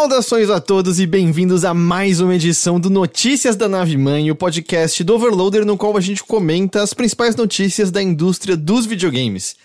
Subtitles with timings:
[0.00, 4.34] Saudações a todos e bem-vindos a mais uma edição do Notícias da Nave Mãe, o
[4.34, 9.56] podcast do Overloader no qual a gente comenta as principais notícias da indústria dos videogames.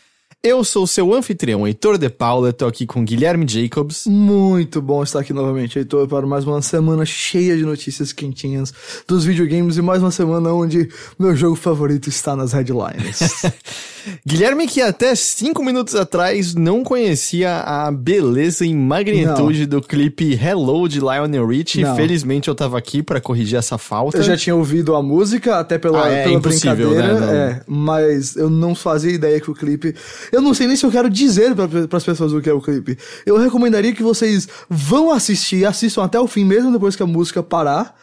[0.46, 4.06] Eu sou o seu anfitrião, Heitor de Paula, tô aqui com Guilherme Jacobs.
[4.06, 8.72] Muito bom estar aqui novamente, Heitor, para mais uma semana cheia de notícias quentinhas
[9.08, 13.42] dos videogames e mais uma semana onde meu jogo favorito está nas headlines.
[14.26, 19.68] Guilherme, que até cinco minutos atrás não conhecia a beleza e magnitude não.
[19.68, 21.82] do clipe Hello de Lionel Richie.
[21.82, 21.96] Não.
[21.96, 24.18] Felizmente eu tava aqui para corrigir essa falta.
[24.18, 27.36] Eu já tinha ouvido a música, até pela, ah, é, pela brincadeira, né?
[27.36, 29.96] é, mas eu não fazia ideia que o clipe.
[30.36, 32.62] Eu não sei nem se eu quero dizer para as pessoas o que é o
[32.62, 32.98] clipe.
[33.26, 37.42] Eu recomendaria que vocês vão assistir, assistam até o fim, mesmo depois que a música
[37.42, 37.96] parar,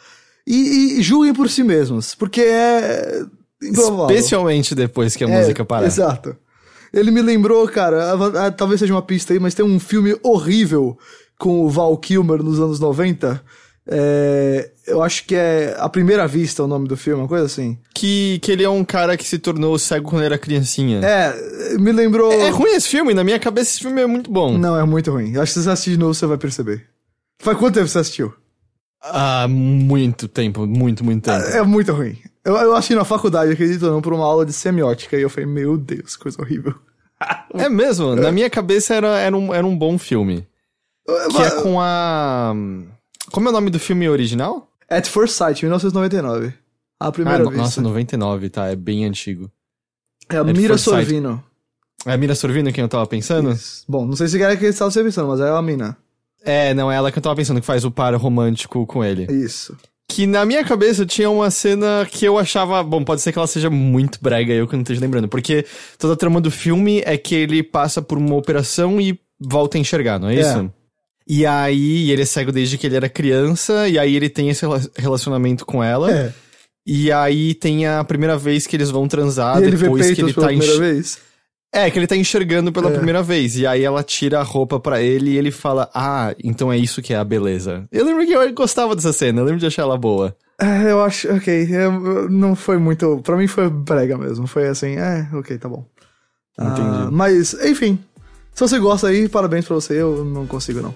[0.45, 3.23] e, e julguem por si mesmos, porque é
[3.61, 5.85] Especialmente depois que a é, música parar.
[5.85, 6.35] Exato.
[6.91, 10.97] Ele me lembrou, cara, talvez seja uma pista aí, mas tem um filme horrível
[11.39, 13.41] com o Val Kilmer nos anos 90.
[13.87, 17.77] É, eu acho que é A Primeira Vista o nome do filme, uma coisa assim.
[17.93, 20.99] Que, que ele é um cara que se tornou cego quando era criancinha.
[20.99, 22.31] É, me lembrou.
[22.31, 24.57] É, é ruim esse filme, na minha cabeça esse filme é muito bom.
[24.57, 25.33] Não, é muito ruim.
[25.33, 26.85] Eu acho que se você assistir de novo você vai perceber.
[27.41, 28.33] Faz quanto tempo você assistiu?
[29.01, 31.45] Ah, muito tempo, muito, muito tempo.
[31.45, 32.17] É, é muito ruim.
[32.43, 35.29] Eu, eu achei na faculdade, acredito ou não, por uma aula de semiótica, e eu
[35.29, 36.73] falei, meu Deus, coisa horrível.
[37.53, 38.15] é mesmo?
[38.15, 40.47] Na minha cabeça era, era, um, era um bom filme.
[41.05, 42.53] Que é com a.
[43.31, 44.69] Como é o nome do filme original?
[44.89, 46.53] At First Sight, 1999.
[46.99, 47.57] A primeira ah, vez.
[47.57, 48.67] Nossa, 99, tá?
[48.67, 49.51] É bem antigo.
[50.29, 51.43] É a At Mira Sorvino.
[52.05, 53.51] É a Mira Sorvino quem eu tava pensando?
[53.51, 53.83] Isso.
[53.87, 55.97] Bom, não sei se era que ele estava pensando, mas é a mina.
[56.45, 59.25] É, não, é ela que eu tava pensando, que faz o par romântico com ele.
[59.31, 59.77] Isso.
[60.07, 62.83] Que na minha cabeça tinha uma cena que eu achava.
[62.83, 65.27] Bom, pode ser que ela seja muito brega, eu que não esteja lembrando.
[65.27, 65.65] Porque
[65.97, 69.81] toda a trama do filme é que ele passa por uma operação e volta a
[69.81, 70.39] enxergar, não é, é.
[70.41, 70.71] isso?
[71.27, 74.65] E aí, ele é cego desde que ele era criança, e aí ele tem esse
[74.97, 76.11] relacionamento com ela.
[76.11, 76.33] É.
[76.85, 80.51] E aí tem a primeira vez que eles vão transar, e depois que ele tá
[80.51, 80.79] enxergando.
[80.79, 81.17] vez.
[81.75, 82.93] É, que ele tá enxergando pela é.
[82.93, 83.57] primeira vez.
[83.57, 87.01] E aí ela tira a roupa para ele e ele fala: Ah, então é isso
[87.01, 87.85] que é a beleza.
[87.91, 90.35] Eu lembro que eu gostava dessa cena, eu lembro de achar ela boa.
[90.61, 91.67] É, eu acho, ok.
[91.71, 93.19] Eu, não foi muito.
[93.23, 94.45] Pra mim foi brega mesmo.
[94.45, 95.83] Foi assim, é, ok, tá bom.
[96.59, 96.81] Entendi.
[96.81, 97.97] Ah, mas, enfim.
[98.53, 99.99] Se você gosta aí, parabéns pra você.
[99.99, 100.93] Eu não consigo, não.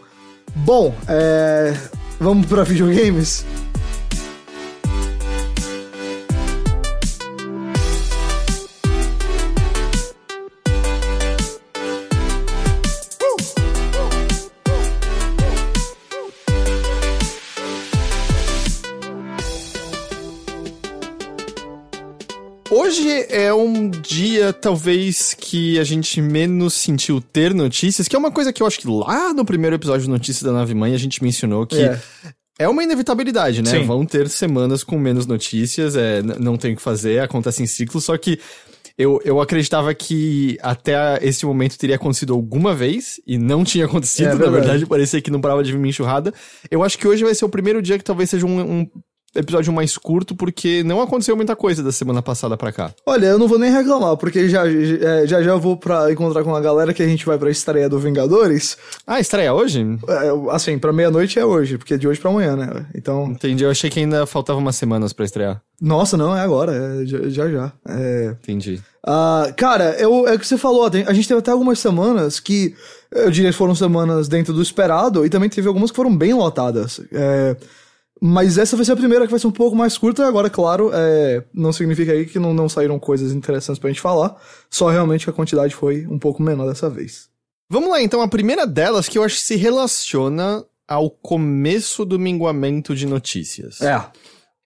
[0.56, 1.74] Bom, é.
[2.20, 3.46] Vamos pra videogames?
[22.88, 28.32] Hoje é um dia, talvez, que a gente menos sentiu ter notícias, que é uma
[28.32, 30.98] coisa que eu acho que lá no primeiro episódio de Notícias da Nave Mãe a
[30.98, 32.00] gente mencionou que é,
[32.60, 33.72] é uma inevitabilidade, né?
[33.72, 33.84] Sim.
[33.86, 38.00] Vão ter semanas com menos notícias, é, não tem o que fazer, acontece em ciclo,
[38.00, 38.40] só que
[38.98, 44.30] eu, eu acreditava que até esse momento teria acontecido alguma vez, e não tinha acontecido,
[44.30, 46.34] é, na verdade, parecia que não parava de vir enxurrada.
[46.72, 48.88] Eu acho que hoje vai ser o primeiro dia que talvez seja um, um
[49.38, 52.92] episódio mais curto, porque não aconteceu muita coisa da semana passada pra cá.
[53.06, 54.66] Olha, eu não vou nem reclamar, porque já
[55.26, 58.00] já, já vou pra encontrar com a galera que a gente vai pra estreia do
[58.00, 58.78] Vingadores.
[59.06, 59.86] Ah, estreia hoje?
[60.08, 62.86] É, assim, pra meia-noite é hoje, porque é de hoje pra amanhã, né?
[62.96, 63.28] Então.
[63.32, 65.62] Entendi, eu achei que ainda faltava umas semanas pra estrear.
[65.80, 67.72] Nossa, não, é agora, é já já.
[67.88, 68.36] É...
[68.42, 68.82] Entendi.
[69.06, 72.76] Uh, cara, eu, é o que você falou, a gente teve até algumas semanas que
[73.12, 76.34] eu diria que foram semanas dentro do esperado, e também teve algumas que foram bem
[76.34, 77.00] lotadas.
[77.12, 77.56] É.
[78.22, 80.28] Mas essa vai ser a primeira que vai ser um pouco mais curta.
[80.28, 84.36] Agora, claro, é, não significa aí que não, não saíram coisas interessantes pra gente falar.
[84.70, 87.30] Só realmente que a quantidade foi um pouco menor dessa vez.
[87.70, 88.22] Vamos lá, então.
[88.22, 93.82] A primeira delas que eu acho que se relaciona ao começo do minguamento de notícias.
[93.82, 94.04] É.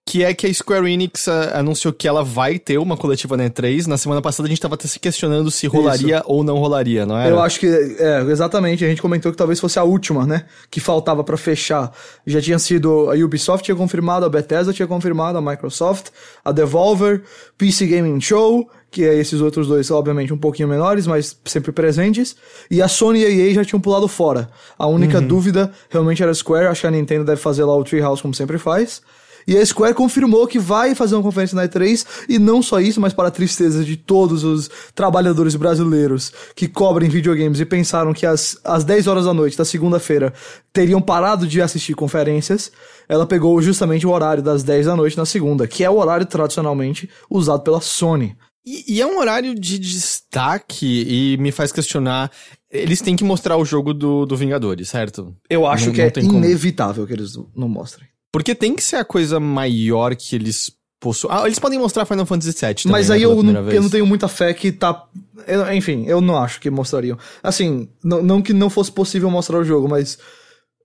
[0.04, 3.48] que é que a Square Enix a, anunciou que ela vai ter uma coletiva na
[3.48, 3.86] E3.
[3.86, 6.24] Na semana passada a gente tava até se questionando se rolaria Isso.
[6.26, 7.30] ou não rolaria, não é?
[7.30, 10.80] Eu acho que, é, exatamente, a gente comentou que talvez fosse a última, né, que
[10.80, 11.92] faltava para fechar.
[12.26, 16.08] Já tinha sido, a Ubisoft tinha confirmado, a Bethesda tinha confirmado, a Microsoft,
[16.44, 17.22] a Devolver,
[17.56, 22.36] PC Gaming Show, que é esses outros dois, obviamente, um pouquinho menores, mas sempre presentes.
[22.70, 24.50] E a Sony e a EA já tinham pulado fora.
[24.78, 25.26] A única uhum.
[25.26, 28.34] dúvida realmente era a Square, acho que a Nintendo deve fazer lá o Treehouse como
[28.34, 29.00] sempre faz.
[29.46, 33.00] E a Square confirmou que vai fazer uma conferência na E3, e não só isso,
[33.00, 38.26] mas para a tristeza de todos os trabalhadores brasileiros que cobrem videogames e pensaram que
[38.26, 40.32] às, às 10 horas da noite da segunda-feira
[40.72, 42.70] teriam parado de assistir conferências,
[43.08, 46.26] ela pegou justamente o horário das 10 da noite na segunda, que é o horário
[46.26, 48.36] tradicionalmente usado pela Sony.
[48.64, 52.30] E, e, é um horário de destaque e me faz questionar.
[52.70, 55.34] Eles têm que mostrar o jogo do, do Vingadores, certo?
[55.50, 57.06] Eu acho não, que não é inevitável como.
[57.08, 58.08] que eles não mostrem.
[58.32, 61.34] Porque tem que ser a coisa maior que eles possuem.
[61.36, 63.90] Ah, eles podem mostrar Final Fantasy VII também, Mas né, aí eu, não, eu não
[63.90, 65.06] tenho muita fé que tá...
[65.46, 67.18] Eu, enfim, eu não acho que mostrariam.
[67.42, 70.18] Assim, não, não que não fosse possível mostrar o jogo, mas...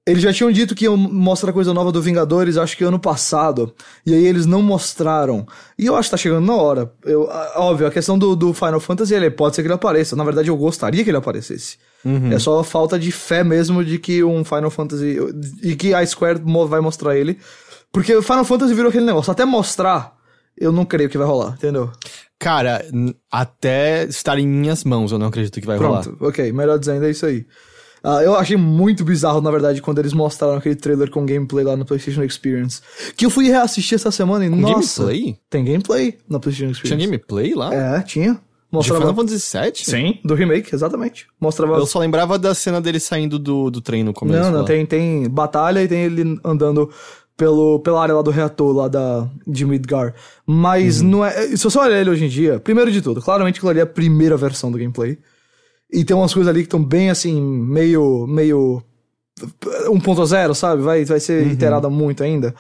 [0.08, 3.76] Eles já tinham dito que iam mostrar coisa nova do Vingadores, acho que ano passado.
[4.06, 5.46] E aí eles não mostraram.
[5.78, 6.90] E eu acho que tá chegando na hora.
[7.04, 10.16] Eu, óbvio, a questão do, do Final Fantasy, ele pode ser que ele apareça.
[10.16, 11.78] Na verdade, eu gostaria que ele aparecesse.
[12.06, 12.32] Uhum.
[12.32, 15.18] É só falta de fé mesmo de que um Final Fantasy.
[15.62, 17.38] e que a Square vai mostrar ele.
[17.92, 19.30] Porque o Final Fantasy virou aquele negócio.
[19.30, 20.16] Até mostrar,
[20.58, 21.92] eu não creio que vai rolar, entendeu?
[22.40, 22.86] Cara,
[23.30, 26.04] até estar em minhas mãos, eu não acredito que vai Pronto, rolar.
[26.04, 26.52] Pronto, ok.
[26.54, 27.46] Melhor dizendo, é isso aí.
[28.04, 31.76] Uh, eu achei muito bizarro, na verdade, quando eles mostraram aquele trailer com gameplay lá
[31.76, 32.82] no PlayStation Experience.
[33.16, 35.04] Que eu fui reassistir essa semana e, com nossa...
[35.06, 35.38] gameplay?
[35.50, 36.98] Tem gameplay no PlayStation Experience.
[36.98, 37.74] Tinha gameplay lá?
[37.74, 38.40] É, tinha.
[38.72, 39.00] Mostrava...
[39.00, 39.72] De Final Fantasy VII?
[39.76, 41.28] Sim, do remake, exatamente.
[41.40, 41.76] Mostrava...
[41.76, 44.52] Eu só lembrava da cena dele saindo do, do trem no começo.
[44.52, 46.90] Não, não, tem, tem batalha e tem ele andando
[47.38, 50.14] pelo, pela área lá do reator, lá da, de Midgar.
[50.46, 51.08] Mas uhum.
[51.08, 51.56] não é...
[51.56, 53.88] Se você olhar ele hoje em dia, primeiro de tudo, claramente aquilo ali é a
[53.88, 55.18] primeira versão do gameplay.
[55.92, 58.28] E tem umas coisas ali que estão bem, assim, meio...
[58.28, 58.84] meio
[59.40, 60.82] 1.0, sabe?
[60.82, 61.52] Vai, vai ser uhum.
[61.52, 62.56] iterada muito ainda.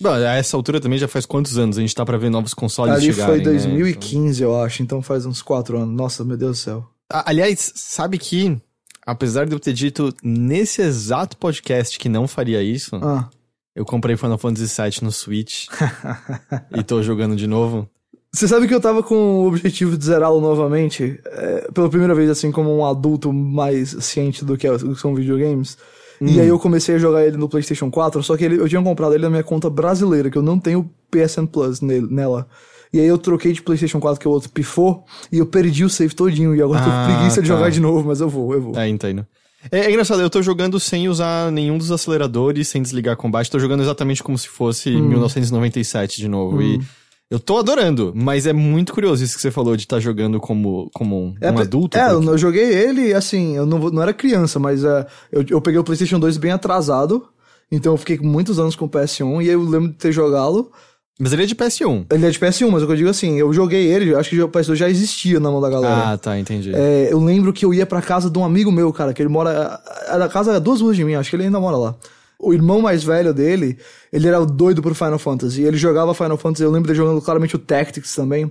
[0.00, 2.54] Bom, a essa altura também já faz quantos anos a gente tá pra ver novos
[2.54, 4.46] consoles Ali chegarem, foi 2015, né?
[4.46, 5.94] eu acho, então faz uns 4 anos.
[5.94, 6.88] Nossa, meu Deus do céu.
[7.10, 8.56] Aliás, sabe que,
[9.04, 13.28] apesar de eu ter dito nesse exato podcast que não faria isso, ah.
[13.74, 15.66] eu comprei Final Fantasy VII no Switch
[16.74, 17.86] e tô jogando de novo.
[18.32, 22.30] Você sabe que eu tava com o objetivo de zerá-lo novamente, é, pela primeira vez,
[22.30, 25.76] assim, como um adulto mais ciente do que são videogames.
[26.20, 26.26] Hum.
[26.26, 28.80] E aí eu comecei a jogar ele no PlayStation 4, só que ele, eu tinha
[28.82, 32.46] comprado ele na minha conta brasileira, que eu não tenho PSN Plus nele, nela.
[32.92, 35.84] E aí eu troquei de PlayStation 4, que é o outro pifou, e eu perdi
[35.84, 36.54] o save todinho.
[36.54, 37.42] E agora ah, tô com preguiça tá.
[37.42, 38.76] de jogar de novo, mas eu vou, eu vou.
[38.78, 39.26] É, entendo.
[39.72, 43.58] É, é, engraçado, eu tô jogando sem usar nenhum dos aceleradores, sem desligar combate, tô
[43.58, 45.08] jogando exatamente como se fosse hum.
[45.08, 46.58] 1997 de novo.
[46.58, 46.62] Hum.
[46.62, 46.80] E
[47.30, 50.40] eu tô adorando, mas é muito curioso isso que você falou de estar tá jogando
[50.40, 51.96] como, como um, é, um adulto.
[51.96, 52.28] É, porque...
[52.28, 55.84] eu joguei ele, assim, eu não, não era criança, mas uh, eu, eu peguei o
[55.84, 57.28] PlayStation 2 bem atrasado,
[57.70, 60.72] então eu fiquei muitos anos com o PS1 e eu lembro de ter jogado.
[61.20, 62.06] Mas ele é de PS1.
[62.10, 64.42] Ele é de PS1, mas o que eu digo assim, eu joguei ele, acho que
[64.42, 66.12] o PS2 já existia na mão da galera.
[66.12, 66.74] Ah, tá, entendi.
[66.74, 69.28] É, eu lembro que eu ia pra casa de um amigo meu, cara, que ele
[69.28, 69.80] mora.
[70.08, 71.94] A casa é duas ruas de mim, acho que ele ainda mora lá
[72.40, 73.78] o irmão mais velho dele,
[74.12, 75.62] ele era doido pro Final Fantasy.
[75.62, 78.50] Ele jogava Final Fantasy, eu lembro dele jogando claramente o Tactics também.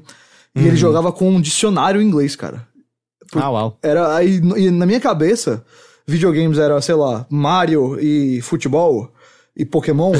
[0.56, 0.68] E uhum.
[0.68, 2.68] ele jogava com um dicionário em inglês, cara.
[3.32, 3.78] Por, ah, uau.
[3.82, 5.64] Era aí, e na minha cabeça,
[6.08, 9.12] videogames era, sei lá, Mario e futebol
[9.56, 10.14] e Pokémon.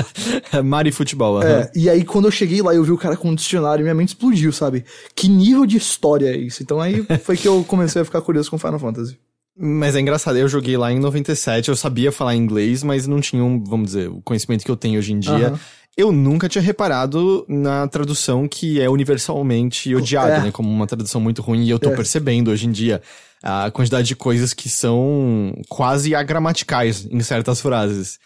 [0.64, 3.30] Mario e futebol, É, e aí quando eu cheguei lá eu vi o cara com
[3.30, 4.84] um dicionário minha mente explodiu, sabe?
[5.14, 6.62] Que nível de história é isso?
[6.62, 9.18] Então aí foi que eu comecei a ficar curioso com Final Fantasy.
[9.56, 13.42] Mas é engraçado, eu joguei lá em 97, eu sabia falar inglês, mas não tinha,
[13.42, 15.50] um, vamos dizer, o conhecimento que eu tenho hoje em dia.
[15.50, 15.58] Uhum.
[15.96, 20.42] Eu nunca tinha reparado na tradução que é universalmente odiada, é.
[20.42, 20.50] né?
[20.50, 21.94] Como uma tradução muito ruim, e eu tô é.
[21.94, 23.00] percebendo hoje em dia
[23.40, 28.18] a quantidade de coisas que são quase agramaticais em certas frases.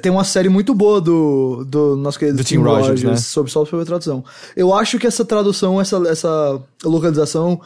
[0.00, 3.16] Tem uma série muito boa do, do nosso querido do Tim Rogers, Rogers né?
[3.16, 4.24] sobre só sobre a tradução.
[4.56, 7.60] Eu acho que essa tradução, essa, essa localização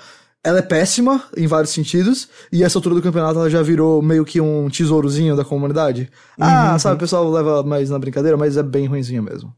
[0.45, 4.25] ela é péssima em vários sentidos, e essa altura do campeonato ela já virou meio
[4.25, 6.11] que um tesourozinho da comunidade.
[6.39, 9.55] Uhum, ah, sabe, o pessoal leva mais na brincadeira, mas é bem ruimzinha mesmo.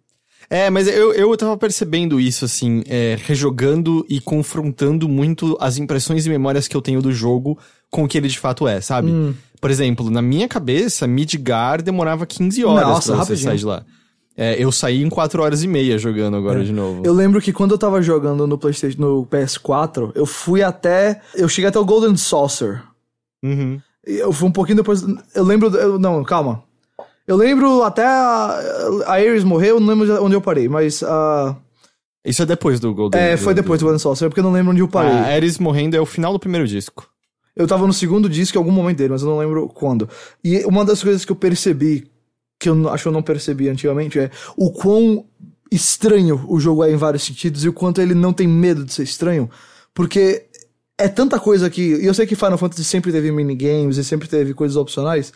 [0.50, 6.26] É, mas eu, eu tava percebendo isso, assim, é, rejogando e confrontando muito as impressões
[6.26, 7.59] e memórias que eu tenho do jogo
[7.91, 9.11] com o que ele de fato é, sabe?
[9.11, 9.35] Hum.
[9.61, 13.49] Por exemplo, na minha cabeça, Midgar demorava 15 horas Nossa, pra você rapidinho.
[13.49, 13.85] sair de lá.
[14.37, 16.64] É, eu saí em 4 horas e meia jogando agora é.
[16.64, 17.03] de novo.
[17.05, 21.21] Eu lembro que quando eu tava jogando no PlayStation, no PS4, eu fui até.
[21.35, 22.83] Eu cheguei até o Golden Saucer.
[23.43, 23.81] Uhum.
[24.05, 25.05] Eu fui um pouquinho depois.
[25.35, 25.69] Eu lembro.
[25.76, 26.62] Eu, não, calma.
[27.26, 28.61] Eu lembro até a,
[29.07, 31.57] a Ares morrer, eu não lembro onde eu parei, mas a.
[32.25, 34.73] Isso é depois do Golden É, foi depois do Golden Saucer, porque eu não lembro
[34.73, 35.12] onde eu parei.
[35.12, 37.09] A Ares morrendo é o final do primeiro disco.
[37.57, 40.09] Eu tava no segundo disco em algum momento dele, mas eu não lembro quando.
[40.43, 42.11] E uma das coisas que eu percebi,
[42.58, 45.26] que eu acho que eu não percebi antigamente, é o quão
[45.70, 48.92] estranho o jogo é em vários sentidos e o quanto ele não tem medo de
[48.92, 49.50] ser estranho.
[49.92, 50.46] Porque
[50.99, 51.82] é tanta coisa que.
[51.82, 55.32] E eu sei que Final Fantasy sempre teve minigames e sempre teve coisas opcionais.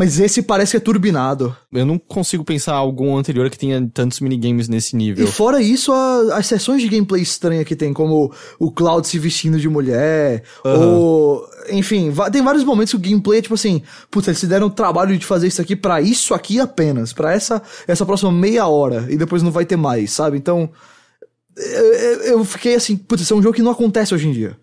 [0.00, 1.54] Mas esse parece que é turbinado.
[1.70, 5.26] Eu não consigo pensar algum anterior que tenha tantos minigames nesse nível.
[5.26, 9.18] E fora isso, a, as sessões de gameplay estranha que tem, como o Cloud se
[9.18, 10.88] vestindo de mulher, uhum.
[10.88, 11.50] ou.
[11.68, 14.70] Enfim, tem vários momentos que o gameplay é tipo assim, putz, eles se deram o
[14.70, 19.06] trabalho de fazer isso aqui para isso aqui apenas, para essa, essa próxima meia hora,
[19.10, 20.38] e depois não vai ter mais, sabe?
[20.38, 20.70] Então.
[21.54, 24.56] Eu, eu fiquei assim, putz, esse é um jogo que não acontece hoje em dia.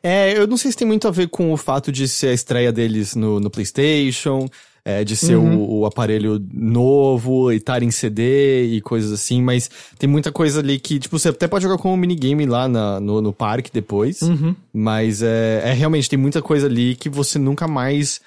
[0.00, 2.32] É, eu não sei se tem muito a ver com o fato de ser a
[2.32, 4.46] estreia deles no, no PlayStation,
[4.86, 5.58] é, de ser uhum.
[5.58, 10.60] o, o, aparelho novo e estar em CD e coisas assim, mas tem muita coisa
[10.60, 13.68] ali que, tipo, você até pode jogar como um minigame lá na, no, no parque
[13.72, 14.54] depois, uhum.
[14.72, 18.20] mas é, é realmente, tem muita coisa ali que você nunca mais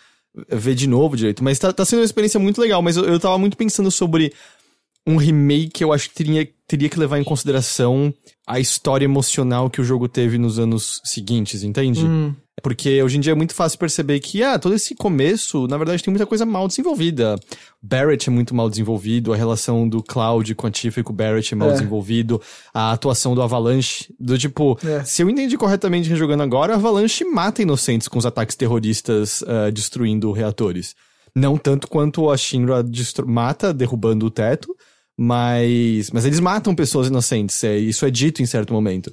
[0.49, 1.41] vê de novo direito.
[1.41, 4.33] Mas tá, tá sendo uma experiência muito legal, mas eu, eu tava muito pensando sobre
[5.07, 8.13] um remake, eu acho que teria, teria que levar em consideração
[8.47, 12.03] a história emocional que o jogo teve nos anos seguintes, entende?
[12.05, 12.33] Hum.
[12.61, 16.03] Porque hoje em dia é muito fácil perceber que, ah, todo esse começo, na verdade,
[16.03, 17.39] tem muita coisa mal desenvolvida.
[17.81, 21.15] Barrett é muito mal desenvolvido, a relação do Cloud com a Tifa e com o
[21.15, 21.73] Barrett é mal é.
[21.73, 22.41] desenvolvido,
[22.73, 25.03] a atuação do Avalanche, do tipo, é.
[25.03, 30.31] se eu entendi corretamente rejogando agora, Avalanche mata inocentes com os ataques terroristas uh, destruindo
[30.31, 30.95] reatores.
[31.35, 32.83] Não tanto quanto a Shinra
[33.25, 34.75] mata derrubando o teto,
[35.21, 39.11] mas, mas eles matam pessoas inocentes, é, isso é dito em certo momento.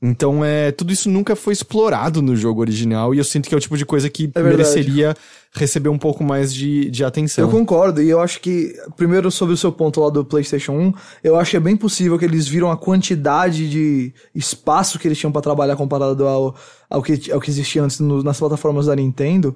[0.00, 3.58] Então, é, tudo isso nunca foi explorado no jogo original e eu sinto que é
[3.58, 5.14] o tipo de coisa que é mereceria
[5.52, 7.44] receber um pouco mais de, de atenção.
[7.44, 10.94] Eu concordo, e eu acho que, primeiro sobre o seu ponto lá do PlayStation 1,
[11.22, 15.18] eu acho que é bem possível que eles viram a quantidade de espaço que eles
[15.18, 16.56] tinham para trabalhar comparado ao,
[16.88, 19.54] ao, que, ao que existia antes no, nas plataformas da Nintendo.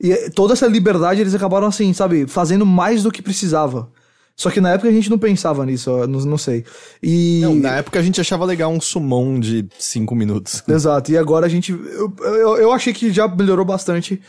[0.00, 3.90] E toda essa liberdade eles acabaram assim, sabe, fazendo mais do que precisava.
[4.36, 6.64] Só que na época a gente não pensava nisso, não, não sei.
[7.02, 7.40] E...
[7.42, 10.62] Não, na época a gente achava legal um summon de 5 minutos.
[10.68, 11.70] Exato, e agora a gente.
[11.70, 14.20] Eu, eu, eu achei que já melhorou bastante.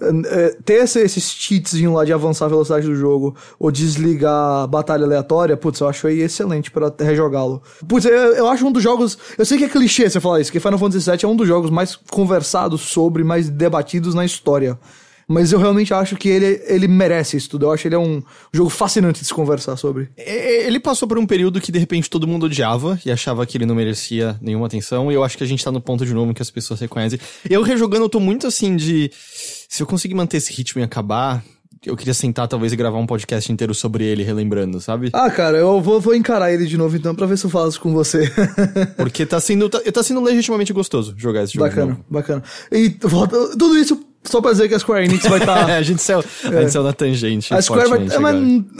[0.00, 4.66] É, ter esse, esses cheatzinho lá de avançar a velocidade do jogo ou desligar a
[4.68, 7.60] batalha aleatória, putz, eu acho aí excelente para rejogá-lo.
[7.88, 9.18] Putz, eu, eu, acho um dos jogos.
[9.36, 11.48] Eu sei que é clichê você falar isso, que Final Fantasy VII é um dos
[11.48, 14.78] jogos mais conversados sobre, mais debatidos na história.
[15.28, 17.66] Mas eu realmente acho que ele, ele merece isso tudo.
[17.66, 20.08] Eu acho que ele é um jogo fascinante de se conversar sobre.
[20.16, 23.66] Ele passou por um período que de repente todo mundo odiava e achava que ele
[23.66, 25.12] não merecia nenhuma atenção.
[25.12, 27.20] E eu acho que a gente tá no ponto de novo que as pessoas reconhecem.
[27.48, 29.10] Eu rejogando, eu tô muito assim de.
[29.12, 31.44] Se eu conseguir manter esse ritmo e acabar,
[31.84, 35.10] eu queria sentar talvez e gravar um podcast inteiro sobre ele, relembrando, sabe?
[35.12, 37.78] Ah, cara, eu vou, vou encarar ele de novo então pra ver se eu faço
[37.80, 38.32] com você.
[38.96, 41.68] Porque tá sendo, tá, tá sendo legitimamente gostoso jogar esse jogo.
[41.68, 42.42] Bacana, bacana.
[42.72, 45.66] E tudo isso só pra dizer que a Square Enix vai estar.
[45.66, 45.74] Tá...
[45.76, 46.48] a, gente saiu, é.
[46.48, 47.54] a gente saiu na tangente.
[47.54, 48.06] A Square vai.
[48.06, 48.36] É, mas,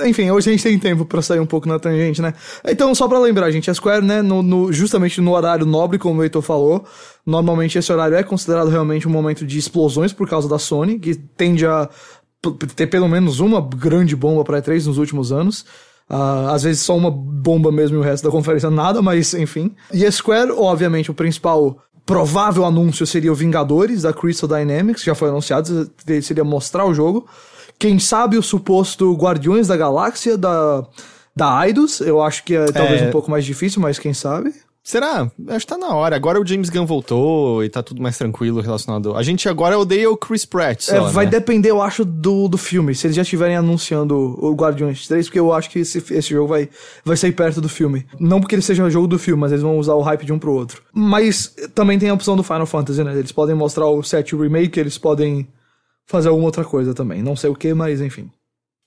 [0.06, 2.34] enfim, hoje a gente tem tempo pra sair um pouco na tangente, né?
[2.66, 6.20] Então, só pra lembrar, gente, a Square, né, no, no, justamente no horário nobre, como
[6.20, 6.84] o Heitor falou,
[7.24, 11.14] normalmente esse horário é considerado realmente um momento de explosões por causa da Sony, que
[11.14, 11.88] tende a
[12.76, 15.64] ter pelo menos uma grande bomba pra E3 nos últimos anos.
[16.10, 19.74] Uh, às vezes só uma bomba mesmo e o resto da conferência nada, mas enfim.
[19.92, 25.14] E a Square, obviamente, o principal provável anúncio seria o Vingadores da Crystal Dynamics, já
[25.14, 25.90] foi anunciado,
[26.22, 27.28] seria mostrar o jogo.
[27.78, 30.86] Quem sabe o suposto Guardiões da Galáxia da,
[31.36, 33.08] da Eidos, eu acho que é talvez é...
[33.08, 34.54] um pouco mais difícil, mas quem sabe.
[34.88, 35.30] Será?
[35.48, 36.16] Acho que tá na hora.
[36.16, 39.14] Agora o James Gunn voltou e tá tudo mais tranquilo relacionado.
[39.14, 40.84] A gente agora odeia o Chris Pratt.
[40.84, 41.32] Só, é, vai né?
[41.32, 42.94] depender, eu acho, do, do filme.
[42.94, 46.48] Se eles já estiverem anunciando o Guardiões 3, porque eu acho que esse, esse jogo
[46.48, 46.70] vai,
[47.04, 48.06] vai sair perto do filme.
[48.18, 50.32] Não porque ele seja o jogo do filme, mas eles vão usar o hype de
[50.32, 50.80] um pro outro.
[50.90, 53.12] Mas também tem a opção do Final Fantasy, né?
[53.12, 55.46] Eles podem mostrar o 7 Remake, eles podem
[56.06, 57.22] fazer alguma outra coisa também.
[57.22, 58.30] Não sei o que, mas enfim.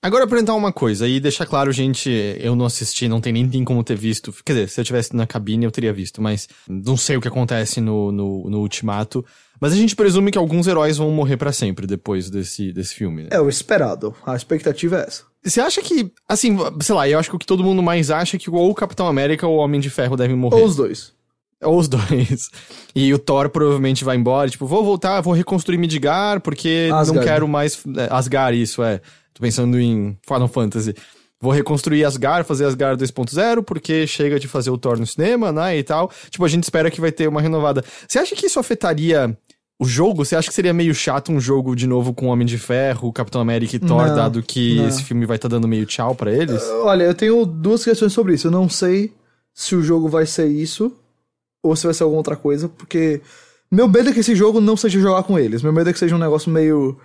[0.04, 3.84] Agora, apresentar uma coisa e deixar claro, gente, eu não assisti, não tem nem, como
[3.84, 4.34] ter visto.
[4.44, 7.28] Quer dizer, se eu tivesse na cabine eu teria visto, mas não sei o que
[7.28, 9.24] acontece no, no, no Ultimato.
[9.60, 13.22] Mas a gente presume que alguns heróis vão morrer para sempre depois desse, desse filme,
[13.22, 13.28] né?
[13.30, 14.12] É o esperado.
[14.26, 15.22] A expectativa é essa.
[15.44, 18.36] Você acha que, assim, sei lá, eu acho que o que todo mundo mais acha
[18.36, 20.56] é que ou o Capitão América ou o Homem de Ferro devem morrer.
[20.56, 21.12] Ou os dois.
[21.62, 22.50] Ou os dois.
[22.94, 27.12] E o Thor provavelmente vai embora, tipo, vou voltar, vou reconstruir Midgar porque Asgard.
[27.12, 27.82] não quero mais.
[27.96, 29.00] É, Asgard, isso é.
[29.34, 30.94] Tô pensando em Final Fantasy.
[31.40, 35.76] Vou reconstruir Asgard, fazer Asgard 2.0, porque chega de fazer o Thor no cinema, né,
[35.76, 36.10] e tal.
[36.30, 37.84] Tipo, a gente espera que vai ter uma renovada.
[38.06, 39.36] Você acha que isso afetaria
[39.80, 42.56] o jogo, você acha que seria meio chato um jogo de novo com Homem de
[42.58, 44.86] Ferro, Capitão América e Thor, Não, dado que não.
[44.86, 46.62] esse filme vai estar dando meio tchau pra eles?
[46.84, 48.46] Olha, eu tenho duas questões sobre isso.
[48.46, 49.12] Eu não sei
[49.52, 50.92] se o jogo vai ser isso
[51.60, 53.20] ou se vai ser alguma outra coisa, porque
[53.68, 55.62] meu medo é que esse jogo não seja jogar com eles.
[55.62, 56.96] Meu medo é que seja um negócio meio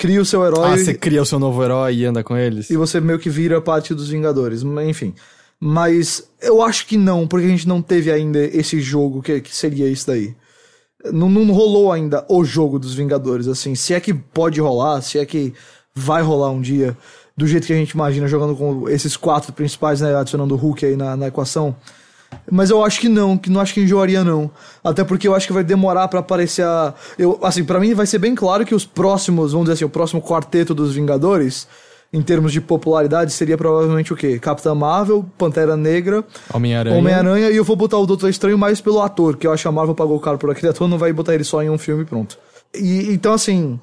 [0.00, 2.70] cria o seu herói ah, você cria o seu novo herói e anda com eles?
[2.70, 5.14] e você meio que vira parte dos Vingadores, enfim.
[5.60, 9.54] Mas eu acho que não, porque a gente não teve ainda esse jogo que, que
[9.54, 10.34] seria isso daí.
[11.12, 13.74] Não, não rolou ainda o jogo dos Vingadores, assim.
[13.74, 15.52] Se é que pode rolar, se é que
[15.94, 16.96] vai rolar um dia,
[17.36, 20.14] do jeito que a gente imagina, jogando com esses quatro principais, né?
[20.16, 21.76] Adicionando o Hulk aí na, na equação.
[22.50, 24.50] Mas eu acho que não, que não acho que enjoaria não.
[24.82, 28.06] Até porque eu acho que vai demorar pra aparecer a eu assim, para mim vai
[28.06, 31.66] ser bem claro que os próximos, vamos dizer assim, o próximo quarteto dos Vingadores
[32.12, 34.38] em termos de popularidade seria provavelmente o quê?
[34.38, 36.98] Capitã Marvel, Pantera Negra, Homem-Aranha.
[36.98, 39.68] Homem-Aranha e eu vou botar o Doutor Estranho mais pelo ator, que eu acho que
[39.68, 42.04] a Marvel pagou caro por aquele ator, não vai botar ele só em um filme
[42.04, 42.36] pronto.
[42.74, 43.78] E então assim,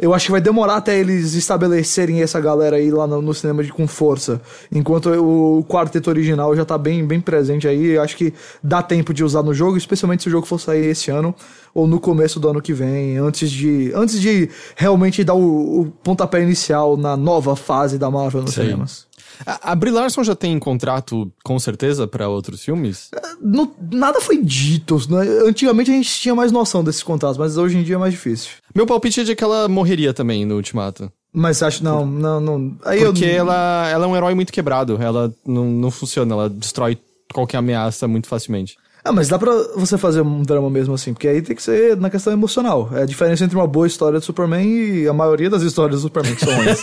[0.00, 3.62] eu acho que vai demorar até eles estabelecerem essa galera aí lá no, no cinema
[3.62, 4.40] de, com força.
[4.72, 7.88] Enquanto o quarteto original já tá bem, bem presente aí.
[7.88, 10.86] Eu acho que dá tempo de usar no jogo, especialmente se o jogo for sair
[10.86, 11.34] esse ano
[11.74, 15.86] ou no começo do ano que vem, antes de, antes de realmente dar o, o
[16.02, 18.62] pontapé inicial na nova fase da Marvel nos Sim.
[18.62, 19.09] cinemas.
[19.46, 23.10] A, a Brie Larson já tem contrato, com certeza, pra outros filmes?
[23.40, 24.98] Não- nada foi dito.
[25.08, 25.26] Né?
[25.46, 28.50] Antigamente a gente tinha mais noção desses contratos, mas hoje em dia é mais difícil.
[28.74, 31.10] Meu palpite é de que ela morreria também no Ultimato.
[31.32, 32.76] Mas acho não, não, não.
[32.84, 34.98] Aí Porque eu, ela, ela é um herói muito quebrado.
[35.00, 36.98] Ela não, não funciona, ela destrói
[37.32, 38.76] qualquer ameaça muito facilmente.
[39.04, 41.96] Ah, mas dá pra você fazer um drama mesmo assim, porque aí tem que ser
[41.96, 42.90] na questão emocional.
[42.92, 46.06] É a diferença entre uma boa história do Superman e a maioria das histórias do
[46.08, 46.82] Superman que são ruins.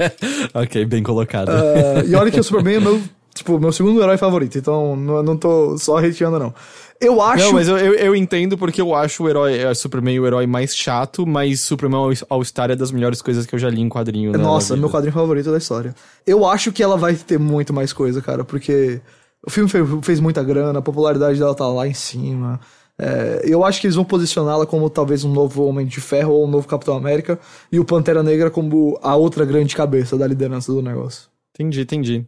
[0.54, 1.50] ok, bem colocado.
[1.50, 3.02] Ah, e olha que o Superman é meu,
[3.34, 6.54] tipo, meu segundo herói favorito, então não, não tô só hateando, não.
[7.00, 7.44] Eu acho.
[7.44, 10.46] Não, mas eu, eu, eu entendo porque eu acho o herói, é, Superman o herói
[10.48, 13.88] mais chato, mas Superman All- All-Star é das melhores coisas que eu já li em
[13.88, 14.32] quadrinho.
[14.32, 15.94] né, Nossa, meu quadrinho favorito da história.
[16.26, 19.00] Eu acho que ela vai ter muito mais coisa, cara, porque
[19.46, 22.60] o filme fez, fez muita grana, a popularidade dela tá lá em cima.
[23.00, 26.46] É, eu acho que eles vão posicioná-la como talvez um novo Homem de Ferro ou
[26.46, 27.38] um novo Capitão América
[27.70, 31.28] e o Pantera Negra como a outra grande cabeça da liderança do negócio.
[31.54, 32.26] Entendi, entendi.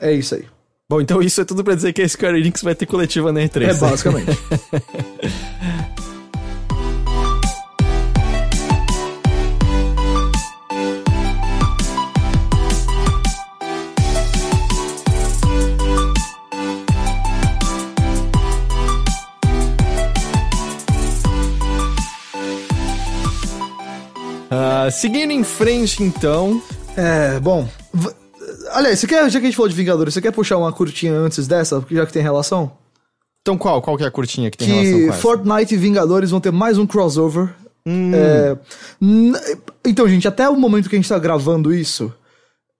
[0.00, 0.44] É isso aí.
[0.88, 3.40] Bom, então isso é tudo pra dizer que a Square Enix vai ter coletiva na
[3.40, 3.68] E3.
[3.68, 4.30] É basicamente.
[24.90, 26.62] seguindo em frente, então.
[26.96, 27.68] É, bom.
[28.72, 31.12] Aliás, você quer, já que a gente falou de Vingadores, você quer puxar uma curtinha
[31.12, 32.72] antes dessa, já que tem relação?
[33.42, 33.80] Então qual?
[33.80, 35.20] Qual que é a curtinha que tem relação que com essa?
[35.20, 37.48] Fortnite e Vingadores vão ter mais um crossover.
[37.86, 38.12] Hum.
[38.14, 38.56] É,
[39.86, 42.12] então, gente, até o momento que a gente tá gravando isso,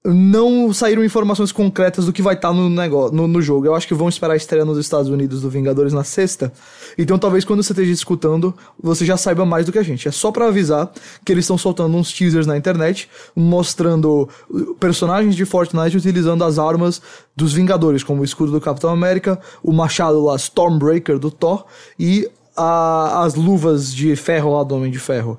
[0.03, 3.67] não saíram informações concretas do que vai estar no, negócio, no, no jogo.
[3.67, 6.51] Eu acho que vão esperar a estreia nos Estados Unidos do Vingadores na sexta.
[6.97, 10.09] Então, talvez quando você esteja escutando, você já saiba mais do que a gente.
[10.09, 10.91] É só pra avisar
[11.23, 16.59] que eles estão soltando uns teasers na internet, mostrando uh, personagens de Fortnite utilizando as
[16.59, 17.03] armas
[17.37, 21.65] dos Vingadores, como o escudo do Capitão América, o machado lá, Stormbreaker do Thor
[21.99, 25.39] e a- as luvas de ferro lá do Homem de Ferro.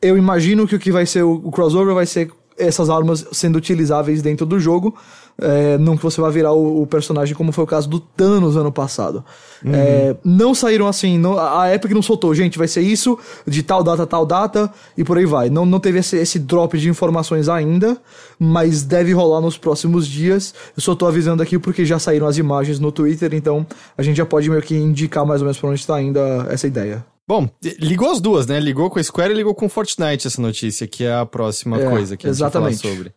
[0.00, 4.20] Eu imagino que o que vai ser o crossover vai ser essas armas sendo utilizáveis
[4.22, 4.94] dentro do jogo.
[5.40, 8.56] É, não que você vai virar o, o personagem como foi o caso do Thanos
[8.56, 9.24] ano passado.
[9.64, 13.16] É, não saíram assim, não- a Epic não soltou, gente, vai ser isso,
[13.46, 15.48] de tal data, tal data, e por aí vai.
[15.48, 17.96] Não, não teve esse, esse drop de informações ainda,
[18.36, 20.52] mas deve rolar nos próximos dias.
[20.76, 23.64] Eu só tô avisando aqui porque já saíram as imagens no Twitter, então
[23.96, 26.18] a gente já pode meio que indicar mais ou menos pra onde tá indo
[26.50, 27.04] essa ideia.
[27.28, 27.46] Bom,
[27.78, 28.58] ligou as duas, né?
[28.58, 31.90] Ligou com a Square e ligou com Fortnite essa notícia, que é a próxima É,
[31.90, 32.96] coisa que a gente vai falar exatamente.
[32.98, 33.12] sobre.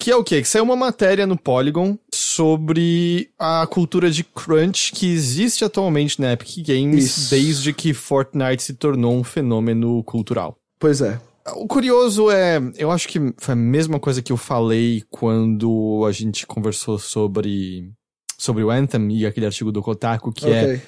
[0.00, 0.42] Que é o quê?
[0.42, 6.32] Que saiu uma matéria no Polygon sobre a cultura de crunch que existe atualmente na
[6.32, 7.30] Epic Games Isso.
[7.30, 10.56] desde que Fortnite se tornou um fenômeno cultural.
[10.80, 11.20] Pois é.
[11.56, 16.10] O curioso é, eu acho que foi a mesma coisa que eu falei quando a
[16.10, 17.90] gente conversou sobre
[18.38, 20.82] sobre o Anthem e aquele artigo do Kotaku, que é Ok.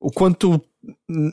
[0.00, 0.60] O quanto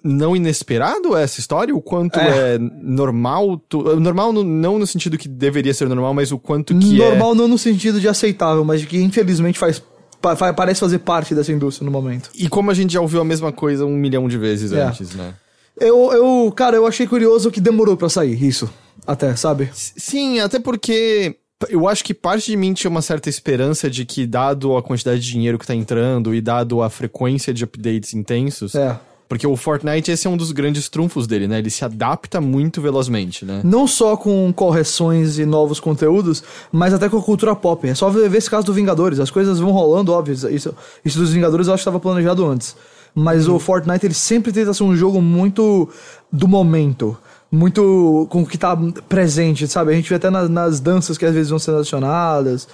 [0.03, 2.58] não inesperado é essa história, o quanto é, É.
[2.60, 7.01] normal, tu- normal no- não no sentido que deveria ser normal, mas o quanto que
[7.01, 9.82] é Normal não no sentido de aceitável, mas de que infelizmente faz,
[10.21, 12.30] pa- fa- parece fazer parte dessa indústria no momento.
[12.36, 14.84] e como a gente já ouviu a mesma coisa um milhão de vezes É.
[14.84, 15.34] antes, né?
[15.80, 18.69] Eu, eu, cara, eu achei curioso que demorou pra sair isso.
[19.06, 19.65] Até, sabe?
[19.65, 21.38] S- Sim, até porque
[21.70, 25.20] eu acho que parte de mim tinha uma certa esperança de que, dado a quantidade
[25.20, 28.98] de dinheiro que tá entrando e dado a frequência de updates intensos, É.
[29.30, 31.60] Porque o Fortnite, esse é um dos grandes trunfos dele, né?
[31.60, 33.60] Ele se adapta muito velozmente, né?
[33.62, 36.41] Não só com correções e novos conteúdos,
[36.72, 37.86] mas até com a cultura pop.
[37.88, 39.20] É só ver esse caso do Vingadores.
[39.20, 40.34] As coisas vão rolando, óbvio.
[40.34, 42.74] Isso, isso dos Vingadores eu acho que estava planejado antes.
[43.13, 45.89] Mas o Fortnite, ele sempre tenta ser um jogo muito
[46.32, 47.17] do momento.
[47.52, 49.92] Muito com o que tá presente, sabe?
[49.92, 52.68] A gente vê até nas, nas danças que às vezes vão sendo adicionadas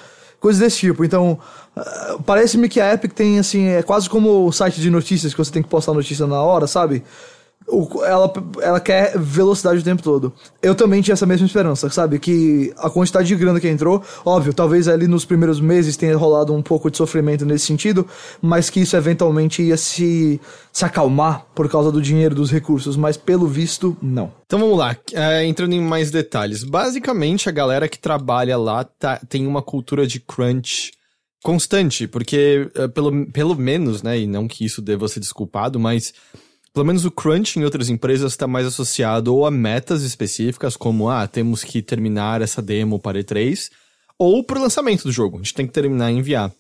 [0.43, 1.05] coisas desse tipo.
[1.05, 1.39] Então,
[1.77, 5.37] uh, parece-me que a Epic tem, assim, é quase como o site de notícias que
[5.37, 7.01] você tem que postar notícia na hora, sabe?
[8.05, 10.33] Ela, ela quer velocidade o tempo todo.
[10.61, 12.19] Eu também tinha essa mesma esperança, sabe?
[12.19, 16.53] Que a quantidade de grana que entrou, óbvio, talvez ali nos primeiros meses tenha rolado
[16.53, 18.07] um pouco de sofrimento nesse sentido,
[18.41, 20.39] mas que isso eventualmente ia se,
[20.71, 24.31] se acalmar por causa do dinheiro, dos recursos, mas pelo visto, não.
[24.45, 26.63] Então vamos lá, é, entrando em mais detalhes.
[26.63, 30.91] Basicamente, a galera que trabalha lá tá, tem uma cultura de crunch
[31.43, 36.13] constante, porque é, pelo, pelo menos, né, e não que isso deva ser desculpado, mas
[36.73, 41.07] pelo menos o crunch em outras empresas está mais associado ou a metas específicas, como,
[41.07, 43.69] ah, temos que terminar essa demo para E3,
[44.17, 45.37] ou para o lançamento do jogo.
[45.37, 46.51] A gente tem que terminar e enviar.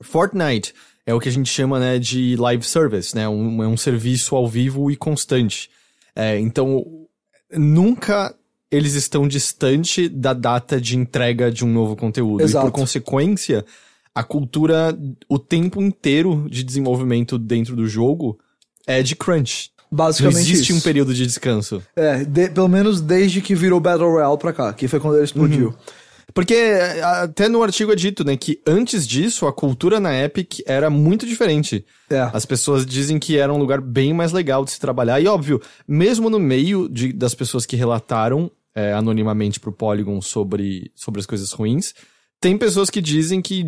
[0.00, 0.74] Fortnite
[1.06, 3.26] é o que a gente chama né, de live service, né?
[3.26, 5.70] Um, é um serviço ao vivo e constante.
[6.14, 6.84] É, então,
[7.50, 8.34] nunca
[8.70, 12.42] eles estão distante da data de entrega de um novo conteúdo.
[12.42, 12.66] Exato.
[12.66, 13.64] E por consequência,
[14.14, 18.38] a cultura, o tempo inteiro de desenvolvimento dentro do jogo
[18.88, 19.70] é de crunch.
[19.90, 20.78] Basicamente Não existe isso.
[20.78, 21.80] um período de descanso.
[21.96, 25.24] É, de- pelo menos desde que virou Battle Royale pra cá, que foi quando ele
[25.24, 25.74] explodiu.
[26.34, 30.60] Porque é, até no artigo é dito, né, que antes disso a cultura na Epic
[30.66, 31.86] era muito diferente.
[32.10, 32.28] É.
[32.34, 35.20] As pessoas dizem que era um lugar bem mais legal de se trabalhar.
[35.22, 40.92] E óbvio, mesmo no meio de, das pessoas que relataram é, anonimamente pro Polygon sobre,
[40.94, 41.94] sobre as coisas ruins,
[42.40, 43.64] tem pessoas que dizem que,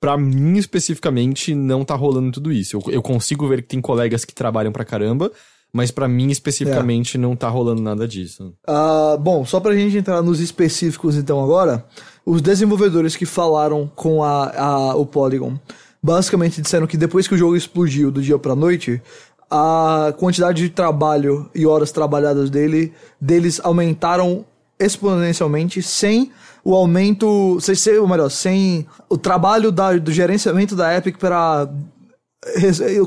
[0.00, 2.76] pra mim especificamente, não tá rolando tudo isso.
[2.76, 5.30] Eu, eu consigo ver que tem colegas que trabalham pra caramba,
[5.72, 8.54] mas pra mim especificamente não tá rolando nada disso.
[8.66, 11.84] Ah, bom, só pra gente entrar nos específicos então agora,
[12.24, 15.58] os desenvolvedores que falaram com a, a- o Polygon
[16.02, 19.02] basicamente disseram que depois que o jogo explodiu do dia pra noite,
[19.50, 24.44] a quantidade de trabalho e horas trabalhadas dele, deles aumentaram
[24.78, 26.30] exponencialmente sem
[26.68, 31.68] o aumento, sem ser, ou melhor, sem o trabalho da- do gerenciamento da Epic para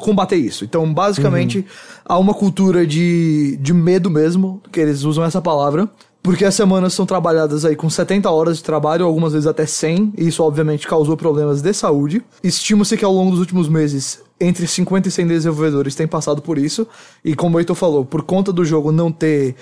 [0.01, 0.63] combater isso.
[0.63, 1.65] Então, basicamente,
[2.05, 5.89] há uma cultura de, de medo mesmo, que eles usam essa palavra,
[6.23, 10.13] porque as semanas são trabalhadas aí com 70 horas de trabalho, algumas vezes até 100,
[10.17, 12.23] e isso obviamente causou problemas de saúde.
[12.41, 16.57] Estima-se que ao longo dos últimos meses, entre 50 e 100 desenvolvedores têm passado por
[16.57, 16.87] isso,
[17.25, 19.55] e como o Heitor falou, por conta do jogo não ter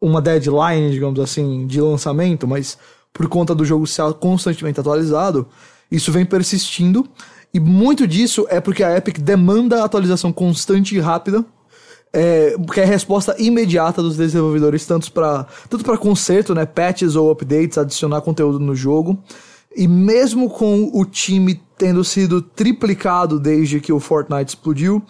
[0.00, 2.78] uma deadline, digamos assim, de lançamento, mas
[3.12, 5.48] por conta do jogo ser constantemente atualizado,
[5.90, 7.08] isso vem persistindo.
[7.52, 11.44] E muito disso é porque a Epic demanda atualização constante e rápida,
[12.12, 17.16] é, que é a resposta imediata dos desenvolvedores, tanto para tanto para conserto, né, patches
[17.16, 19.18] ou updates, adicionar conteúdo no jogo.
[19.76, 25.02] E mesmo com o time tendo sido triplicado desde que o Fortnite explodiu,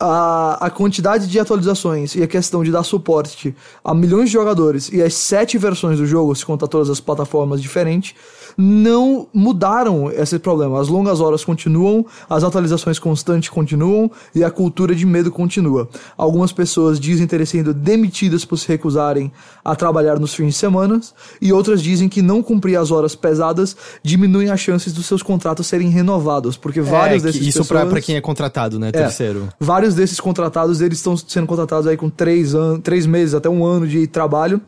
[0.00, 4.90] a, a quantidade de atualizações e a questão de dar suporte a milhões de jogadores
[4.90, 8.14] e as sete versões do jogo, se contar todas as plataformas diferentes,
[8.56, 10.80] não mudaram esse problema.
[10.80, 15.88] As longas horas continuam, as atualizações constantes continuam e a cultura de medo continua.
[16.16, 19.32] Algumas pessoas dizem terem sido demitidas por se recusarem
[19.64, 21.00] a trabalhar nos fins de semana
[21.40, 25.66] e outras dizem que não cumprir as horas pesadas diminuem as chances dos seus contratos
[25.66, 27.88] serem renovados, porque vários É, que desses isso pessoas...
[27.88, 28.90] pra quem é contratado, né?
[28.90, 29.48] Terceiro.
[29.58, 33.64] Vários desses contratados, eles estão sendo contratados aí com três, an três meses, até um
[33.64, 34.60] ano de trabalho,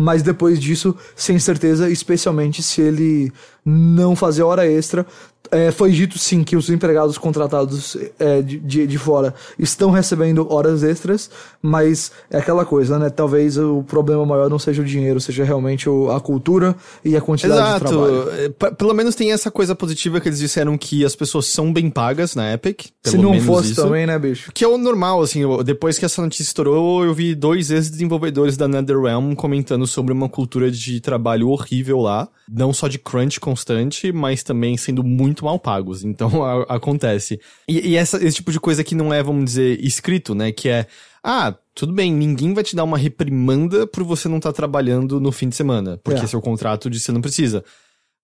[0.00, 3.32] mas depois disso, sem certeza, especialmente se ele
[3.64, 5.06] não fazer hora extra.
[5.50, 10.46] É, foi dito sim que os empregados contratados é, de, de, de fora estão recebendo
[10.52, 11.30] horas extras,
[11.62, 13.08] mas é aquela coisa, né?
[13.08, 17.20] Talvez o problema maior não seja o dinheiro, seja realmente o- a cultura e a
[17.22, 17.86] quantidade de Exato.
[17.86, 18.30] trabalho.
[18.32, 21.72] É, p- Pelo menos tem essa coisa positiva que eles disseram que as pessoas são
[21.72, 22.88] bem pagas na Epic.
[23.04, 23.82] Se não fosse isso.
[23.82, 24.52] também, né, bicho?
[24.52, 28.68] Que é o normal, assim, depois que essa notícia estourou, eu vi dois ex-desenvolvedores da
[28.68, 32.28] NetherRealm comentando sobre uma cultura de trabalho horrível lá.
[32.50, 36.04] Não só de crunch constante, mas também sendo muito mal pagos.
[36.04, 37.40] Então, a- acontece.
[37.68, 40.52] E, e essa- esse tipo de coisa que não é, vamos dizer, escrito, né?
[40.52, 40.86] Que é,
[41.24, 45.32] ah, tudo bem, ninguém vai te dar uma reprimanda por você não estar trabalhando no
[45.32, 45.98] fim de semana.
[46.04, 46.26] Porque É.
[46.26, 47.64] seu contrato que você não precisa.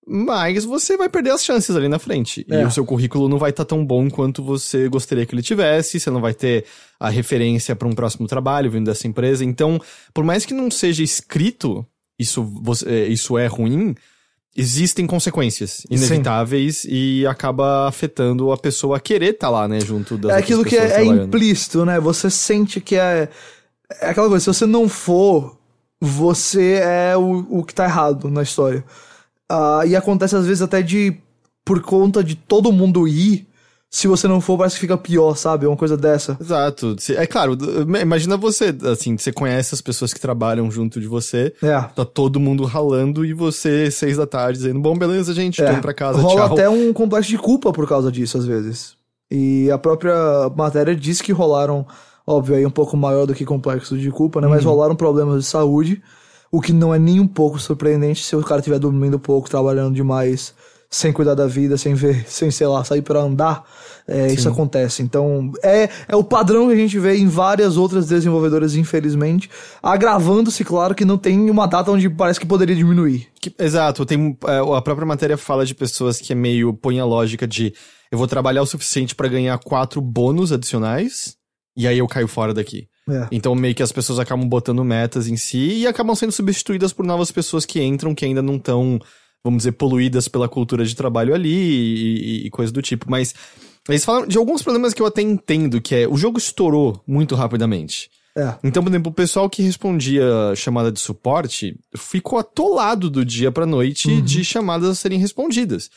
[0.06, 2.44] Mas você vai perder as chances ali na frente.
[2.46, 2.66] E É.
[2.66, 5.98] o seu currículo não vai estar tão bom quanto você gostaria que ele tivesse.
[5.98, 6.66] Você não vai ter
[7.00, 9.42] a referência para um próximo trabalho vindo dessa empresa.
[9.44, 9.80] Então,
[10.12, 11.86] por mais que não seja escrito,
[12.18, 13.94] isso, você- é, isso é ruim.
[14.56, 16.88] Existem consequências inevitáveis Sim.
[16.90, 20.64] e acaba afetando a pessoa a querer estar tá lá, né, junto das É aquilo
[20.64, 21.98] que é, é implícito, né?
[21.98, 23.28] Você sente que é.
[24.00, 25.56] É aquela coisa, se você não for,
[26.00, 28.84] você é o, o que tá errado na história.
[29.50, 31.16] Uh, e acontece às vezes até de.
[31.64, 33.46] Por conta de todo mundo ir,
[33.94, 35.68] se você não for, parece que fica pior, sabe?
[35.68, 36.36] Uma coisa dessa.
[36.40, 36.96] Exato.
[37.16, 37.56] É claro,
[38.02, 41.54] imagina você, assim, você conhece as pessoas que trabalham junto de você.
[41.62, 41.80] É.
[41.80, 45.66] Tá todo mundo ralando e você, seis da tarde, dizendo, bom, beleza, gente, é.
[45.66, 46.52] tô indo pra casa, Rola tchau.
[46.54, 48.96] até um complexo de culpa por causa disso, às vezes.
[49.30, 50.16] E a própria
[50.56, 51.86] matéria diz que rolaram,
[52.26, 54.48] óbvio, aí um pouco maior do que complexo de culpa, né?
[54.48, 54.54] Uhum.
[54.54, 56.02] Mas rolaram problemas de saúde,
[56.50, 59.94] o que não é nem um pouco surpreendente se o cara estiver dormindo pouco, trabalhando
[59.94, 60.52] demais
[60.90, 63.64] sem cuidar da vida, sem ver, sem, sei lá, sair para andar,
[64.06, 65.02] é, isso acontece.
[65.02, 69.50] Então, é, é o padrão que a gente vê em várias outras desenvolvedoras, infelizmente,
[69.82, 73.28] agravando-se, claro, que não tem uma data onde parece que poderia diminuir.
[73.40, 77.04] Que, exato, tem, é, a própria matéria fala de pessoas que é meio, põe a
[77.04, 77.72] lógica de
[78.12, 81.34] eu vou trabalhar o suficiente para ganhar quatro bônus adicionais,
[81.76, 82.86] e aí eu caio fora daqui.
[83.08, 83.28] É.
[83.32, 87.04] Então, meio que as pessoas acabam botando metas em si e acabam sendo substituídas por
[87.04, 88.98] novas pessoas que entram que ainda não estão
[89.44, 93.10] vamos dizer, poluídas pela cultura de trabalho ali e, e, coisa do tipo.
[93.10, 93.34] Mas
[93.88, 97.34] eles falam de alguns problemas que eu até entendo, que é o jogo estourou muito
[97.34, 98.10] rapidamente.
[98.36, 98.56] É.
[98.64, 100.24] Então, por exemplo, o pessoal que respondia
[100.56, 104.22] chamada de suporte ficou atolado do dia pra noite uhum.
[104.22, 105.90] de chamadas a serem respondidas.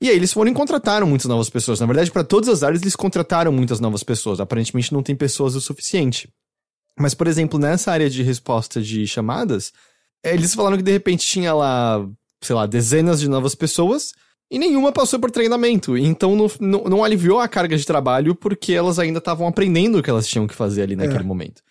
[0.00, 1.78] E aí eles foram e contrataram muitas novas pessoas.
[1.78, 4.40] Na verdade, para todas as áreas, eles contrataram muitas novas pessoas.
[4.40, 6.28] Aparentemente não tem pessoas o suficiente.
[6.98, 9.72] Mas, por exemplo, nessa área de resposta de chamadas,
[10.24, 12.04] eles falaram que de repente tinha lá
[12.46, 14.12] sei lá, dezenas de novas pessoas
[14.50, 15.96] e nenhuma passou por treinamento.
[15.96, 20.02] Então não, não, não aliviou a carga de trabalho porque elas ainda estavam aprendendo o
[20.02, 21.26] que elas tinham que fazer ali naquele é.
[21.26, 21.62] momento.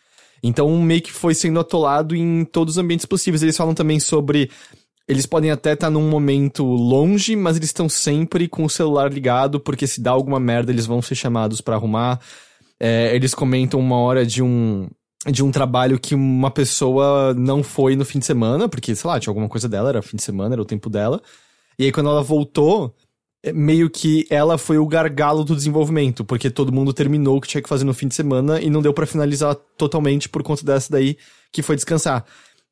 [0.44, 3.42] Então meio que foi sendo atolado em todos os ambientes possíveis.
[3.42, 4.50] Eles falam também sobre.
[5.08, 9.12] Eles podem até estar tá num momento longe, mas eles estão sempre com o celular
[9.12, 12.22] ligado, porque se dá alguma merda, eles vão ser chamados para arrumar.
[12.80, 14.88] É, eles comentam uma hora de um
[15.32, 19.20] de um trabalho que uma pessoa não foi no fim de semana, porque, sei lá,
[19.20, 21.22] tinha alguma coisa dela, era fim de semana, era o tempo dela.
[21.80, 22.94] E aí, quando ela voltou,
[23.42, 27.48] é, meio que ela foi o gargalo do desenvolvimento, porque todo mundo terminou o que
[27.48, 30.66] tinha que fazer no fim de semana e não deu para finalizar totalmente por conta
[30.66, 31.18] dessa daí
[31.52, 32.26] que foi descansar.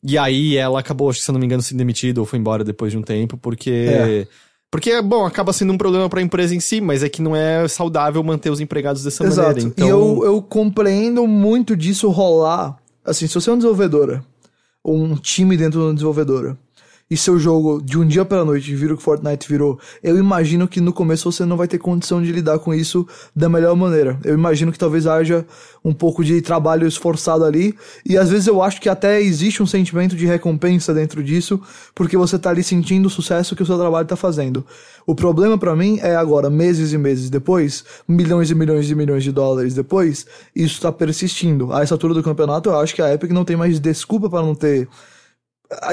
[0.03, 2.91] E aí ela acabou, se eu não me engano, sendo demitida ou foi embora depois
[2.91, 3.69] de um tempo, porque.
[3.69, 4.27] É.
[4.71, 7.36] Porque, bom, acaba sendo um problema para a empresa em si, mas é que não
[7.36, 9.49] é saudável manter os empregados dessa Exato.
[9.49, 9.67] maneira.
[9.67, 9.86] Então...
[9.86, 12.77] E eu, eu compreendo muito disso rolar.
[13.03, 14.23] Assim, se você é uma desenvolvedora,
[14.81, 16.57] ou um time dentro de uma desenvolvedora,
[17.12, 20.65] e seu jogo de um dia para noite vira o que Fortnite virou, eu imagino
[20.65, 24.17] que no começo você não vai ter condição de lidar com isso da melhor maneira.
[24.24, 25.45] Eu imagino que talvez haja
[25.84, 29.65] um pouco de trabalho esforçado ali, e às vezes eu acho que até existe um
[29.65, 31.60] sentimento de recompensa dentro disso,
[31.93, 34.65] porque você tá ali sentindo o sucesso que o seu trabalho tá fazendo.
[35.06, 39.26] O problema para mim é agora, meses e meses depois, milhões e milhões e milhões
[39.26, 41.74] de dólares depois, isso tá persistindo.
[41.74, 44.41] A essa altura do campeonato, eu acho que a Epic não tem mais desculpa para
[44.41, 44.88] não ter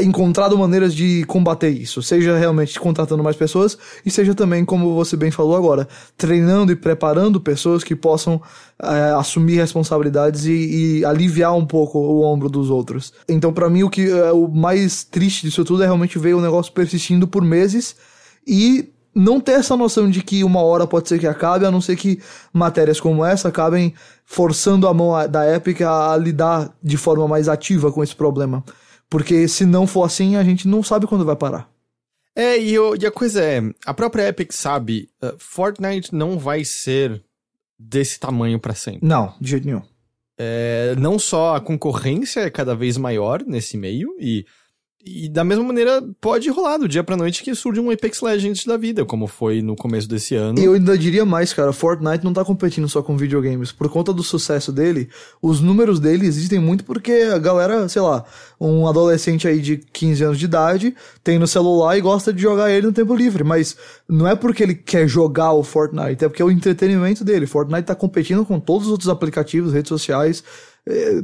[0.01, 5.17] encontrado maneiras de combater isso, seja realmente contratando mais pessoas e seja também, como você
[5.17, 5.87] bem falou agora,
[6.17, 8.41] treinando e preparando pessoas que possam
[8.83, 13.13] é, assumir responsabilidades e, e, aliviar um pouco o ombro dos outros.
[13.29, 16.41] Então, para mim, o que é o mais triste disso tudo é realmente ver o
[16.41, 17.95] negócio persistindo por meses
[18.47, 21.81] e não ter essa noção de que uma hora pode ser que acabe, a não
[21.81, 22.21] ser que
[22.53, 27.91] matérias como essa acabem forçando a mão da Epic a lidar de forma mais ativa
[27.91, 28.63] com esse problema.
[29.09, 31.71] Porque se não for assim, a gente não sabe quando vai parar.
[32.37, 36.65] É, e, eu, e a coisa é, a própria Epic sabe, uh, Fortnite não vai
[36.65, 37.23] ser
[37.79, 39.07] desse tamanho para sempre.
[39.07, 39.83] Não, de jeito nenhum.
[40.39, 44.47] É, não só a concorrência é cada vez maior nesse meio, e
[45.05, 48.65] e da mesma maneira, pode rolar do dia pra noite que surge um Apex Legends
[48.65, 50.59] da vida, como foi no começo desse ano.
[50.59, 53.71] Eu ainda diria mais, cara, Fortnite não tá competindo só com videogames.
[53.71, 55.09] Por conta do sucesso dele,
[55.41, 58.25] os números dele existem muito porque a galera, sei lá,
[58.61, 62.71] um adolescente aí de 15 anos de idade tem no celular e gosta de jogar
[62.71, 63.45] ele no tempo livre.
[63.45, 63.77] Mas
[64.09, 67.47] não é porque ele quer jogar o Fortnite, é porque é o entretenimento dele.
[67.47, 70.43] Fortnite tá competindo com todos os outros aplicativos, redes sociais,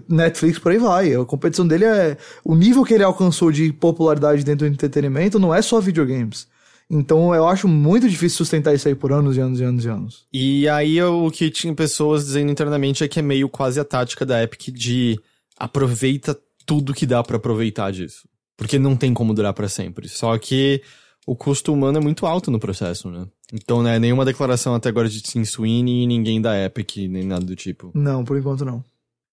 [0.08, 1.14] Netflix por aí vai.
[1.14, 2.16] A competição dele é.
[2.44, 6.46] O nível que ele alcançou de popularidade dentro do entretenimento não é só videogames.
[6.90, 9.88] Então eu acho muito difícil sustentar isso aí por anos e anos e anos e
[9.88, 10.26] anos.
[10.32, 14.26] E aí o que tinha pessoas dizendo internamente é que é meio quase a tática
[14.26, 15.18] da Epic de
[15.58, 18.28] aproveita tudo que dá para aproveitar disso.
[18.56, 20.08] Porque não tem como durar para sempre.
[20.08, 20.82] Só que
[21.26, 23.26] o custo humano é muito alto no processo, né?
[23.52, 27.44] Então, né, nenhuma declaração até agora de Tim Sweeney e ninguém da Epic, nem nada
[27.44, 27.90] do tipo.
[27.94, 28.84] Não, por enquanto não.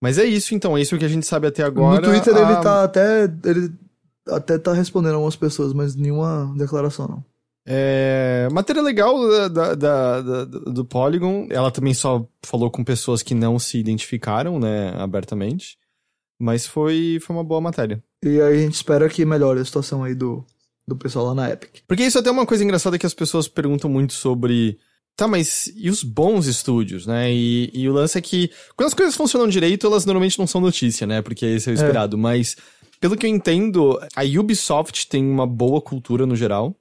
[0.02, 2.02] Mas é isso então, é isso que a gente sabe até agora.
[2.02, 2.42] No Twitter a...
[2.42, 3.24] ele tá até.
[3.46, 3.72] Ele
[4.28, 7.32] até tá respondendo algumas pessoas, mas nenhuma declaração, não.
[7.66, 9.16] É, matéria legal
[9.50, 14.60] da, da, da, do Polygon, ela também só falou com pessoas que não se identificaram,
[14.60, 15.78] né, abertamente.
[16.40, 18.04] Mas foi, foi uma boa matéria.
[18.24, 20.44] E aí a gente espera que melhore a situação aí do,
[20.88, 21.84] do pessoal lá na Epic.
[21.88, 24.80] Porque isso é até uma coisa engraçada que as pessoas perguntam muito sobre.
[25.16, 27.32] Tá, mas e os bons estúdios, né?
[27.32, 30.60] E, e o lance é que quando as coisas funcionam direito, elas normalmente não são
[30.60, 31.22] notícia, né?
[31.22, 32.18] Porque esse é o esperado.
[32.18, 32.20] É.
[32.20, 32.56] Mas,
[33.00, 36.76] pelo que eu entendo, a Ubisoft tem uma boa cultura no geral.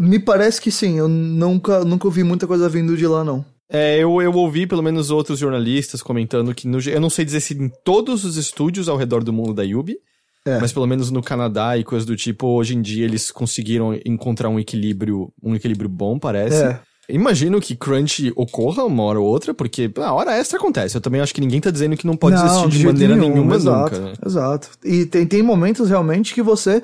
[0.00, 3.44] Me parece que sim, eu nunca, nunca ouvi muita coisa vindo de lá, não.
[3.68, 7.40] É, eu, eu ouvi pelo menos outros jornalistas comentando que no, eu não sei dizer
[7.40, 9.96] se em todos os estúdios ao redor do mundo da Yubi,
[10.44, 10.58] é.
[10.60, 14.48] mas pelo menos no Canadá e coisas do tipo, hoje em dia eles conseguiram encontrar
[14.48, 16.62] um equilíbrio, um equilíbrio bom, parece.
[16.62, 16.80] É.
[17.08, 20.96] Imagino que crunch ocorra uma hora ou outra, porque a hora extra acontece.
[20.96, 23.14] Eu também acho que ninguém tá dizendo que não pode não, existir de, de maneira
[23.14, 24.00] nenhum, nenhuma exato, nunca.
[24.00, 24.12] Né?
[24.24, 24.68] Exato.
[24.82, 26.82] E tem, tem momentos realmente que você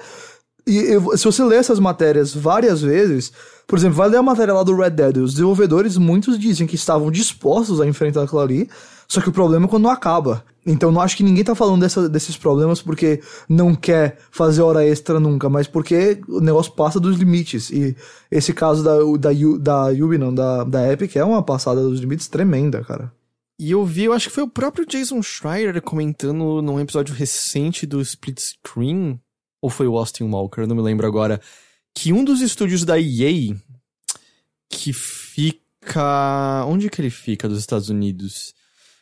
[0.67, 3.33] e se você ler essas matérias várias vezes,
[3.67, 6.75] por exemplo, vai ler a matéria lá do Red Dead, os desenvolvedores, muitos dizem que
[6.75, 8.69] estavam dispostos a enfrentar aquilo ali,
[9.11, 10.44] só que o problema é quando não acaba.
[10.64, 14.87] Então não acho que ninguém tá falando dessa, desses problemas porque não quer fazer hora
[14.87, 17.70] extra nunca, mas porque o negócio passa dos limites.
[17.70, 17.96] E
[18.31, 22.29] esse caso da, da, da Ubi, não, da, da Epic, é uma passada dos limites
[22.29, 23.12] tremenda, cara.
[23.59, 27.87] E eu vi, eu acho que foi o próprio Jason Schreier comentando num episódio recente
[27.87, 29.20] do Split Screen,
[29.61, 31.40] ou foi o Austin Walker, não me lembro agora,
[31.92, 33.57] que um dos estúdios da EA
[34.68, 36.64] que fica.
[36.68, 38.55] Onde que ele fica dos Estados Unidos?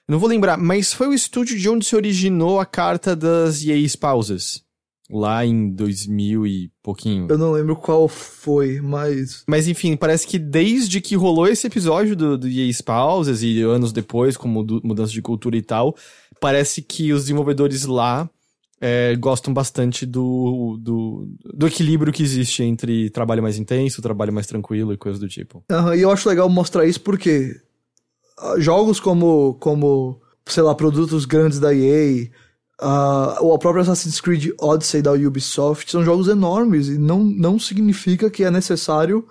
[0.09, 3.77] Não vou lembrar, mas foi o estúdio de onde se originou a carta das EA
[3.87, 4.63] Spouses.
[5.11, 7.27] Lá em 2000 e pouquinho.
[7.29, 9.45] Eu não lembro qual foi, mas.
[9.47, 13.93] Mas enfim, parece que desde que rolou esse episódio do, do EA Spouses e anos
[13.93, 15.95] depois, com mudança de cultura e tal,
[16.41, 18.31] parece que os desenvolvedores lá
[18.81, 24.47] é, gostam bastante do, do, do, equilíbrio que existe entre trabalho mais intenso, trabalho mais
[24.47, 25.65] tranquilo e coisas do tipo.
[25.71, 27.61] Uhum, e eu acho legal mostrar isso porque
[28.59, 32.29] jogos como, como sei lá, produtos grandes da EA,
[32.81, 37.59] uh, ou a própria Assassin's Creed Odyssey da Ubisoft, são jogos enormes e não, não
[37.59, 39.27] significa que é necessário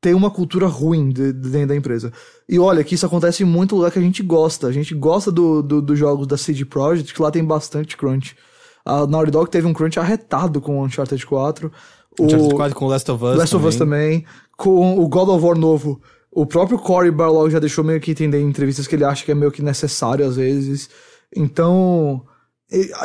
[0.00, 2.12] ter uma cultura ruim de, de dentro da empresa.
[2.48, 4.68] E olha, que isso acontece em muito lugar que a gente gosta.
[4.68, 8.36] A gente gosta dos do, do jogos da CD Projekt, que lá tem bastante crunch.
[8.84, 11.72] A Naughty Dog teve um crunch arretado com o Uncharted 4.
[12.20, 13.66] Uncharted o 4 com Last of Us Last também.
[13.66, 14.24] of Us também.
[14.56, 16.00] Com o God of War novo.
[16.36, 19.32] O próprio Cory Barlog já deixou meio que entender em entrevistas que ele acha que
[19.32, 20.90] é meio que necessário às vezes.
[21.34, 22.26] Então,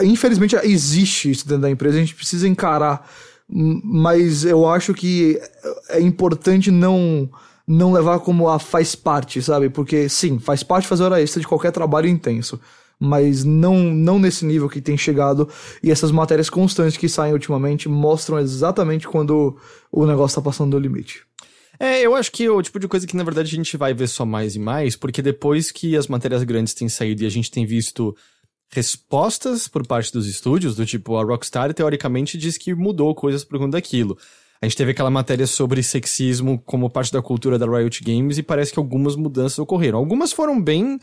[0.04, 3.10] infelizmente existe isso dentro da empresa, a gente precisa encarar.
[3.48, 5.40] Mas eu acho que
[5.88, 7.30] é importante não
[7.66, 9.70] não levar como a faz parte, sabe?
[9.70, 12.60] Porque sim, faz parte fazer hora extra de qualquer trabalho intenso
[13.04, 15.50] mas não, não nesse nível que tem chegado.
[15.82, 19.58] E essas matérias constantes que saem ultimamente mostram exatamente quando
[19.92, 21.24] o negócio tá passando do limite.
[21.82, 23.92] É, eu acho que é o tipo de coisa que na verdade a gente vai
[23.92, 27.30] ver só mais e mais, porque depois que as matérias grandes têm saído e a
[27.30, 28.16] gente tem visto
[28.72, 33.58] respostas por parte dos estúdios, do tipo, a Rockstar teoricamente diz que mudou coisas por
[33.58, 34.16] conta daquilo.
[34.62, 38.44] A gente teve aquela matéria sobre sexismo como parte da cultura da Riot Games e
[38.44, 39.98] parece que algumas mudanças ocorreram.
[39.98, 41.00] Algumas foram bem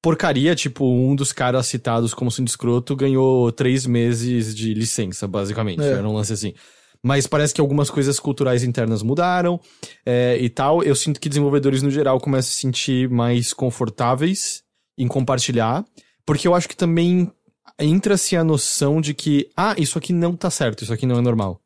[0.00, 5.82] porcaria, tipo, um dos caras citados como sendo escroto ganhou três meses de licença, basicamente.
[5.82, 5.88] É.
[5.88, 6.54] Era um lance assim.
[7.02, 9.58] Mas parece que algumas coisas culturais internas mudaram
[10.04, 10.82] é, e tal.
[10.82, 14.62] Eu sinto que desenvolvedores no geral começam a se sentir mais confortáveis
[14.98, 15.84] em compartilhar,
[16.26, 17.32] porque eu acho que também
[17.78, 21.22] entra-se a noção de que, ah, isso aqui não tá certo, isso aqui não é
[21.22, 21.60] normal.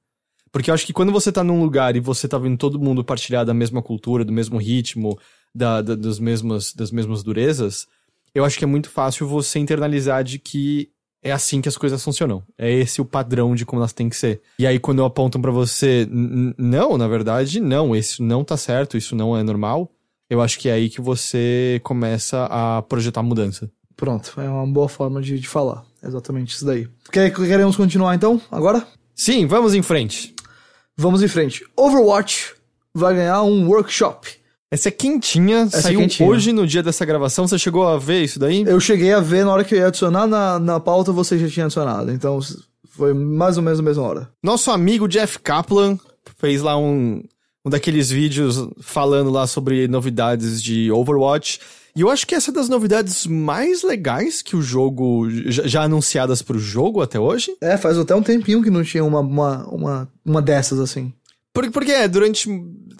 [0.53, 3.03] Porque eu acho que quando você tá num lugar e você tá vendo todo mundo
[3.03, 5.18] partilhar da mesma cultura, do mesmo ritmo,
[5.53, 7.88] da, da, das, mesmas, das mesmas durezas,
[8.33, 10.90] eu acho que é muito fácil você internalizar de que
[11.24, 12.42] é assim que as coisas funcionam.
[12.58, 14.42] É esse o padrão de como elas têm que ser.
[14.58, 19.16] E aí, quando apontam para você, não, na verdade, não, isso não tá certo, isso
[19.16, 19.90] não é normal,
[20.28, 23.70] eu acho que é aí que você começa a projetar mudança.
[23.96, 25.82] Pronto, é uma boa forma de, de falar.
[26.02, 26.87] Exatamente isso daí.
[27.10, 28.87] Queremos continuar então, agora?
[29.14, 30.34] Sim, vamos em frente.
[30.96, 31.64] Vamos em frente.
[31.76, 32.54] Overwatch
[32.92, 34.28] vai ganhar um workshop.
[34.74, 36.28] Essa é quentinha, Essa é saiu é quentinha.
[36.28, 37.46] hoje no dia dessa gravação.
[37.46, 38.64] Você chegou a ver isso daí?
[38.66, 41.48] Eu cheguei a ver na hora que eu ia adicionar na, na pauta, você já
[41.48, 42.10] tinha adicionado.
[42.10, 42.40] Então
[42.90, 44.28] foi mais ou menos a mesma hora.
[44.42, 45.98] Nosso amigo Jeff Kaplan
[46.38, 47.22] fez lá um,
[47.64, 51.60] um daqueles vídeos falando lá sobre novidades de Overwatch.
[51.96, 55.31] E eu acho que essa é das novidades mais legais que o jogo.
[55.31, 57.54] já, já anunciadas pro jogo até hoje.
[57.60, 61.12] É, faz até um tempinho que não tinha uma, uma, uma, uma dessas assim.
[61.55, 62.48] Porque, porque é, durante.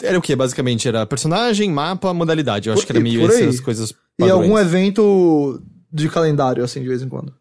[0.01, 0.87] Era o que, basicamente?
[0.87, 2.69] Era personagem, mapa, modalidade.
[2.69, 3.91] Eu acho por, que era meio essas coisas.
[4.17, 4.29] Padrões.
[4.29, 7.33] E algum evento de calendário, assim, de vez em quando.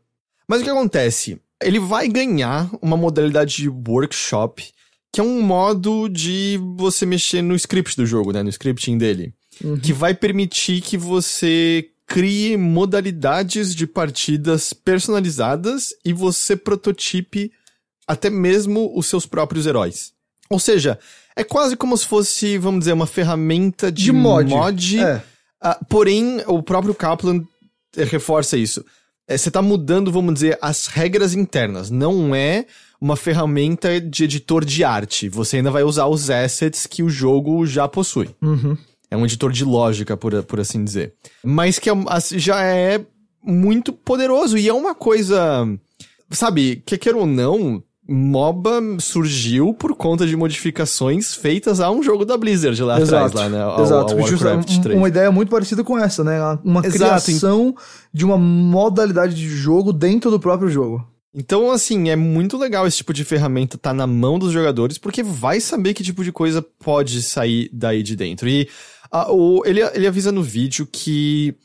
[0.47, 1.41] Mas o que acontece?
[1.63, 4.65] ele vai ganhar uma modalidade de workshop,
[5.13, 8.43] que é um modo de você mexer no script do jogo, né?
[8.43, 9.35] No scripting dele.
[9.63, 9.79] Uhum.
[9.79, 17.51] Que vai permitir que você crie modalidades de partidas personalizadas e você prototipe
[18.07, 20.13] até mesmo os seus próprios heróis.
[20.51, 20.99] Ou seja,
[21.37, 24.51] é quase como se fosse, vamos dizer, uma ferramenta de, de mod.
[24.51, 25.23] mod é.
[25.63, 27.45] uh, porém, o próprio Kaplan
[27.97, 28.85] reforça isso.
[29.27, 31.91] É, você está mudando, vamos dizer, as regras internas.
[31.91, 32.67] Não é
[33.01, 35.29] uma ferramenta de editor de arte.
[35.29, 38.31] Você ainda vai usar os assets que o jogo já possui.
[38.43, 38.77] Uhum.
[39.11, 41.15] É um editor de lógica, por, por assim dizer.
[41.43, 41.95] Mas que é,
[42.37, 43.05] já é
[43.43, 45.67] muito poderoso e é uma coisa.
[46.31, 52.25] Sabe, que quer ou não, MOBA surgiu por conta de modificações feitas a um jogo
[52.25, 53.27] da Blizzard lá Exato.
[53.27, 53.63] atrás, lá, né?
[53.63, 54.13] Ao, Exato.
[54.13, 54.99] Ao Warcraft 3.
[54.99, 56.39] Uma ideia muito parecida com essa, né?
[56.63, 57.25] Uma Exato.
[57.25, 57.75] criação
[58.13, 61.07] de uma modalidade de jogo dentro do próprio jogo.
[61.35, 64.99] Então, assim, é muito legal esse tipo de ferramenta estar tá na mão dos jogadores,
[64.99, 68.49] porque vai saber que tipo de coisa pode sair daí de dentro.
[68.49, 68.69] E
[69.11, 71.57] a, o, ele, ele avisa no vídeo que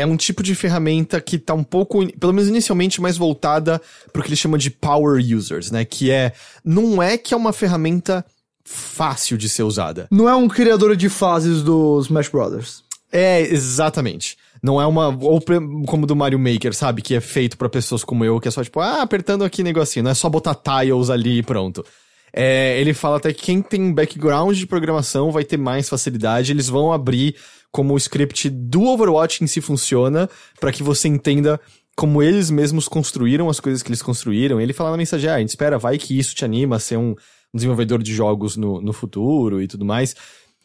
[0.00, 3.80] é um tipo de ferramenta que tá um pouco, pelo menos inicialmente, mais voltada
[4.12, 5.84] para o que ele chama de power users, né?
[5.84, 6.32] Que é,
[6.64, 8.24] não é que é uma ferramenta
[8.64, 10.06] fácil de ser usada.
[10.10, 12.82] Não é um criador de fases dos Smash Brothers.
[13.12, 14.36] É, exatamente.
[14.62, 15.08] Não é uma.
[15.08, 15.42] Ou
[15.86, 17.02] como do Mario Maker, sabe?
[17.02, 20.04] Que é feito para pessoas como eu, que é só tipo, ah, apertando aqui negocinho.
[20.04, 21.84] Não é só botar tiles ali e pronto.
[22.32, 26.52] É, ele fala até que quem tem background de programação vai ter mais facilidade.
[26.52, 27.36] Eles vão abrir
[27.72, 30.28] como o script do Overwatch em si funciona,
[30.58, 31.60] para que você entenda
[31.96, 34.60] como eles mesmos construíram as coisas que eles construíram.
[34.60, 36.96] Ele fala na mensagem, ah, a gente espera, vai que isso te anima a ser
[36.96, 37.14] um,
[37.52, 40.14] desenvolvedor de jogos no, no futuro e tudo mais.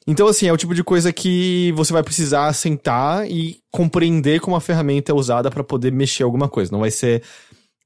[0.07, 4.55] Então, assim, é o tipo de coisa que você vai precisar sentar e compreender como
[4.55, 6.71] a ferramenta é usada para poder mexer alguma coisa.
[6.71, 7.23] Não vai ser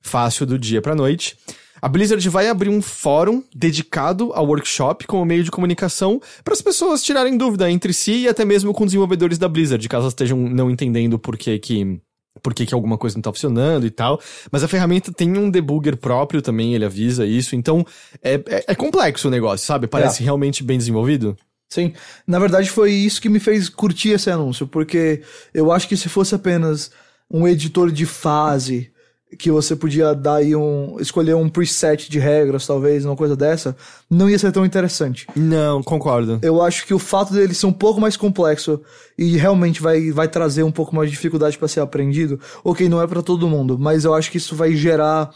[0.01, 1.37] fácil do dia pra noite.
[1.81, 6.61] A Blizzard vai abrir um fórum dedicado ao workshop como meio de comunicação para as
[6.61, 10.37] pessoas tirarem dúvida entre si e até mesmo com desenvolvedores da Blizzard, caso elas estejam
[10.37, 11.99] não entendendo por que que
[12.41, 14.19] por que, que alguma coisa não tá funcionando e tal.
[14.51, 17.53] Mas a ferramenta tem um debugger próprio também, ele avisa isso.
[17.53, 17.85] Então,
[18.23, 19.87] é, é, é complexo o negócio, sabe?
[19.87, 20.25] Parece é.
[20.25, 21.35] realmente bem desenvolvido.
[21.67, 21.93] Sim.
[22.25, 25.21] Na verdade, foi isso que me fez curtir esse anúncio, porque
[25.53, 26.91] eu acho que se fosse apenas
[27.29, 28.91] um editor de fase
[29.37, 30.97] que você podia dar aí um.
[30.99, 33.75] escolher um preset de regras, talvez, uma coisa dessa,
[34.09, 35.27] não ia ser tão interessante.
[35.35, 36.39] Não, concordo.
[36.41, 38.81] Eu acho que o fato dele ser um pouco mais complexo
[39.17, 43.01] e realmente vai, vai trazer um pouco mais de dificuldade para ser aprendido, ok, não
[43.01, 45.29] é para todo mundo, mas eu acho que isso vai gerar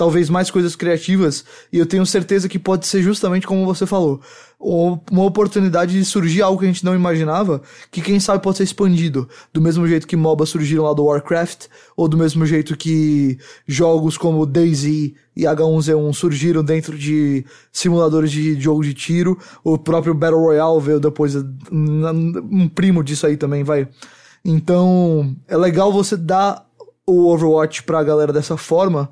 [0.00, 4.18] talvez mais coisas criativas, e eu tenho certeza que pode ser justamente como você falou,
[4.58, 8.62] uma oportunidade de surgir algo que a gente não imaginava, que quem sabe pode ser
[8.62, 13.36] expandido, do mesmo jeito que MOBA surgiram lá do Warcraft, ou do mesmo jeito que
[13.66, 20.14] jogos como DayZ e H1Z1 surgiram dentro de simuladores de jogo de tiro, o próprio
[20.14, 21.34] Battle Royale veio depois,
[21.70, 23.86] um primo disso aí também, vai.
[24.42, 26.66] Então, é legal você dar
[27.06, 29.10] o Overwatch pra galera dessa forma,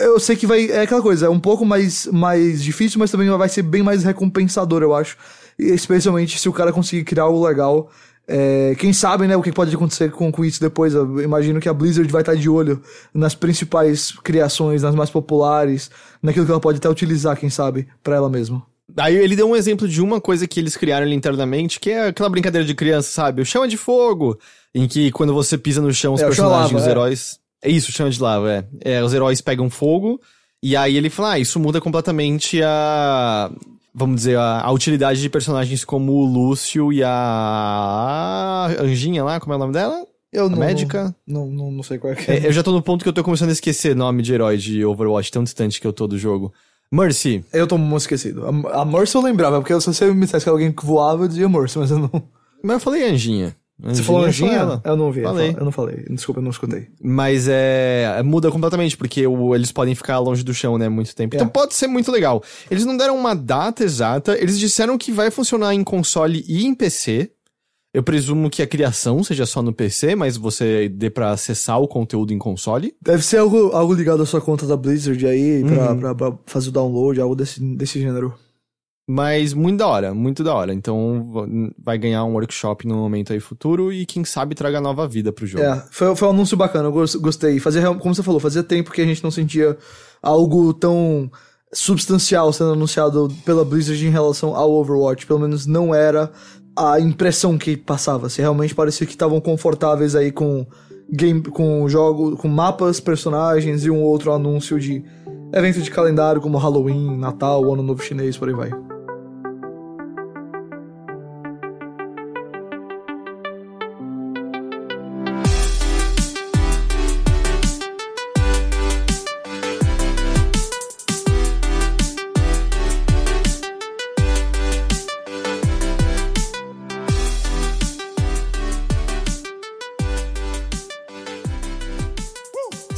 [0.00, 0.70] eu sei que vai.
[0.70, 4.04] É aquela coisa, é um pouco mais, mais difícil, mas também vai ser bem mais
[4.04, 5.16] recompensador, eu acho.
[5.58, 7.90] Especialmente se o cara conseguir criar algo legal.
[8.30, 10.94] É, quem sabe, né, o que pode acontecer com, com isso depois.
[10.94, 15.90] Eu imagino que a Blizzard vai estar de olho nas principais criações, nas mais populares,
[16.22, 18.62] naquilo que ela pode até utilizar, quem sabe, para ela mesma.
[18.96, 22.08] Aí ele deu um exemplo de uma coisa que eles criaram ali internamente, que é
[22.08, 23.42] aquela brincadeira de criança, sabe?
[23.42, 24.38] O chão é de fogo,
[24.74, 26.90] em que quando você pisa no chão, os é, personagens, lava, os é.
[26.90, 27.32] heróis.
[27.32, 28.64] É isso, chama de lava, é.
[28.96, 29.02] é.
[29.02, 30.20] Os heróis pegam fogo,
[30.62, 33.50] e aí ele fala, ah, isso muda completamente a.
[33.94, 38.68] Vamos dizer, a, a utilidade de personagens como o Lúcio e a.
[38.80, 40.06] Anjinha lá, como é o nome dela?
[40.32, 41.14] Eu a não, médica?
[41.26, 42.38] Não, não, não sei qual é que é.
[42.38, 42.46] é.
[42.46, 44.84] Eu já tô no ponto que eu tô começando a esquecer nome de herói de
[44.84, 46.52] Overwatch, tão distante que eu tô do jogo.
[46.90, 47.44] Mercy.
[47.52, 48.44] Eu tô muito esquecido.
[48.46, 51.28] A, a Mercy eu lembrava, porque se você me dissesse que alguém que voava, eu
[51.28, 52.10] dizia Mercy, mas eu não.
[52.62, 53.56] Mas eu falei Anjinha.
[53.80, 54.80] Você falou Anjinha?
[54.84, 55.22] Eu não ouvi.
[55.22, 55.54] Falei.
[55.56, 56.04] Eu não falei.
[56.10, 56.88] Desculpa, eu não escutei.
[57.00, 58.20] Mas é.
[58.24, 60.88] Muda completamente, porque o, eles podem ficar longe do chão, né?
[60.88, 61.36] Muito tempo.
[61.36, 61.48] Então é.
[61.48, 62.42] Então pode ser muito legal.
[62.70, 66.74] Eles não deram uma data exata, eles disseram que vai funcionar em console e em
[66.74, 67.30] PC.
[67.94, 71.88] Eu presumo que a criação seja só no PC, mas você dê para acessar o
[71.88, 72.94] conteúdo em console.
[73.00, 75.98] Deve ser algo, algo ligado à sua conta da Blizzard aí, pra, uhum.
[75.98, 78.34] pra, pra fazer o download, algo desse, desse gênero.
[79.10, 80.74] Mas muito da hora, muito da hora.
[80.74, 85.32] Então vai ganhar um workshop no momento aí futuro e quem sabe traga nova vida
[85.32, 85.64] pro jogo.
[85.64, 87.58] É, foi, foi um anúncio bacana, eu gostei.
[87.58, 89.78] Fazia, como você falou, fazia tempo que a gente não sentia
[90.22, 91.30] algo tão
[91.72, 95.26] substancial sendo anunciado pela Blizzard em relação ao Overwatch.
[95.26, 96.30] Pelo menos não era
[96.76, 98.28] a impressão que passava.
[98.28, 100.66] Se realmente parecia que estavam confortáveis aí com
[101.10, 105.02] game, com jogo, com mapas, personagens e um outro anúncio de
[105.50, 108.87] evento de calendário como Halloween, Natal, Ano Novo Chinês, por aí vai.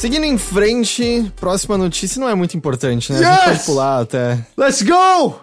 [0.01, 3.19] Seguindo em frente, próxima notícia não é muito importante, né?
[3.19, 3.39] A Yes!
[3.41, 4.47] gente pode pular até.
[4.57, 5.41] Let's go!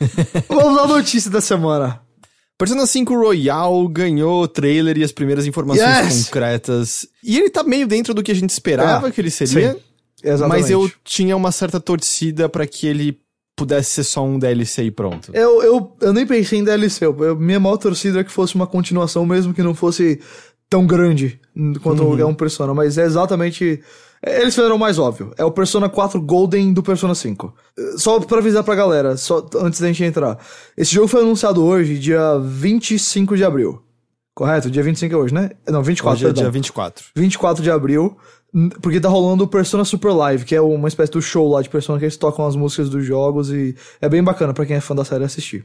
[0.48, 2.00] Vamos à notícia da semana.
[2.56, 6.24] Persona 5 Royal ganhou o trailer e as primeiras informações Yes!
[6.24, 7.06] concretas.
[7.22, 9.74] E ele tá meio dentro do que a gente esperava É, que ele seria.
[9.74, 9.80] sim,
[10.24, 10.60] exatamente.
[10.62, 13.20] Mas eu tinha uma certa torcida pra que ele
[13.54, 15.30] pudesse ser só um DLC e pronto.
[15.34, 17.04] Eu, eu, eu nem pensei em DLC.
[17.04, 20.18] Eu- minha maior torcida é que fosse uma continuação, mesmo que não fosse
[20.68, 21.40] tão grande
[21.82, 22.74] quanto é um Persona.
[22.74, 23.80] Mas é exatamente.
[24.22, 25.32] Eles fizeram o mais óbvio.
[25.38, 27.54] É o Persona 4 Golden do Persona 5.
[27.78, 30.36] Eh, Só pra avisar pra galera, só antes da gente entrar.
[30.76, 33.80] Esse jogo foi anunciado hoje, dia 25 de abril.
[34.34, 34.70] Correto?
[34.70, 35.50] Dia 25 é hoje, né?
[35.68, 36.42] Não, 24, Hoje é perdão.
[36.44, 37.04] dia 24.
[37.14, 38.16] 24 de abril,
[38.80, 41.68] porque tá rolando o Persona Super Live, que é uma espécie do show lá de
[41.68, 44.80] Persona que eles tocam as músicas dos jogos e é bem bacana pra quem é
[44.80, 45.64] fã da série assistir.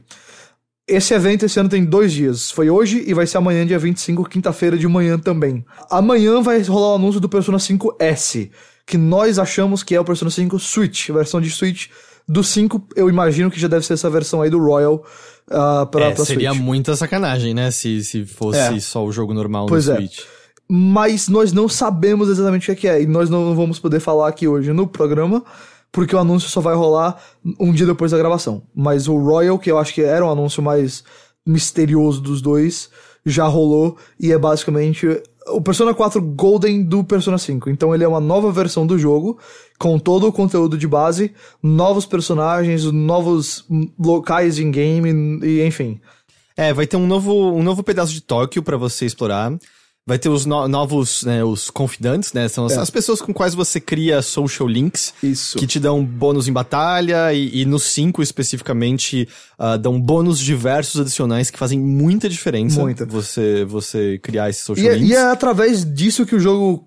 [0.86, 2.50] Esse evento esse ano tem dois dias.
[2.50, 5.64] Foi hoje e vai ser amanhã, dia 25, quinta-feira de manhã também.
[5.90, 8.50] Amanhã vai rolar o anúncio do Persona 5S,
[8.86, 11.86] que nós achamos que é o Persona 5 Switch, versão de Switch.
[12.28, 15.04] Do 5, eu imagino que já deve ser essa versão aí do Royal
[15.50, 16.62] uh, pra, É, pra seria Switch.
[16.62, 17.70] muita sacanagem, né?
[17.70, 18.80] Se, se fosse É.
[18.80, 19.96] só o jogo normal Pois no é.
[19.96, 20.20] Switch.
[20.68, 24.00] mas nós não sabemos exatamente o que é que é, e nós não vamos poder
[24.00, 25.44] falar aqui hoje no programa,
[25.94, 27.22] porque o anúncio só vai rolar
[27.58, 28.64] um dia depois da gravação.
[28.74, 31.04] Mas o Royal, que eu acho que era o anúncio mais
[31.46, 32.90] misterioso dos dois,
[33.24, 35.06] já rolou, e é basicamente
[35.46, 37.70] o Persona 4 Golden do Persona 5.
[37.70, 39.38] Então ele é uma nova versão do jogo,
[39.78, 41.32] com todo o conteúdo de base,
[41.62, 43.64] novos personagens, novos
[43.96, 46.00] locais em game, e enfim.
[46.56, 49.56] É, vai ter um novo, um novo pedaço de Tóquio pra você explorar.
[50.06, 52.46] Vai ter os no- novos, né, os confidantes, né?
[52.46, 52.78] São as, É.
[52.80, 55.14] as pessoas com quais você cria social links.
[55.22, 55.56] Isso.
[55.56, 59.26] Que te dão bônus em batalha e, e no 5 especificamente
[59.58, 62.80] ah, dão bônus diversos adicionais que fazem muita diferença.
[62.80, 63.06] Muita.
[63.06, 65.10] Você, você criar esses social E é, links.
[65.10, 66.86] e é através disso que o jogo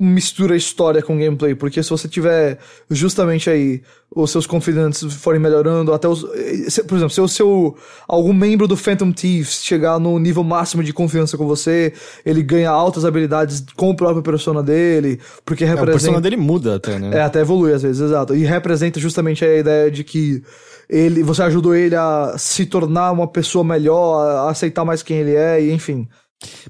[0.00, 2.58] mistura história com gameplay, porque se você tiver
[2.90, 3.80] justamente aí
[4.14, 6.26] os seus confidentes forem melhorando, até os.
[6.68, 7.76] se- Por exemplo, se o seu.
[8.08, 11.92] algum membro do Phantom Thieves chegar no nível máximo de confiança com você,
[12.26, 15.92] ele ganha altas habilidades com o próprio persona dele, porque É, o representa.
[15.98, 17.10] persona dele muda até, né?
[17.18, 18.34] É, até evolui às vezes, exato.
[18.34, 20.42] E representa justamente a ideia de que
[20.90, 25.34] ele, você ajudou ele a se tornar uma pessoa melhor, a aceitar mais quem ele
[25.36, 26.06] é, e enfim.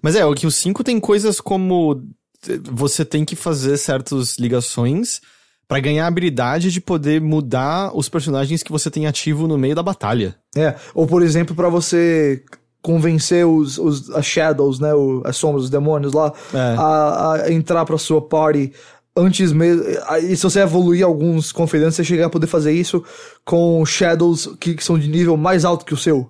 [0.02, 2.21] Mas é, o que o 5 tem coisas como eh,
[2.70, 5.20] você tem que fazer certas ligações
[5.68, 9.74] pra ganhar a habilidade de poder mudar os personagens que você tem ativo no meio
[9.74, 10.34] da batalha.
[10.56, 12.42] É, ou por exemplo, pra você
[12.82, 16.74] convencer os, os as shadows, né, o- as sombras, os demônios lá, É.
[16.76, 18.72] a, a entrar pra sua party
[19.16, 19.84] antes mesmo.
[20.28, 23.02] E se você evoluir alguns confidentes, você chega a poder fazer isso
[23.44, 26.28] com shadows que, que são de nível mais alto que o seu.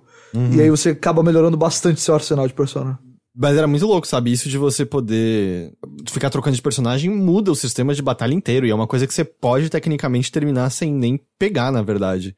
[0.51, 2.97] E aí você acaba melhorando bastante seu arsenal de persona.
[3.35, 4.31] Mas era muito louco, sabe?
[4.31, 5.73] Isso de você poder
[6.09, 8.65] ficar trocando de personagem muda o sistema de batalha inteiro.
[8.65, 12.35] E é uma coisa que você pode tecnicamente terminar sem nem pegar, na verdade.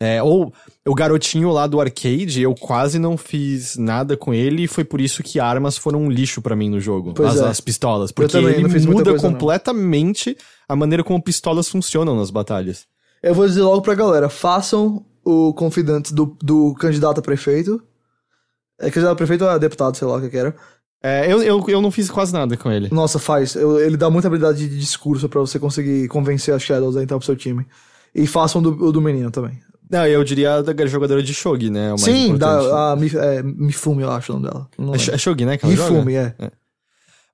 [0.00, 0.52] É, ou
[0.86, 5.00] o garotinho lá do arcade, eu quase não fiz nada com ele e foi por
[5.00, 7.20] isso que armas foram um lixo pra mim no jogo.
[7.24, 7.48] As, é.
[7.48, 8.12] as pistolas.
[8.12, 9.32] Porque também ele muda coisa, não.
[9.32, 10.36] completamente
[10.68, 12.86] a maneira como pistolas funcionam nas batalhas.
[13.20, 17.82] Eu vou dizer logo pra galera, façam o confidente do, do candidato a prefeito.
[18.80, 20.54] É candidato a prefeito ou a deputado, sei lá o que que era.
[21.02, 22.88] É, eu, eu, eu não fiz quase nada com ele.
[22.92, 23.54] Nossa, faz.
[23.54, 27.16] Eu- ele dá muita habilidade de discurso pra você conseguir convencer as Shadows a entrar
[27.18, 27.66] pro seu time.
[28.14, 29.60] E façam do, o do menino também.
[29.90, 31.92] Não, eu diria da jogadora de Shogi, né?
[31.94, 34.68] é Sim, da, a Mi- é, Mifumi, eu acho o nome dela.
[34.76, 35.58] Não É, é Shogi, né?
[35.62, 36.34] Mifumi, é.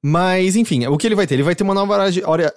[0.06, 1.32] Mas, enfim, o que ele vai ter?
[1.32, 1.96] Ele vai ter uma nova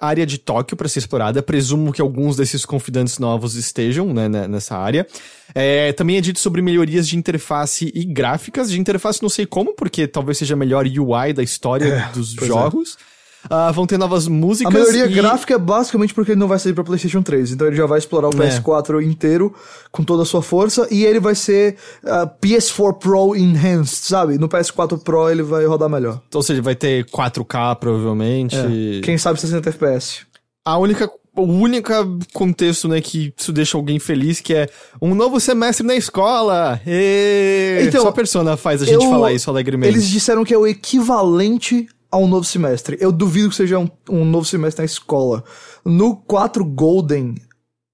[0.02, 1.42] área de, Tóquio para ser explorada.
[1.42, 5.06] Presumo que alguns desses confidantes novos estejam né, né, nessa área.
[5.54, 8.70] É, também é dito sobre melhorias de interface e gráficas.
[8.70, 12.50] De interface não sei como, porque talvez seja a melhor UI da história dos pois
[12.50, 13.08] é.
[13.50, 14.72] Ah, vão ter novas A músicas.
[14.72, 15.12] melhoria e...
[15.14, 17.52] gráfica é basicamente porque ele não vai sair pra PlayStation 3.
[17.52, 18.48] Então ele já vai explorar o É.
[18.48, 19.54] PS4 inteiro
[19.90, 20.86] com toda a sua força.
[20.90, 24.38] E ele vai ser ah, PS4 Pro Enhanced, sabe?
[24.38, 26.20] No PS4 Pro ele vai rodar melhor.
[26.34, 28.56] Ou seja, vai ter 4K provavelmente.
[28.56, 29.00] É.
[29.02, 30.20] Quem sabe 60 FPS.
[30.64, 31.10] A única.
[31.36, 31.92] O único
[32.32, 34.68] contexto, né, que isso deixa alguém feliz, que é
[35.00, 36.80] um novo semestre na escola.
[36.84, 37.78] Ê!
[37.86, 39.92] Então, Só a persona faz a gente Eu- falar isso alegremente.
[39.94, 42.96] Eles disseram que é o equivalente a um novo semestre.
[43.00, 45.44] Eu duvido que seja um, um novo semestre na escola.
[45.84, 47.34] No 4 Golden,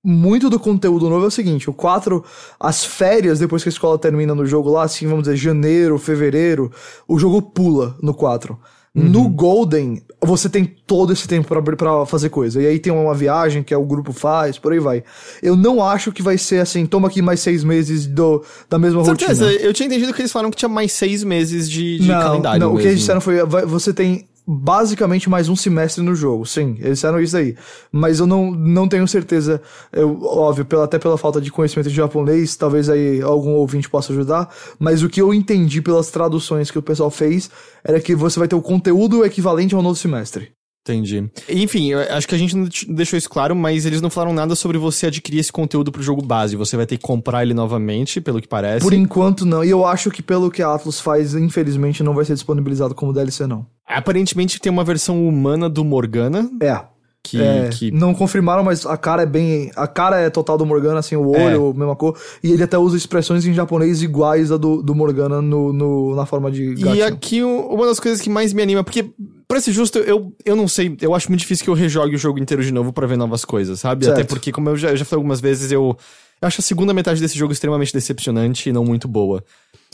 [0.04, 2.22] muito do conteúdo novo é o seguinte: o 4,
[2.60, 6.70] as férias, depois que a escola termina no jogo lá, assim, vamos dizer, janeiro, fevereiro,
[7.08, 8.58] o jogo pula no 4.
[8.94, 12.62] No Golden, você tem todo esse tempo pra fazer coisa.
[12.62, 15.02] E aí tem uma viagem que é o grupo faz, por aí vai.
[15.42, 19.04] Eu não acho que vai ser assim, toma aqui mais seis meses do, da mesma
[19.04, 19.64] Certeza, rotina.
[19.64, 22.60] eu tinha entendido que eles falaram que tinha mais seis meses de, de não, calendário.
[22.60, 23.18] não, o que eles mesmo.
[23.18, 27.56] disseram foi, você tem basicamente mais um semestre no jogo, sim, eles disseram isso aí.
[27.90, 29.60] Mas eu não, não tenho certeza,
[29.92, 34.12] eu, óbvio, pela, até pela falta de conhecimento de japonês, talvez aí algum ouvinte possa
[34.12, 37.50] ajudar, mas o que eu entendi pelas traduções que o pessoal fez
[37.82, 40.52] era que você vai ter o conteúdo equivalente ao novo semestre.
[40.86, 41.30] Entendi.
[41.48, 44.76] Enfim, acho que a gente não deixou isso claro, mas eles não falaram nada sobre
[44.76, 46.56] você adquirir esse conteúdo pro jogo base.
[46.56, 48.84] Você vai ter que comprar ele novamente, pelo que parece.
[48.84, 52.26] Por enquanto não, e eu acho que pelo que a Atlus faz, infelizmente não vai
[52.26, 53.66] ser disponibilizado como DLC não.
[53.86, 56.80] Aparentemente tem uma versão humana do Morgana, É,
[57.22, 57.40] que...
[57.40, 57.90] É, que...
[57.90, 59.70] Não confirmaram, mas a cara é bem.
[59.76, 62.18] A cara é total do Morgana, assim, o olho, mesma cor.
[62.42, 66.26] E ele até usa expressões em japonês iguais a do, do Morgana no, no- na
[66.26, 66.94] forma de gatinho.
[66.96, 69.10] E aqui uma das coisas que mais me anima, porque,
[69.48, 72.18] pra ser justo, eu, eu não sei, eu acho muito difícil que eu rejogue o
[72.18, 74.04] jogo inteiro de novo pra ver novas coisas, sabe?
[74.04, 74.18] Certo.
[74.18, 75.96] Até porque, como eu já, eu já falei algumas vezes, eu,
[76.42, 79.42] eu acho a segunda metade desse jogo extremamente decepcionante e não muito boa.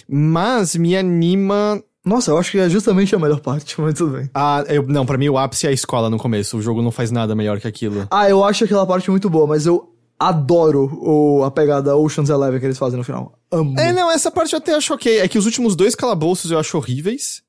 [0.08, 4.30] Mas me anima Nossa, eu acho que é justamente a melhor parte, mas tudo bem.
[4.34, 4.64] a.
[4.68, 6.56] Eu, não, pra mim o ápice é a escola no começo.
[6.56, 8.06] O jogo não faz nada melhor que aquilo.
[8.10, 12.60] Ah, eu acho aquela parte muito boa, mas eu adoro o, a pegada Ocean's Eleven
[12.60, 13.38] que eles fazem no final.
[13.50, 13.78] Amo.
[13.78, 15.18] É, não, essa parte eu até acho ok.
[15.18, 17.42] É que os últimos dois calabouços eu acho horríveis.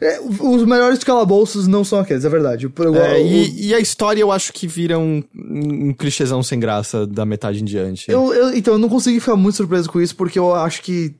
[0.00, 2.68] É, os melhores calabouços não são aqueles, é verdade.
[2.68, 6.42] Por igual, É, o- e, e a história eu acho que vira um, um clichêzão
[6.42, 8.10] sem graça da metade em diante.
[8.10, 11.14] eu, eu- então, eu não consegui ficar muito surpreso com isso, porque eu acho que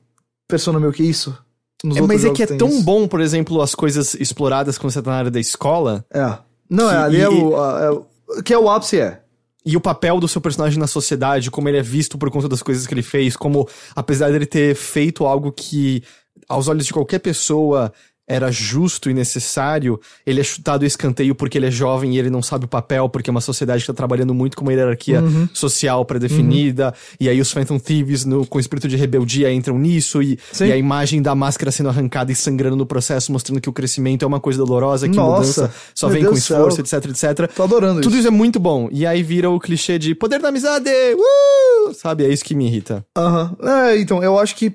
[0.47, 1.35] Persona meio que isso.
[1.83, 2.83] Nos É, outros mas é que é tão isso.
[2.83, 6.37] bom, por exemplo, as coisas exploradas quando você tá na área da escola É.
[6.69, 7.55] Não, Que- é, ali e- é o.
[7.61, 9.19] a- é o- que é o ápice, é.
[9.65, 12.63] e o papel do seu personagem na sociedade, como ele é visto por conta das
[12.63, 16.01] coisas que ele fez, como apesar dele ter feito algo que
[16.49, 17.91] aos olhos de qualquer pessoa
[18.27, 22.41] era justo e necessário, ele é chutado escanteio porque ele é jovem e ele não
[22.41, 25.47] sabe o papel, porque é uma sociedade que tá trabalhando muito com uma hierarquia Uhum.
[25.53, 30.39] social pré-definida, e aí os Phantom Thieves, no, com espírito de rebeldia, entram nisso, e,
[30.61, 34.23] e a imagem da máscara sendo arrancada e sangrando no processo, mostrando que o crescimento
[34.23, 36.67] é uma coisa dolorosa, que Nossa, mudança só vem com Deus céu.
[36.67, 37.51] esforço, etc, etc.
[37.53, 38.19] Tô adorando Tudo isso.
[38.19, 38.87] isso é muito bom.
[38.91, 40.89] E aí vira o clichê de poder da amizade!
[40.89, 41.93] Uh!
[41.93, 42.23] Sabe?
[42.25, 43.05] É isso que me irrita.
[43.17, 43.55] Aham.
[43.61, 44.71] É, então, eu acho que.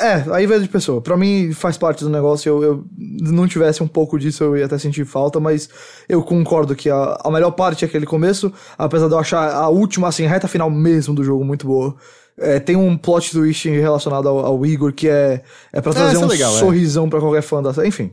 [0.00, 1.00] É, aí vai de pessoa.
[1.00, 2.48] Pra mim faz parte do negócio.
[2.48, 5.68] Eu, eu não tivesse um pouco disso, eu ia até sentir falta, mas
[6.08, 9.68] eu concordo que a, a melhor parte é aquele começo, apesar de eu achar a
[9.68, 11.94] última, assim, a reta final mesmo do jogo muito boa.
[12.38, 15.42] É, tem um plot twist relacionado ao, ao Igor que é,
[15.72, 16.58] é pra trazer isso é um legal, é.
[16.58, 17.88] sorrisão pra qualquer fã da série.
[17.88, 18.12] Enfim.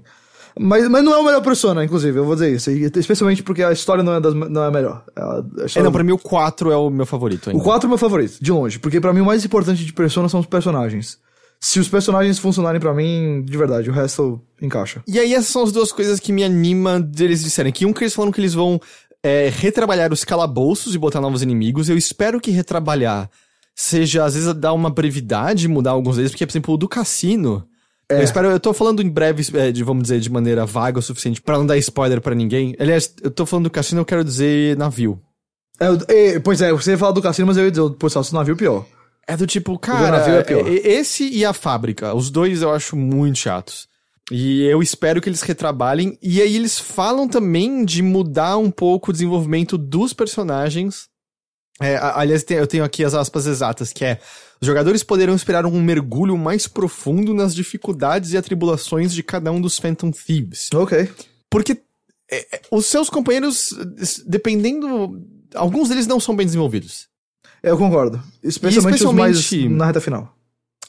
[0.59, 2.69] Mas, mas não é o melhor persona, inclusive, eu vou dizer isso.
[2.99, 5.03] Especialmente porque a história não é, das, não é a melhor.
[5.15, 7.61] A- a É, não, pra mim o 4 é o meu favorito ainda.
[7.61, 8.79] o 4 é o meu favorito, de longe.
[8.79, 11.19] Porque pra mim o mais importante de Persona são os personagens.
[11.59, 15.01] Se os personagens funcionarem pra mim, de verdade, o resto encaixa.
[15.07, 17.71] E aí essas são as duas coisas que me anima deles disserem.
[17.71, 18.79] Que um que eles falaram que eles vão
[19.23, 21.89] é, retrabalhar os calabouços e botar novos inimigos.
[21.89, 23.29] Eu espero que retrabalhar
[23.75, 26.31] seja, às vezes, dar uma brevidade, mudar alguns deles.
[26.31, 27.67] Porque, por exemplo, o do cassino...
[28.09, 28.19] É.
[28.19, 31.01] Eu espero, eu tô falando em breve, é, de, vamos dizer, de maneira vaga o
[31.01, 32.73] suficiente pra não dar spoiler pra ninguém.
[32.79, 35.19] Aliás, eu tô falando do cassino, eu quero dizer navio.
[35.77, 38.17] É, é, pois é, você ia falar do cassino, mas eu ia dizer, pô, se
[38.17, 38.85] o navio pior.
[39.27, 43.87] É do tipo, cara, é esse e a fábrica, os dois eu acho muito chatos.
[44.31, 46.17] E eu espero que eles retrabalhem.
[46.21, 51.07] E aí eles falam também de mudar um pouco o desenvolvimento dos personagens.
[51.79, 54.19] É, aliás, eu tenho aqui as aspas exatas, que é...
[54.59, 59.61] Os jogadores poderão esperar um mergulho mais profundo nas dificuldades e atribulações de cada um
[59.61, 60.69] dos Phantom Thieves.
[60.73, 61.09] Ok.
[61.49, 61.79] Porque
[62.29, 63.69] é, é, os seus companheiros,
[64.25, 65.21] dependendo...
[65.53, 67.07] Alguns deles não são bem desenvolvidos.
[67.67, 68.21] Eu concordo.
[68.43, 70.33] Especialmente, especialmente- os mais na reta final.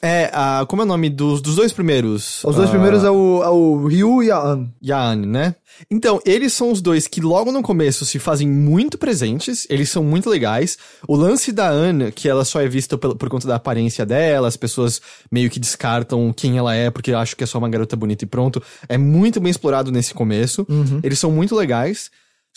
[0.01, 2.41] É, a, como é o nome dos, dos dois primeiros?
[2.45, 4.69] Os dois Ah, primeiros é o, é o Ryu e a An.
[4.81, 5.55] e a Anne, né?
[5.91, 10.01] Então, eles são os dois que logo no começo se fazem muito presentes, eles são
[10.01, 10.77] muito legais.
[11.05, 14.47] O lance da Anne, que ela só é vista por, por conta da aparência dela,
[14.47, 17.97] as pessoas meio que descartam quem ela é porque acham que é só uma garota
[17.97, 20.65] bonita e pronto, é muito bem explorado nesse começo.
[21.03, 22.09] Eles são muito legais.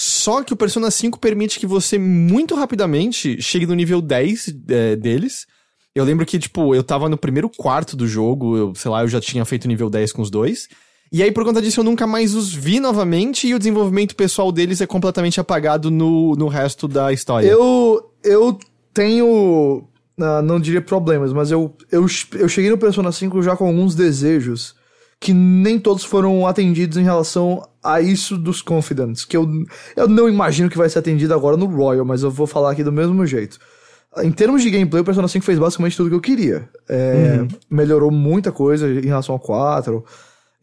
[0.04, 4.96] Só que o Persona 5 permite que você muito rapidamente chegue no nível 10 é,
[4.96, 5.46] deles.
[5.94, 9.08] Eu lembro que, tipo, eu tava no primeiro quarto do jogo, eu, sei lá, eu
[9.08, 10.68] já tinha feito nível 10 com os dois.
[11.12, 14.50] E aí, por conta disso, eu nunca mais os vi novamente e o desenvolvimento pessoal
[14.50, 17.46] deles é completamente apagado no, no resto da história.
[17.46, 18.58] Eu, eu
[18.92, 19.84] tenho.
[20.20, 22.06] ah, não diria problemas, mas eu, eu,
[22.40, 24.74] eu cheguei no Persona 5 já com alguns desejos
[25.22, 29.48] que nem todos foram atendidos em relação a isso dos Confidents, que eu,
[29.94, 32.82] eu não imagino que vai ser atendido agora no Royal, mas eu vou falar aqui
[32.82, 33.56] do mesmo jeito.
[34.18, 36.68] Em termos de gameplay, o Persona 5 fez basicamente tudo que eu queria.
[36.88, 37.48] É, uhum.
[37.70, 40.04] Melhorou muita coisa em relação ao 4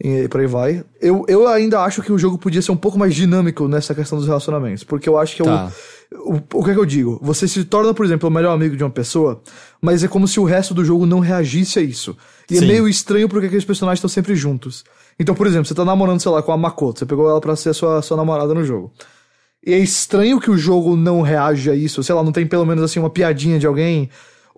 [0.00, 0.82] e por aí vai.
[1.00, 4.16] Eu, eu ainda acho que o jogo podia ser um pouco mais dinâmico nessa questão
[4.16, 5.70] dos relacionamentos, porque eu acho que tá.
[6.12, 7.18] o, o, o que é que eu digo?
[7.22, 9.42] Você se torna, por exemplo, o melhor amigo de uma pessoa,
[9.80, 12.16] mas é como se o resto do jogo não reagisse a isso.
[12.50, 12.64] E é Sim.
[12.64, 14.84] é meio estranho porque aqueles personagens estão sempre juntos.
[15.18, 17.54] Então, por exemplo, você tá namorando, sei lá, com a Makoto, você pegou ela pra
[17.54, 18.90] ser a sua, sua namorada no jogo.
[19.64, 22.64] E é estranho que o jogo não reaja a isso, sei lá, não tem pelo
[22.64, 24.08] menos assim uma piadinha de alguém,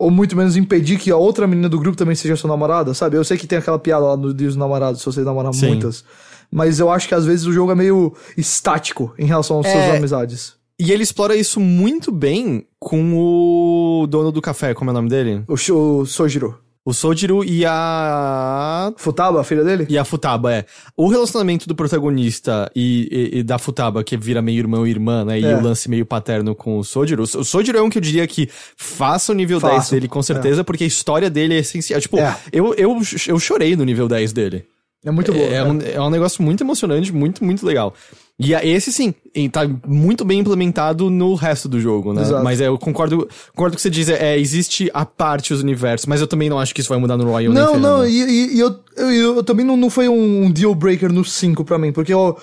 [0.02, 3.16] ou muito menos impedir que a outra menina do grupo também seja sua namorada, sabe?
[3.16, 5.68] Eu sei que tem aquela piada lá no Dia dos Namorados, se você namorar Sim.
[5.68, 6.04] muitas.
[6.50, 9.70] Mas eu acho que às vezes o jogo é meio estático em relação às é...
[9.72, 10.54] suas amizades.
[10.76, 15.08] E ele explora isso muito bem com o dono do café, como é o nome
[15.08, 15.44] dele?
[15.46, 16.58] O, o Sojiro.
[16.84, 18.92] O Sojiro e a.
[18.96, 19.86] Futaba, a filha dele?
[19.88, 20.64] E a Futaba, é.
[20.96, 25.24] O relacionamento do protagonista e, e, e da Futaba, que vira meio irmão e irmã,
[25.24, 25.38] né?
[25.38, 25.56] E é.
[25.56, 27.22] o lance meio paterno com o Sojiro.
[27.22, 29.74] O Sojiro é um que eu diria que faça o nível Faço.
[29.74, 30.64] 10 dele, com certeza, é.
[30.64, 32.00] porque a história dele é essencial.
[32.00, 32.36] Tipo, é.
[32.52, 34.66] eu, eu, eu chorei no nível 10 dele.
[35.04, 35.38] É muito bom.
[35.38, 37.92] É, é, um, é um negócio muito emocionante, muito, muito legal.
[38.38, 39.14] E esse sim,
[39.50, 42.22] tá muito bem implementado no resto do jogo, né?
[42.22, 42.42] Exato.
[42.42, 45.60] Mas é, eu concordo, concordo com o que você diz, é, existe a parte os
[45.60, 47.52] universos, mas eu também não acho que isso vai mudar no Royal.
[47.52, 51.24] Não, não, e, e, eu, eu, eu, também não, não foi um deal breaker no
[51.24, 52.36] 5 pra mim, porque eu,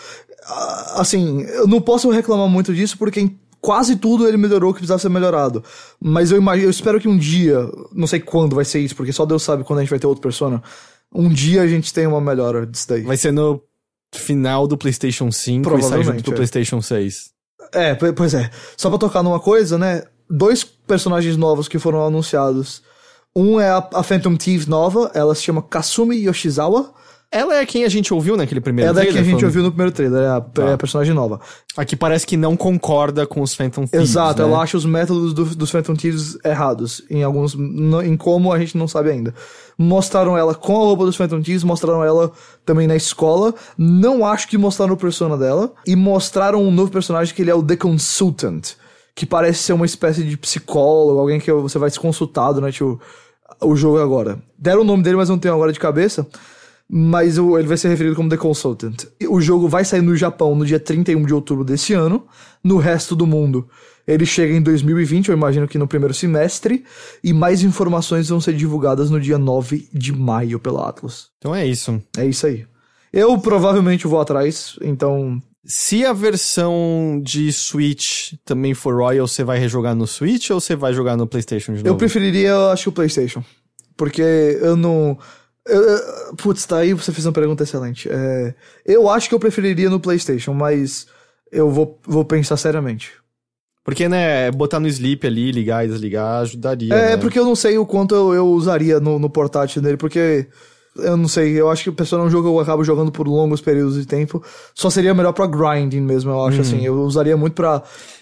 [0.95, 4.79] assim, eu não posso reclamar muito disso, porque em quase tudo ele melhorou o que
[4.79, 5.63] precisava ser melhorado.
[5.99, 7.59] Mas eu imagino, eu espero que um dia,
[7.93, 10.07] não sei quando vai ser isso, porque só Deus sabe quando a gente vai ter
[10.07, 10.61] outra persona,
[11.13, 13.01] um dia a gente tenha uma melhora disso daí.
[13.01, 13.61] Vai ser no
[14.13, 16.35] final do PlayStation 5 e sai junto pro é.
[16.35, 17.31] PlayStation 6.
[17.73, 18.49] É, pois é.
[18.75, 20.03] Só pra tocar numa coisa, né?
[20.29, 22.83] Dois personagens novos que foram anunciados.
[23.35, 26.93] Um é a, a Phantom Thief nova, ela se chama Kasumi Yoshizawa.
[27.31, 29.13] Ela é quem a gente ouviu naquele primeiro Ela trailer?
[29.13, 30.63] Ela é quem a gente ouviu no primeiro trailer, é a, tá.
[30.63, 31.39] é a, personagem nova.
[31.77, 34.47] Aqui parece que não concorda com os Phantom Thieves, Exato, né?
[34.47, 38.57] ela acha os métodos do, dos Phantom Thieves errados, em alguns, no, em como a
[38.57, 39.35] gente não sabe ainda.
[39.77, 42.31] Mostraram ela com a roupa dos Phantom Thieves, mostraram ela
[42.65, 47.35] também na escola, não acho que mostraram o persona dela, e mostraram um novo personagem
[47.35, 48.71] que ele é o The Consultant,
[49.13, 52.99] que parece ser uma espécie de psicólogo, alguém que você vai se consultar durante o,
[53.61, 54.39] o jogo agora.
[54.57, 56.25] Deram o nome dele, mas não tenho agora de cabeça
[56.89, 59.05] mas ele vai ser referido como The Consultant.
[59.29, 62.25] O jogo vai sair no Japão no dia 31 de outubro desse ano,
[62.63, 63.69] no resto do mundo.
[64.07, 66.83] Ele chega em 2020, eu imagino que no primeiro semestre,
[67.23, 71.27] e mais informações vão ser divulgadas no dia 9 de maio pela Atlas.
[71.37, 72.01] Então é isso.
[72.17, 72.65] É isso aí.
[73.13, 75.39] Eu provavelmente vou atrás, então.
[75.63, 80.75] Se a versão de Switch também for Royal, você vai rejogar no Switch ou você
[80.75, 81.89] vai jogar no PlayStation de novo?
[81.89, 83.43] Eu preferiria, acho que o PlayStation.
[83.95, 85.19] Porque eu não.
[85.65, 88.09] Eu, putz, tá aí, você fez uma pergunta excelente.
[88.11, 88.53] É,
[88.85, 91.07] eu acho que eu preferiria no PlayStation, mas
[91.51, 93.13] eu vou, vou pensar seriamente.
[93.83, 96.93] Porque, né, botar no sleep ali, ligar e desligar, ajudaria.
[96.93, 97.17] É, né?
[97.17, 100.47] porque eu não sei o quanto eu, eu usaria no, no portátil dele, porque
[100.95, 103.11] eu não sei, eu acho que o pessoal é um jogo que eu acabo jogando
[103.11, 104.43] por longos períodos de tempo.
[104.73, 106.61] Só seria melhor pra grinding mesmo, eu acho hum.
[106.61, 106.85] assim.
[106.85, 107.81] Eu usaria muito pra.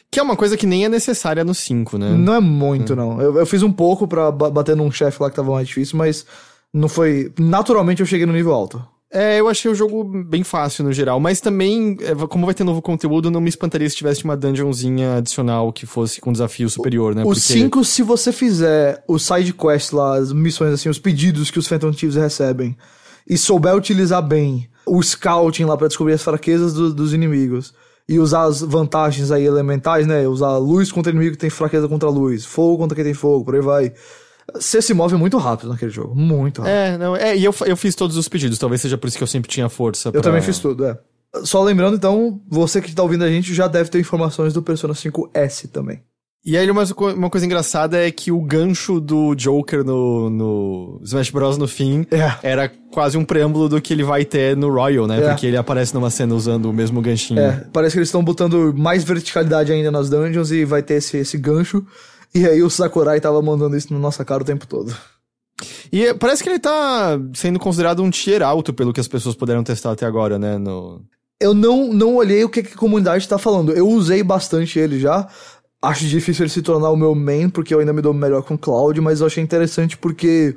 [0.10, 2.12] Que é uma coisa que nem é necessária no 5, né?
[2.12, 2.96] Não é muito, hum.
[2.96, 3.22] não.
[3.22, 6.26] Eu, eu fiz um pouco pra bater num chefe lá que tava mais difícil, mas
[6.74, 7.32] não foi.
[7.40, 8.84] Naturalmente eu cheguei no nível alto.
[9.12, 12.66] É, eu achei o jogo bem fácil no geral, mas também, é, como vai ter
[12.66, 17.16] novo conteúdo, não me espantaria se tivesse uma dungeonzinha adicional que fosse com desafio superior,
[17.16, 17.24] né?
[17.24, 21.58] O 5, se você fizer o side quest lá, as missões assim, os pedidos que
[21.58, 22.76] os Phantom Thieves recebem,
[23.26, 27.74] e souber utilizar bem o scouting lá para descobrir as fraquezas do, dos inimigos,
[28.10, 30.28] e usar as vantagens aí elementais, né?
[30.28, 33.56] Usar luz contra inimigo que tem fraqueza contra luz, fogo contra quem tem fogo, por
[33.56, 33.94] aí vai
[34.54, 36.16] você se move muito rápido naquele jogo.
[36.16, 36.74] Muito rápido.
[36.74, 39.24] É, não, é, e eu, eu fiz todos os pedidos, talvez seja por isso que
[39.24, 40.12] eu sempre tinha força.
[40.12, 40.20] Pra...
[40.20, 40.98] Eu também fiz tudo, é.
[41.44, 44.94] Só lembrando, então, você que tá ouvindo a gente já deve ter informações do Persona
[44.94, 46.02] 5S também.
[46.46, 46.84] E aí, uma,
[47.14, 51.58] uma coisa engraçada é que o gancho do Joker no, no Smash Bros.
[51.58, 52.32] no fim é.
[52.42, 55.18] era quase um preâmbulo do que ele vai ter no Royal, né?
[55.22, 55.28] É.
[55.28, 57.42] Porque ele aparece numa cena usando o mesmo ganchinho.
[57.42, 61.18] É, parece que eles estão botando mais verticalidade ainda nas dungeons e vai ter esse,
[61.18, 61.86] esse gancho.
[62.34, 64.96] E aí o Sakurai tava mandando isso na nossa cara o tempo todo.
[65.92, 69.64] E parece que ele tá sendo considerado um tier alto pelo que as pessoas puderam
[69.64, 70.58] testar até agora, né?
[70.58, 71.02] No...
[71.40, 73.72] Eu não, não olhei o que, que a comunidade tá falando.
[73.72, 75.28] Eu usei bastante ele já.
[75.82, 78.56] Acho difícil ele se tornar o meu main, porque eu ainda me dou melhor com
[78.56, 80.56] o Cloud, mas eu achei interessante porque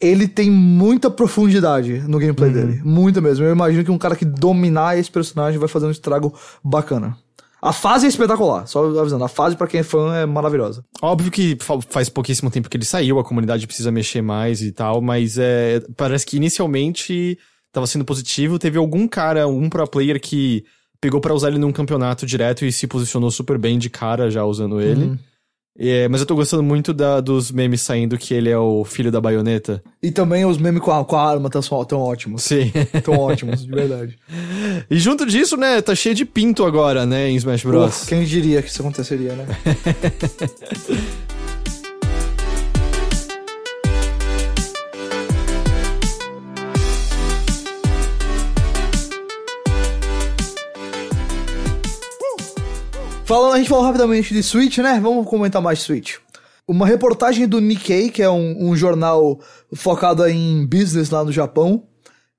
[0.00, 2.54] ele tem muita profundidade no gameplay uhum.
[2.54, 2.80] dele.
[2.84, 3.44] Muita mesmo.
[3.44, 6.34] Eu imagino que um cara que dominar esse personagem vai fazer um estrago
[6.64, 7.16] bacana.
[7.62, 9.24] A fase é espetacular, só avisando.
[9.24, 10.84] A fase, para quem é fã, é maravilhosa.
[11.02, 11.58] Óbvio que
[11.88, 15.80] faz pouquíssimo tempo que ele saiu, a comunidade precisa mexer mais e tal, mas é,
[15.96, 17.38] parece que inicialmente
[17.70, 18.58] tava sendo positivo.
[18.58, 20.64] Teve algum cara, um pro player que
[21.00, 24.44] pegou pra usar ele num campeonato direto e se posicionou super bem de cara já
[24.44, 25.04] usando ele.
[25.04, 25.18] Uhum.
[25.78, 29.10] É, mas eu tô gostando muito da- dos memes saindo que ele é o filho
[29.10, 29.82] da baioneta.
[30.02, 32.42] E também os memes com a, com a arma tão, tão ótimos.
[32.42, 32.70] Sim.
[33.02, 34.18] Tão ótimos, de verdade.
[34.90, 38.00] e junto disso, né, tá cheio de pinto agora, né, em Smash Bros.
[38.00, 39.46] Pô, quem diria que isso aconteceria, né?
[53.30, 54.98] Falando, a gente falou rapidamente de Switch, né?
[55.00, 56.16] Vamos comentar mais Switch.
[56.66, 59.38] Uma reportagem do Nikkei, que é um, um jornal
[59.72, 61.84] focado em business lá no Japão,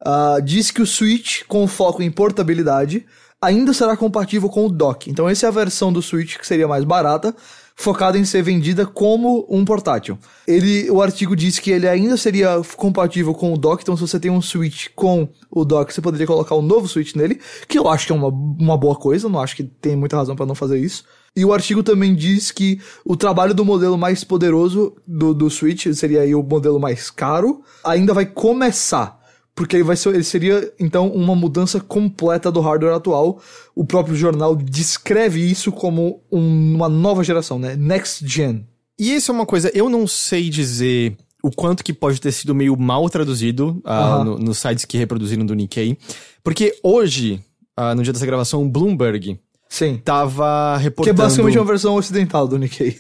[0.06, 3.06] ah, diz que o Switch, com foco em portabilidade,
[3.42, 5.10] ainda será compatível com o dock.
[5.10, 7.34] Então essa é a versão do Switch que seria mais barata,
[7.82, 10.18] focada em ser vendida como um portátil.
[10.48, 14.20] Ele, o artigo diz que ele ainda seria compatível com o dock, então se você
[14.20, 17.90] tem um Switch com o dock, você poderia colocar um novo Switch nele, que eu
[17.90, 20.56] acho que é uma, uma boa coisa, não acho que tem muita razão para não
[20.56, 21.04] fazer isso.
[21.36, 25.88] E o artigo também diz que o trabalho do modelo mais poderoso do, do Switch,
[25.94, 29.21] seria aí o modelo mais caro, ainda vai começar.
[29.62, 33.40] Porque ele, vai ser, ele seria, então, uma mudança completa do hardware atual.
[33.76, 37.76] O próprio jornal descreve isso como um- uma nova geração, né?
[37.76, 38.66] Next Gen.
[39.00, 42.56] E isso é uma coisa, eu não sei dizer o quanto que pode ter sido
[42.56, 44.24] meio mal traduzido ah, Aham.
[44.24, 45.96] no- nos sites que reproduziram do Nikkei.
[46.44, 47.40] Porque hoje,
[47.78, 49.40] ah, no dia dessa gravação, o Bloomberg
[49.70, 50.02] Sim.
[50.04, 51.18] tava Que é reportando...
[51.22, 52.98] basicamente uma versão ocidental do Nikkei.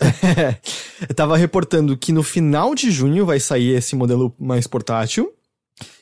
[1.15, 5.31] tava reportando que no final de junho vai sair esse modelo mais portátil.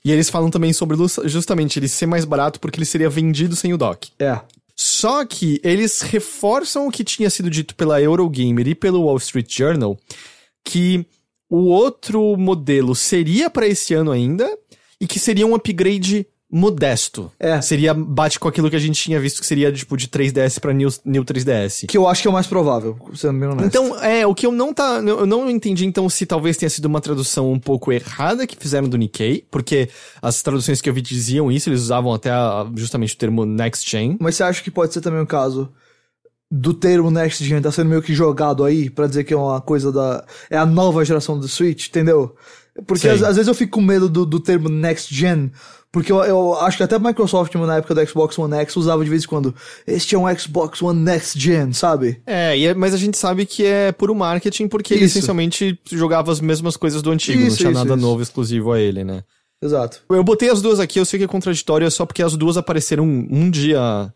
[0.04, 3.74] E eles falam também sobre justamente ele ser mais barato porque ele seria vendido sem
[3.74, 4.10] o dock.
[4.20, 4.40] é.
[4.82, 9.54] Só que eles reforçam o que tinha sido dito pela Eurogamer e pelo Wall Street
[9.54, 10.00] Journal,
[10.64, 11.06] que
[11.50, 14.50] o outro modelo seria para esse ano ainda
[15.02, 17.32] e que seria um upgrade modesto.
[17.40, 17.62] É.
[17.62, 20.74] Seria bate com aquilo que a gente tinha visto que seria tipo de 3DS para
[20.74, 21.86] New, New 3DS.
[21.88, 23.68] Que eu acho que é o mais provável, sendo bem honesto.
[23.68, 24.96] Então, é, o que eu não tá.
[25.06, 28.88] Eu não entendi, então, se talvez tenha sido uma tradução um pouco errada que fizeram
[28.90, 29.90] do Nikkei, porque
[30.22, 33.90] as traduções que eu vi diziam isso, eles usavam até a- justamente o termo Next
[33.90, 34.18] Gen.
[34.20, 35.70] Mas você acha que pode ser também o caso
[36.52, 39.62] do termo Next Gen tá sendo meio que jogado aí pra dizer que é uma
[39.62, 40.26] coisa da.
[40.50, 42.36] É a nova geração do Switch, entendeu?
[42.88, 45.52] Porque às, às vezes eu fico com medo do, do termo Next Gen.
[45.92, 49.04] Porque eu, eu acho que até a Microsoft, na época do Xbox One X, usava
[49.04, 49.56] de vez em quando.
[49.88, 52.22] Este é um Xbox One Next Gen, sabe?
[52.28, 55.18] É, é- mas a gente sabe que é puro marketing, porque ele Isso.
[55.18, 58.80] essencialmente jogava as mesmas coisas do antigo, não Isso, tinha isso, nada novo exclusivo a
[58.80, 59.24] ele, né?
[59.62, 60.02] Exato.
[60.10, 62.56] Eu botei as duas aqui, eu sei que é contraditório, é só porque as duas
[62.56, 64.14] apareceram um, dia.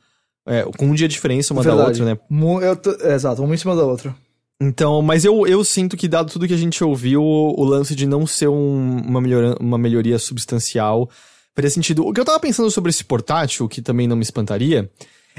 [0.48, 2.02] é, com um dia de diferença uma da Verdade.
[2.04, 2.20] outra, né?
[2.68, 4.16] Eu tô- é, exato, uma em cima da outra.
[4.62, 7.96] Então, mas eu, eu sinto que, dado tudo que a gente ouviu, o, o lance
[7.96, 11.10] de não ser um- uma, melhora, uma melhoria substancial
[11.56, 12.06] faria sentido.
[12.06, 14.90] O que eu tava pensando sobre esse portátil, que também não me espantaria,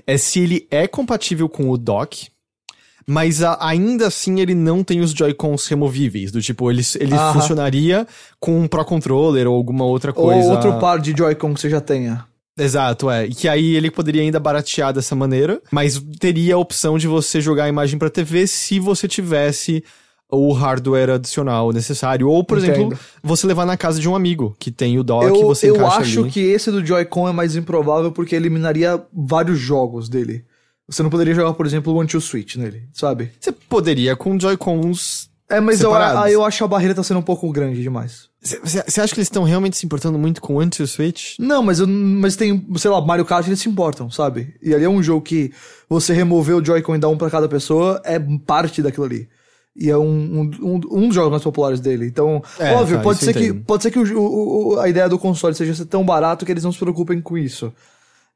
[0.07, 2.29] é se ele é compatível com o dock,
[3.07, 6.33] mas a- ainda assim ele não tem os Joy-Cons removíveis.
[6.33, 8.07] Do tipo, ele, ele funcionaria
[8.41, 10.51] com um Pro Controller ou alguma outra Ou coisa.
[10.53, 12.25] outro par de Joy-Con que você já tenha.
[12.57, 13.27] Exato, é.
[13.27, 17.41] E que aí ele poderia ainda baratear dessa maneira, mas teria a opção de você
[17.41, 19.83] jogar a imagem pra TV se você tivesse
[20.31, 22.29] o hardware adicional necessário.
[22.29, 22.75] Ou, por Entendo.
[22.75, 25.87] exemplo, você levar na casa de um amigo que tem o dock Eu, você eu
[25.87, 26.31] acho ali.
[26.31, 30.45] que esse do Joy-Con é mais improvável porque eliminaria vários jogos dele.
[30.87, 33.33] Você não poderia jogar, por exemplo, o One Two Switch nele, sabe?
[33.41, 35.31] Você poderia com Joy-Cons.
[35.49, 38.29] É, mas eu, aí eu acho que a barreira tá sendo um pouco grande demais.
[38.43, 41.39] Você acha que eles estão realmente se importando muito com o Anti-Switch?
[41.39, 44.55] Não, mas, eu, mas tem, sei lá, Mario Kart eles se importam, sabe?
[44.63, 45.53] E ali é um jogo que
[45.89, 49.29] você remover o Joy-Con e dar um pra cada pessoa é parte daquilo ali.
[49.77, 52.07] E é um, um, um, dos jogos mais populares dele.
[52.07, 54.21] Então, É, óbvio, tá, pode ser, que, pode ser que o,
[54.75, 57.37] o- a ideia do console seja ser tão barato que eles não se preocupem com
[57.37, 57.73] isso.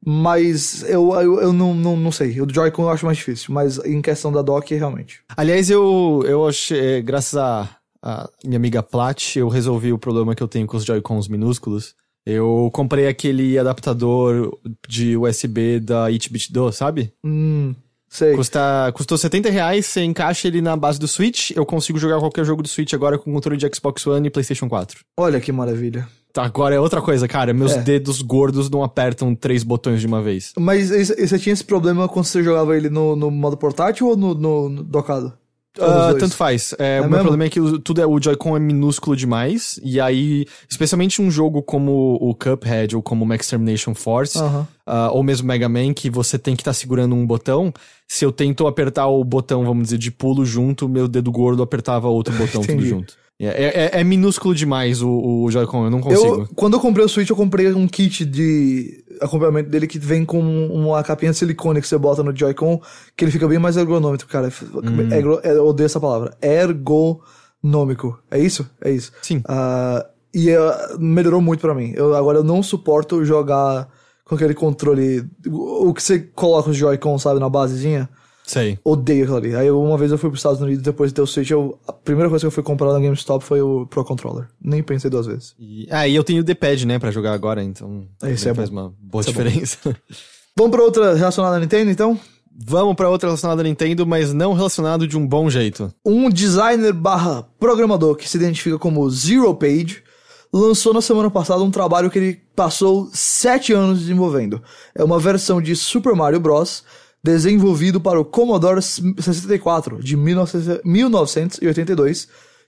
[0.05, 2.39] Mas eu, eu, eu não, não, não sei.
[2.41, 3.53] O Joy-Con eu acho mais difícil.
[3.53, 5.21] Mas em questão da dock, realmente.
[5.35, 7.69] Aliás, eu, eu achei, graças a,
[8.01, 11.95] a minha amiga Plat, eu resolvi o problema que eu tenho com os Joy-Cons minúsculos.
[12.25, 17.11] Eu comprei aquele adaptador de USB da 8-bit Do, sabe?
[17.25, 17.73] Hum,
[18.09, 18.35] sei.
[18.35, 22.43] Custa, custou 70 reais, você encaixa ele na base do Switch, eu consigo jogar qualquer
[22.45, 24.99] jogo do Switch agora com controle de Xbox One e PlayStation 4.
[25.17, 26.07] Olha que maravilha.
[26.31, 27.81] Tá, agora é outra coisa, cara, meus É.
[27.81, 30.53] dedos gordos não apertam três botões de uma vez.
[30.59, 34.35] Mas você tinha esse problema quando você jogava ele no, no modo portátil ou no,
[34.35, 35.33] no, no docado?
[35.79, 36.17] Dois?
[36.19, 36.73] tanto faz.
[36.77, 37.23] É, o meu mesmo?
[37.23, 41.29] problema é que o- tudo é, o Joy-Con é minúsculo demais, e aí, especialmente um
[41.31, 44.67] jogo como o Cuphead ou como o Extermination Force, Aham.
[44.85, 47.73] ah, ou mesmo Mega Man, que você tem que estar segurando um botão,
[48.07, 52.07] se eu tento apertar o botão, vamos dizer, de pulo junto, meu dedo gordo apertava
[52.07, 53.13] outro botão tudo junto.
[53.41, 55.09] É, é, é minúsculo demais o,
[55.45, 56.41] o Joy-Con, eu não consigo.
[56.41, 60.23] Eu, quando eu comprei o Switch, eu comprei um kit de acompanhamento dele que vem
[60.25, 62.81] com uma capinha de silicone que você bota no Joy-Con,
[63.15, 64.49] que ele fica bem mais ergonômico, cara.
[64.73, 65.11] Hum.
[65.11, 66.35] Ergo- é, eu odeio essa palavra.
[66.41, 68.19] Ergonômico.
[68.31, 68.69] É isso?
[68.81, 69.11] É isso.
[69.21, 69.41] Sim.
[69.47, 71.91] Ah, e ah, melhorou muito pra mim.
[71.95, 73.87] Eu, agora eu não suporto jogar
[74.25, 75.27] com aquele controle.
[75.47, 78.09] O o que você coloca os Joy-Con, sabe, na basezinha.
[78.49, 78.79] Sei.
[78.83, 79.55] Odeio aquilo ali.
[79.55, 81.93] Aí uma vez eu fui pros Estados Unidos depois de ter o Switch, eu, a
[81.93, 84.47] primeira coisa que eu fui comprar na GameStop foi o Pro Controller.
[84.59, 85.53] Nem pensei duas vezes.
[85.59, 88.07] E, ah, e eu tenho o D-pad, né, pra jogar agora, então.
[88.17, 88.75] Também é faz bom.
[88.75, 89.77] uma boa é diferença.
[90.57, 92.19] Vamos pra outra relacionada à Nintendo, então?
[92.51, 95.93] Vamos pra outra relacionada à Nintendo, mas não relacionado de um bom jeito.
[96.03, 100.03] Um designer barra programador que se identifica como Zero Page
[100.51, 104.59] lançou na semana passada um trabalho que ele passou sete anos desenvolvendo.
[104.95, 106.83] É uma versão de Super Mario Bros.
[107.23, 112.27] Desenvolvido para o Commodore 64 de 19- 1982,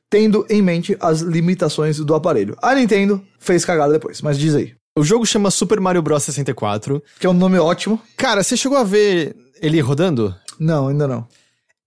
[0.10, 2.58] tendo em mente as limitações do aparelho.
[2.62, 4.74] A Nintendo fez cagada depois, mas diz aí.
[4.98, 7.02] O jogo chama Super Mario Bros 64.
[7.20, 8.00] Que é um nome ótimo.
[8.18, 10.36] Cara, você chegou a ver ele rodando?
[10.60, 11.26] Não, ainda não.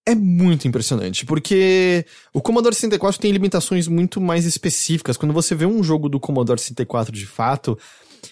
[0.06, 5.16] É muito impressionante, porque o Commodore 64 tem limitações muito mais específicas.
[5.16, 7.78] Quando você vê um jogo do Commodore 64 de fato,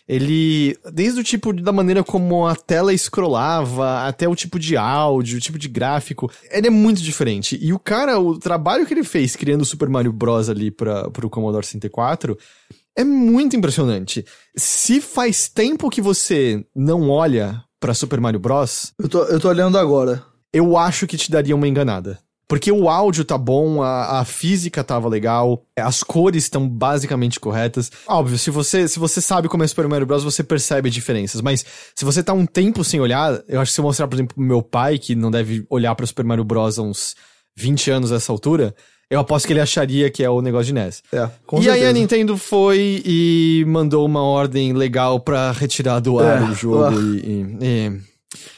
[0.09, 5.39] ele, desde o tipo da maneira como a tela scrollava, até o tipo de áudio,
[5.39, 7.59] o tipo de gráfico, ele é muito diferente.
[7.61, 11.11] E o cara, o trabalho que ele fez criando o Super Mario Bros ali para
[11.11, 12.37] pro Commodore 64
[12.97, 14.25] é muito impressionante.
[14.57, 19.49] Se faz tempo que você não olha pra Super Mario Bros, Eu tô, eu tô
[19.49, 20.23] olhando agora.
[20.53, 22.19] eu acho que te daria uma enganada.
[22.53, 27.91] Porque o áudio tá bom, a, a física tava legal, as cores estão basicamente corretas.
[28.07, 31.41] Óbvio, se você, se você sabe como é Super Mario Bros., você percebe diferenças.
[31.41, 34.17] Mas se você tá um tempo sem olhar, eu acho que se eu mostrar, por
[34.17, 36.79] exemplo, pro meu pai, que não deve olhar pra Super Mario Bros.
[36.79, 37.17] há uns
[37.57, 38.75] 20 anos a essa altura,
[39.11, 41.03] eu aposto que ele acharia que é o negócio de NES.
[41.11, 41.93] É, com e aí a certeza.
[41.95, 46.93] Nintendo foi e mandou uma ordem legal pra retirar do ar É, o jogo ah.
[46.93, 48.12] e, e- e-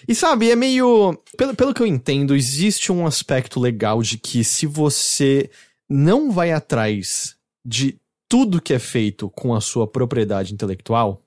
[0.09, 1.19] e sabe, é meio.
[1.37, 5.51] Pelo, pelo que eu entendo, existe um aspecto legal de que se você
[5.89, 7.99] não vai atrás de
[8.29, 11.23] tudo que é feito com a sua propriedade intelectual,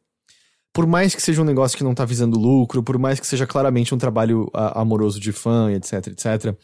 [0.74, 3.48] por mais que seja um negócio que não tá visando lucro, por mais que seja
[3.48, 6.56] claramente um trabalho a- amoroso de fã, etc, etc.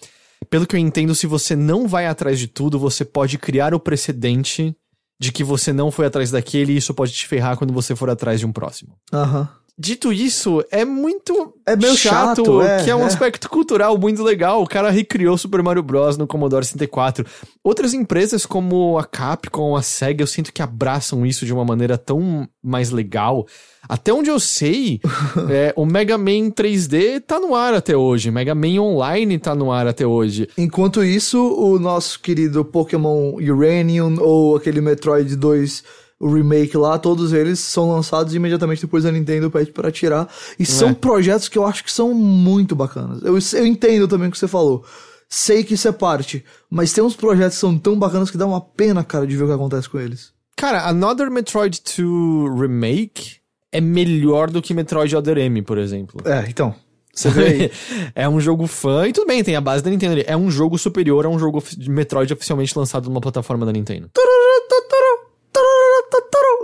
[0.50, 3.80] Pelo que eu entendo, se você não vai atrás de tudo, você pode criar o
[3.80, 4.76] precedente
[5.20, 8.10] de que você não foi atrás daquele e isso pode te ferrar quando você for
[8.10, 8.96] atrás de um próximo.
[9.12, 9.50] Aham.
[9.76, 13.06] Dito isso, é muito É meio chato, é, que é um é.
[13.06, 14.62] aspecto cultural muito legal.
[14.62, 16.16] O cara recriou Super Mario Bros.
[16.16, 17.26] no Commodore 64.
[17.64, 21.98] Outras empresas como a Capcom, a Sega, eu sinto que abraçam isso de uma maneira
[21.98, 23.48] tão mais legal.
[23.90, 25.02] Até onde eu sei,
[25.50, 28.30] é, o Mega Man 3D tá no ar até hoje.
[28.30, 30.48] Mega Man Online tá no ar até hoje.
[30.56, 35.84] Enquanto isso, o nosso querido Pokémon Uranium ou aquele Metroid 2,
[36.26, 40.28] o remake lá, todos eles são lançados imediatamente depois da Nintendo pede pra tirar.
[40.58, 40.94] E são É.
[40.94, 43.22] projetos que eu acho que são muito bacanas.
[43.24, 44.86] Eu, eu entendo também o que você falou.
[45.28, 48.46] Sei que isso é parte, mas tem uns projetos que são tão bacanas que dá
[48.46, 50.32] uma pena, cara, de ver o que acontece com eles.
[50.56, 53.38] Cara, Another Metroid 2 Remake
[53.72, 56.22] é melhor do que Metroid Other M, por exemplo.
[56.24, 56.74] É, então.
[57.14, 57.72] Você vê
[58.16, 60.24] é um jogo fã, e tudo bem, tem a base da Nintendo ali.
[60.26, 64.10] É um jogo superior a um jogo de Metroid oficialmente lançado numa plataforma da Nintendo.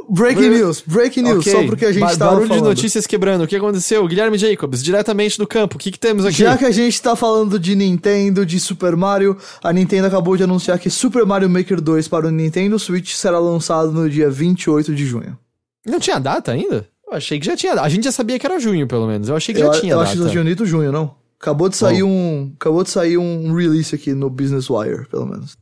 [0.10, 2.64] Breaking news, breaking news, Ok, só porque a gente ba- Barulho falando.
[2.64, 3.44] de notícias quebrando.
[3.44, 4.08] O que aconteceu?
[4.08, 5.76] Guilherme Jacobs, diretamente do campo.
[5.76, 6.38] O que, que temos aqui?
[6.38, 10.44] Já que a gente tá falando de Nintendo, de Super Mario, a Nintendo acabou de
[10.44, 14.96] anunciar que Super Mario Maker 2 para o Nintendo Switch será lançado no dia 28
[14.96, 15.38] de junho.
[15.86, 16.88] Não tinha data ainda?
[17.08, 17.74] Eu achei que já tinha.
[17.74, 19.30] A gente já sabia que era junho, pelo menos.
[19.30, 20.12] Eu achei que eu já tinha eu data.
[20.12, 21.16] acho que Junito junho, não?
[21.40, 25.56] Acabou de sair um, acabou de sair um release aqui no Business Wire, pelo menos.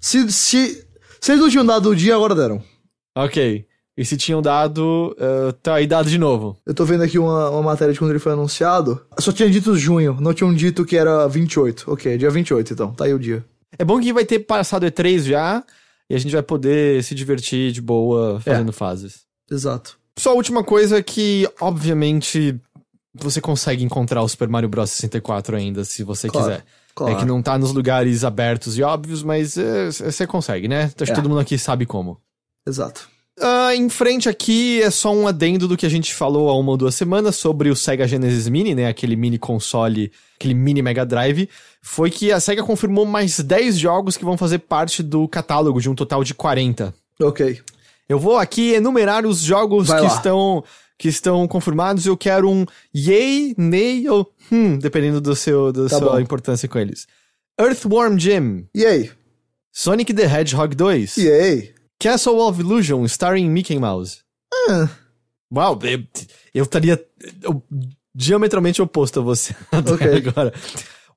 [0.00, 0.84] Se se
[1.20, 2.60] se eles não tinham dado o dia, agora deram.
[3.16, 3.64] Ok.
[3.96, 5.14] E se tinham dado.
[5.18, 6.56] eh, tá aí dado de novo.
[6.64, 9.04] Eu tô vendo aqui uma, uma matéria de quando ele foi anunciado.
[9.18, 11.84] Só tinha dito junho, não tinham dito que era 28.
[11.92, 13.44] Ok, dia 28 então, tá aí o dia.
[13.78, 15.62] É bom que vai ter passado E3 já.
[16.10, 19.22] E a gente vai poder se divertir de boa fazendo fases.
[19.50, 19.96] Exato.
[20.18, 22.60] Só a última coisa é que, obviamente,
[23.14, 24.90] você consegue encontrar o Super Mario Bros.
[24.90, 26.64] 64 ainda, se você Claro, quiser.
[26.94, 27.14] claro.
[27.14, 30.84] É que não tá nos lugares abertos e óbvios, mas é, você consegue, né?
[30.84, 31.14] Acho que É.
[31.14, 32.20] todo mundo aqui sabe como.
[32.66, 33.08] Exato.
[33.44, 36.70] Ah, em frente aqui é só um adendo do que a gente falou há uma
[36.70, 38.86] ou duas semanas sobre o Sega Genesis Mini, né?
[38.86, 41.48] Aquele mini console, aquele mini Mega Drive.
[41.82, 45.90] Foi que a Sega confirmou mais 10 jogos que vão fazer parte do catálogo, de
[45.90, 46.94] um total de 40.
[47.20, 47.60] Ok.
[48.08, 50.14] Eu vou aqui enumerar os jogos Vai que lá.
[50.14, 50.62] estão,
[50.96, 52.06] que estão confirmados.
[52.06, 52.64] Eu quero um
[52.94, 56.20] yay, nay ou hum, dependendo do seu, da Tá sua bom.
[56.20, 57.08] importância com eles.
[57.60, 59.10] Earthworm Jim, aí?
[59.72, 61.16] Sonic the Hedgehog 2.
[61.16, 61.74] Yay.
[62.02, 64.18] Castle of Illusion, starring Mickey Mouse.
[64.68, 64.88] Ah,
[65.54, 65.78] Uau,
[66.52, 66.98] eu- estaria
[68.14, 70.06] diametralmente oposto a você até Ok.
[70.28, 70.52] agora.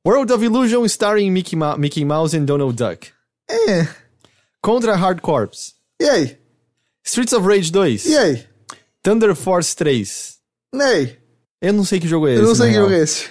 [0.05, 3.07] World of Illusion, starring Mickey, Ma- Mickey Mouse and Donald Duck.
[3.49, 3.87] é.
[4.61, 5.73] Contra Hard Corps.
[6.01, 6.37] Yay.
[7.05, 8.05] Streets of Rage 2.
[8.07, 8.47] Yay.
[9.03, 10.37] Thunder Force 3.
[10.75, 11.17] Yay.
[11.61, 12.41] Eu não sei que jogo é esse.
[12.41, 12.83] Eu não sei que real.
[12.85, 13.29] jogo é esse.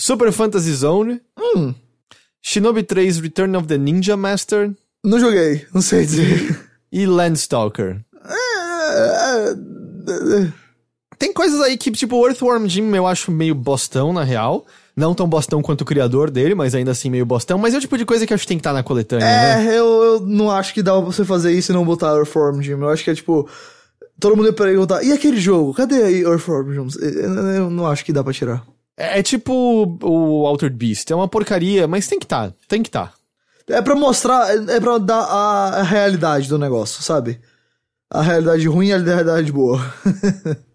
[0.00, 1.20] Super Fantasy Zone.
[1.38, 1.74] Hum.
[2.42, 4.72] Shinobi 3 Return of the Ninja Master.
[5.04, 5.66] Não joguei.
[5.74, 6.58] Não sei dizer.
[6.92, 8.00] E Landstalker.
[11.18, 14.66] Tem coisas aí que, tipo, Earthworm Jim eu acho meio bostão, na real.
[14.94, 17.56] Não tão bostão quanto o criador dele, mas ainda assim meio bostão.
[17.56, 19.26] Mas é o tipo de coisa que eu acho que tem que estar na coletânea,
[19.26, 19.66] né?
[19.66, 22.60] É, eu, eu não acho que dá pra você fazer isso e não botar Earthworm
[22.60, 22.72] Jim.
[22.72, 23.48] Eu acho que é tipo.
[24.20, 25.74] Todo mundo ia perguntar, e aquele jogo?
[25.74, 26.98] Cadê aí Earthworm Jim?
[27.00, 28.62] Eu, não acho que dá pra tirar.
[28.96, 31.10] É, é tipo o Altered Beast.
[31.10, 32.52] É uma porcaria, mas tem que estar.
[32.68, 33.14] tem que estar.
[33.68, 37.40] É pra mostrar, é é pra dar a, a realidade do negócio, sabe?
[38.10, 39.80] A realidade ruim e a realidade boa.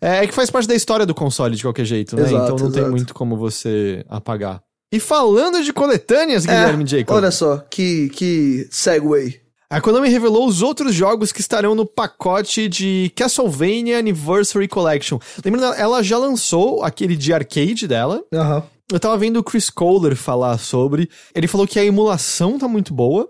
[0.00, 2.22] É, é que faz parte da história do console de qualquer jeito, né?
[2.22, 2.90] Exato, então não tem exato.
[2.90, 4.60] muito como você apagar.
[4.92, 7.16] E falando de coletâneas, Guilherme É, Jacob.
[7.16, 9.40] Olha só, que, que segue.
[9.68, 15.18] A Konami revelou os outros jogos que estarão no pacote de Castlevania Anniversary Collection.
[15.44, 18.22] Lembrando, ela já lançou aquele de arcade dela.
[18.32, 18.62] Aham.
[18.90, 21.10] Eu tava vendo o Chris Kohler falar sobre.
[21.34, 23.28] Ele falou que a emulação tá muito boa,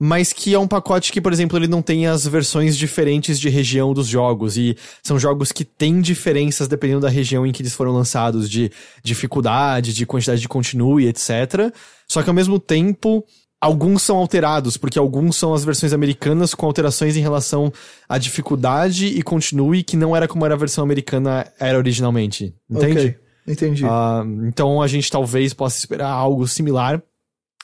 [0.00, 3.50] mas que é um pacote que, por exemplo, ele não tem as versões diferentes de
[3.50, 4.56] região dos jogos.
[4.56, 8.72] E são jogos que têm diferenças dependendo da região em que eles foram lançados, de
[9.02, 11.70] dificuldade, de quantidade de continue, etc.
[12.08, 13.24] Só que ao mesmo tempo.
[13.60, 17.72] Alguns são alterados, porque alguns são as versões americanas com alterações em relação
[18.08, 22.54] à dificuldade e continue, que não era como era a versão americana era originalmente.
[22.70, 23.00] Entende?
[23.00, 23.18] Ok,
[23.48, 23.84] entendi.
[23.84, 27.02] Ah, então a gente talvez possa esperar algo similar.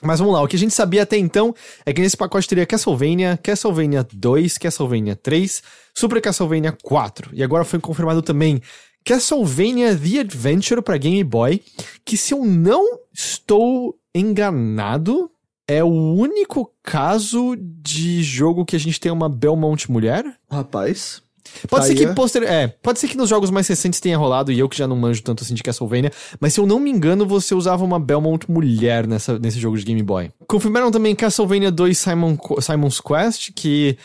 [0.03, 1.55] Mas vamos lá, o que a gente sabia até então
[1.87, 5.63] é que nesse pacote teria Castlevania, Castlevania 2, Castlevania 3,
[5.95, 7.31] Super Castlevania 4.
[7.33, 8.61] E agora foi confirmado também
[9.05, 11.63] Castlevania The Adventure para Game Boy,
[12.05, 15.31] que se eu não estou enganado,
[15.67, 20.25] é o único caso de jogo que a gente tem uma Belmont mulher.
[20.51, 21.24] Rapaz.
[21.69, 22.13] Pode Tá ser que é.
[22.15, 22.43] poster...
[22.43, 24.97] é, pode ser que nos jogos mais recentes tenha rolado e eu que já não
[24.97, 28.51] manjo tanto assim de Castlevania, mas se eu não me engano, você usava uma Belmont
[28.51, 30.31] mulher nessa, nesse jogo de Game Boy.
[30.47, 33.97] Confirmaram também Castlevania 2 Simon, Simon's Quest, que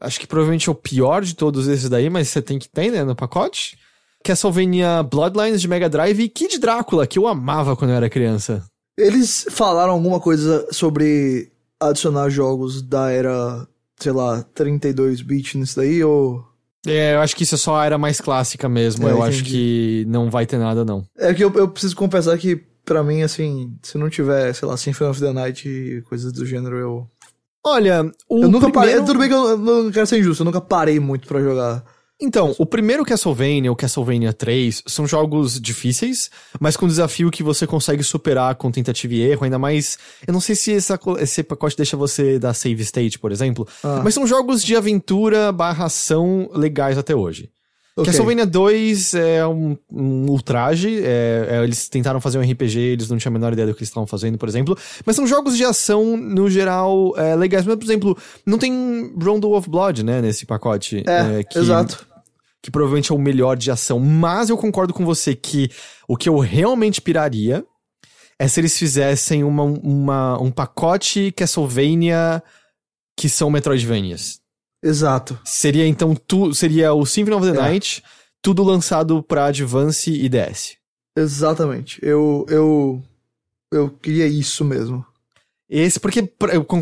[0.00, 2.90] acho que provavelmente é o pior de todos esses daí, mas você tem que ter,
[2.90, 3.78] né, no pacote.
[4.24, 8.64] Castlevania Bloodlines de Mega Drive e Kid Drácula, que eu amava quando eu era criança.
[8.98, 11.50] Eles falaram alguma coisa sobre
[11.80, 13.66] adicionar jogos da era,
[14.00, 16.42] sei lá, 32 bit nisso daí ou
[16.86, 19.08] É, eu acho que isso é só a era mais clássica mesmo.
[19.08, 19.50] É, eu acho entendi.
[19.50, 21.04] que não vai ter nada, não.
[21.18, 24.76] É que eu, eu preciso confessar que, pra mim, assim, se não tiver, sei lá,
[24.76, 27.06] Symphony of the Night e coisas do gênero, eu.
[27.64, 28.72] Olha, o eu nunca primeiro...
[28.72, 29.06] parei.
[29.06, 31.84] Tudo bem que eu, eu não quero ser injusto, eu nunca parei muito pra jogar.
[32.20, 37.66] Então, o primeiro Castlevania, o Castlevania 3, são jogos difíceis, mas com desafio que você
[37.66, 39.98] consegue superar com tentativa e erro, ainda mais.
[40.26, 44.00] Eu não sei se essa esse pacote deixa você dar save state, por exemplo, Ah.
[44.02, 47.50] mas são jogos de aventura barra ação legais até hoje.
[47.96, 48.04] Ok.
[48.12, 53.16] Castlevania 2 é um, um ultraje, é- é, eles tentaram fazer um RPG, eles não
[53.16, 54.76] tinham a menor ideia do que eles estavam fazendo, por exemplo,
[55.06, 57.64] mas são jogos de ação, no geral, é, legais.
[57.64, 61.02] Mas, por exemplo, não tem Rondo of Blood, né, nesse pacote.
[61.06, 62.06] É, que, exato.
[62.62, 63.98] que provavelmente é o melhor de ação.
[63.98, 65.70] Mas eu concordo com você que
[66.06, 67.64] o que eu realmente piraria
[68.38, 72.42] é se eles fizessem uma, uma- um pacote Castlevania
[73.16, 74.38] que são Metroidvanias.
[74.86, 75.38] Exato.
[75.44, 77.62] Seria então tu, seria o Symphony of the É.
[77.62, 78.02] Night,
[78.42, 80.76] tudo lançado pra Advance e DS.
[81.16, 81.98] Exatamente.
[82.02, 82.46] Eu.
[82.48, 83.02] Eu.
[83.72, 85.04] Eu queria isso mesmo.
[85.68, 86.22] Esse, porque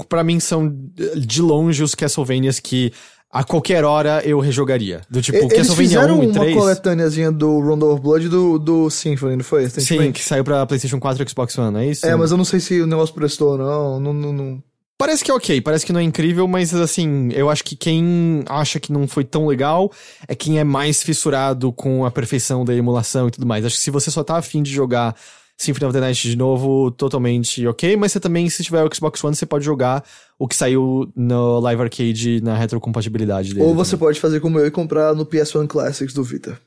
[0.08, 0.70] pra mim são
[1.16, 2.92] de longe os Castlevanias que
[3.30, 5.00] a qualquer hora eu rejogaria.
[5.08, 6.54] Do tipo, Eles Castlevania fizeram 1 e uma 3.
[6.56, 9.68] coletâneazinha do Rondo of Blood do, do Symphony, não foi?
[9.70, 12.06] Sim, que saiu pra PlayStation 4 e Xbox One, é isso?
[12.06, 13.98] É, mas eu não sei se o negócio prestou ou não.
[14.00, 14.62] Não, não, não.
[14.96, 18.44] Parece que é ok, parece que não é incrível, mas assim, eu acho que quem
[18.48, 19.90] acha que não foi tão legal
[20.28, 23.64] é quem é mais fissurado com a perfeição da emulação e tudo mais.
[23.64, 25.16] Acho que se você só tá afim de jogar
[25.56, 29.22] Symphony of the Night de novo, totalmente ok, mas você também, se tiver o Xbox
[29.22, 30.04] One, você pode jogar
[30.38, 33.66] o que saiu no Live Arcade na retrocompatibilidade dele.
[33.66, 36.58] Ou você pode fazer como eu e comprar no PS1 Classics do Vita.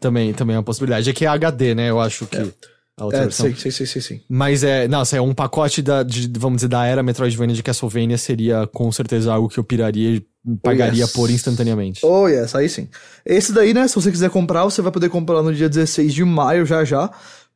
[0.00, 1.08] Também, também é uma possibilidade.
[1.08, 1.90] É que é HD, né?
[1.90, 2.52] Eu acho que.
[2.98, 3.46] A outra É, versão.
[3.46, 4.22] sei, sei, sei, sei, sei.
[4.28, 8.16] Mas é, nossa, é um pacote da, de, vamos dizer, da era Metroidvania de Castlevania
[8.16, 10.26] seria com certeza algo que eu piraria e
[10.62, 11.12] pagaria yes.
[11.12, 12.00] por instantaneamente.
[12.04, 12.88] Oh, yes, aí sim.
[13.24, 16.24] Esse daí, né, se você quiser comprar, você vai poder comprar no dia 16 de
[16.24, 17.10] maio, já já,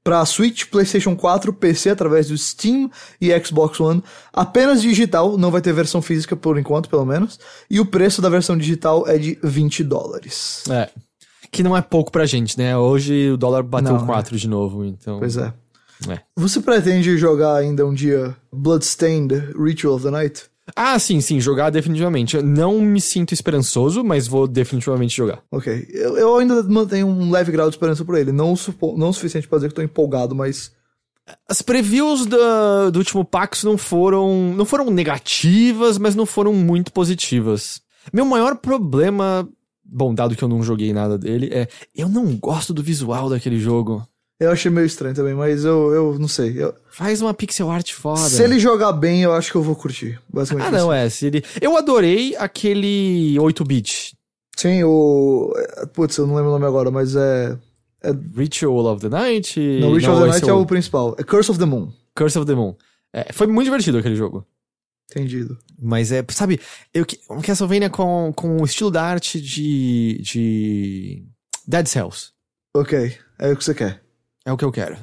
[0.05, 2.91] para Switch, PlayStation 4, PC através do Steam
[3.21, 4.03] e Xbox One,
[4.33, 7.39] apenas digital, não vai ter versão física por enquanto, pelo menos.
[7.71, 10.65] E o preço da versão digital é de 20 dólares.
[10.71, 10.89] É.
[11.51, 12.77] Que não é pouco pra gente, né?
[12.77, 15.19] Hoje o dólar bateu Não, 4 de novo, então.
[15.19, 15.53] Pois é.
[16.09, 16.21] É.
[16.37, 20.45] Você pretende jogar ainda um dia Bloodstained Ritual of the Night?
[20.77, 22.37] Ah, sim, sim, jogar definitivamente.
[22.37, 25.43] Eu não me sinto esperançoso, mas vou definitivamente jogar.
[25.51, 25.89] Ok.
[25.93, 28.31] Eu, eu ainda mantenho um leve grau de esperança por ele.
[28.31, 30.73] Não, o supo- não o suficiente pra dizer que tô empolgado, mas.
[31.49, 34.55] As previews do, do último Pax não foram.
[34.57, 37.81] não foram negativas, mas não foram muito positivas.
[38.13, 39.49] Meu maior problema.
[39.93, 41.67] Bom, dado que eu não joguei nada dele, é.
[41.95, 44.07] Eu não gosto do visual daquele jogo.
[44.39, 46.55] Eu achei meio estranho também, mas eu, eu não sei.
[46.57, 48.21] Eu- Faz uma pixel art foda.
[48.21, 50.19] se ele jogar bem, eu acho que eu vou curtir.
[50.33, 50.69] Basicamente.
[50.69, 51.09] Ah, não, é.
[51.11, 51.45] Se ele...
[51.61, 54.15] Eu adorei aquele 8-bit.
[54.57, 55.53] Sim, o.
[55.93, 57.57] Putz, eu não lembro o nome agora, mas é.
[58.37, 59.59] Ritual of the Night.
[59.81, 61.15] Não, Ritual of the Night é o principal.
[61.19, 61.91] É Curse of the Moon.
[62.15, 62.75] Curse of the Moon.
[63.13, 64.47] É, foi muito divertido aquele jogo.
[65.11, 65.59] Entendido.
[65.81, 66.61] Mas é, sabe,
[66.95, 71.25] eu, que- um Castlevania com, com o estilo da arte de, de
[71.67, 72.31] Dead Cells.
[72.77, 74.03] Ok, é o que você quer.
[74.45, 74.97] É o que eu quero.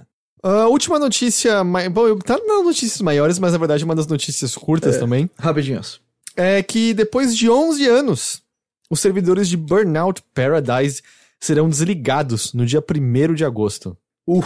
[0.43, 4.07] A última notícia, bom, eu- tá nas notícias maiores, mas na verdade é uma das
[4.07, 5.99] notícias curtas também, Rapidinhos.
[6.35, 8.41] é que depois de 11 anos,
[8.89, 11.01] os servidores de Burnout Paradise
[11.39, 13.97] serão desligados no dia 1 de agosto.
[14.25, 14.43] Uh,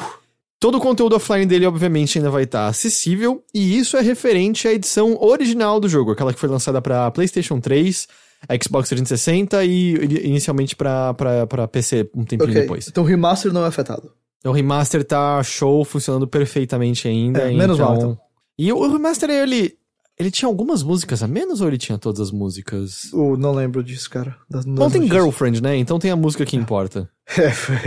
[0.62, 4.72] Todo o conteúdo offline dele, obviamente, ainda vai estar acessível, e isso é referente à
[4.72, 8.08] edição original do jogo, aquela que foi lançada para PlayStation 3,
[8.64, 11.16] Xbox 360 e ini- inicialmente para
[11.72, 12.62] PC um tempinho ok.
[12.62, 12.88] depois.
[12.88, 14.12] Então o remaster não é afetado.
[14.46, 17.42] O remaster tá show, funcionando perfeitamente ainda.
[17.42, 17.88] É, menos então...
[17.88, 18.20] mal, então.
[18.58, 19.76] E o, remaster, ele.
[20.20, 23.10] Ele tinha algumas músicas a menos ou ele tinha todas as músicas?
[23.12, 24.36] Não lembro disso, cara.
[24.48, 25.08] Das- Não tem.
[25.08, 25.76] Girlfriend, né?
[25.78, 27.10] Então tem a música que importa.
[27.36, 27.78] É, foi-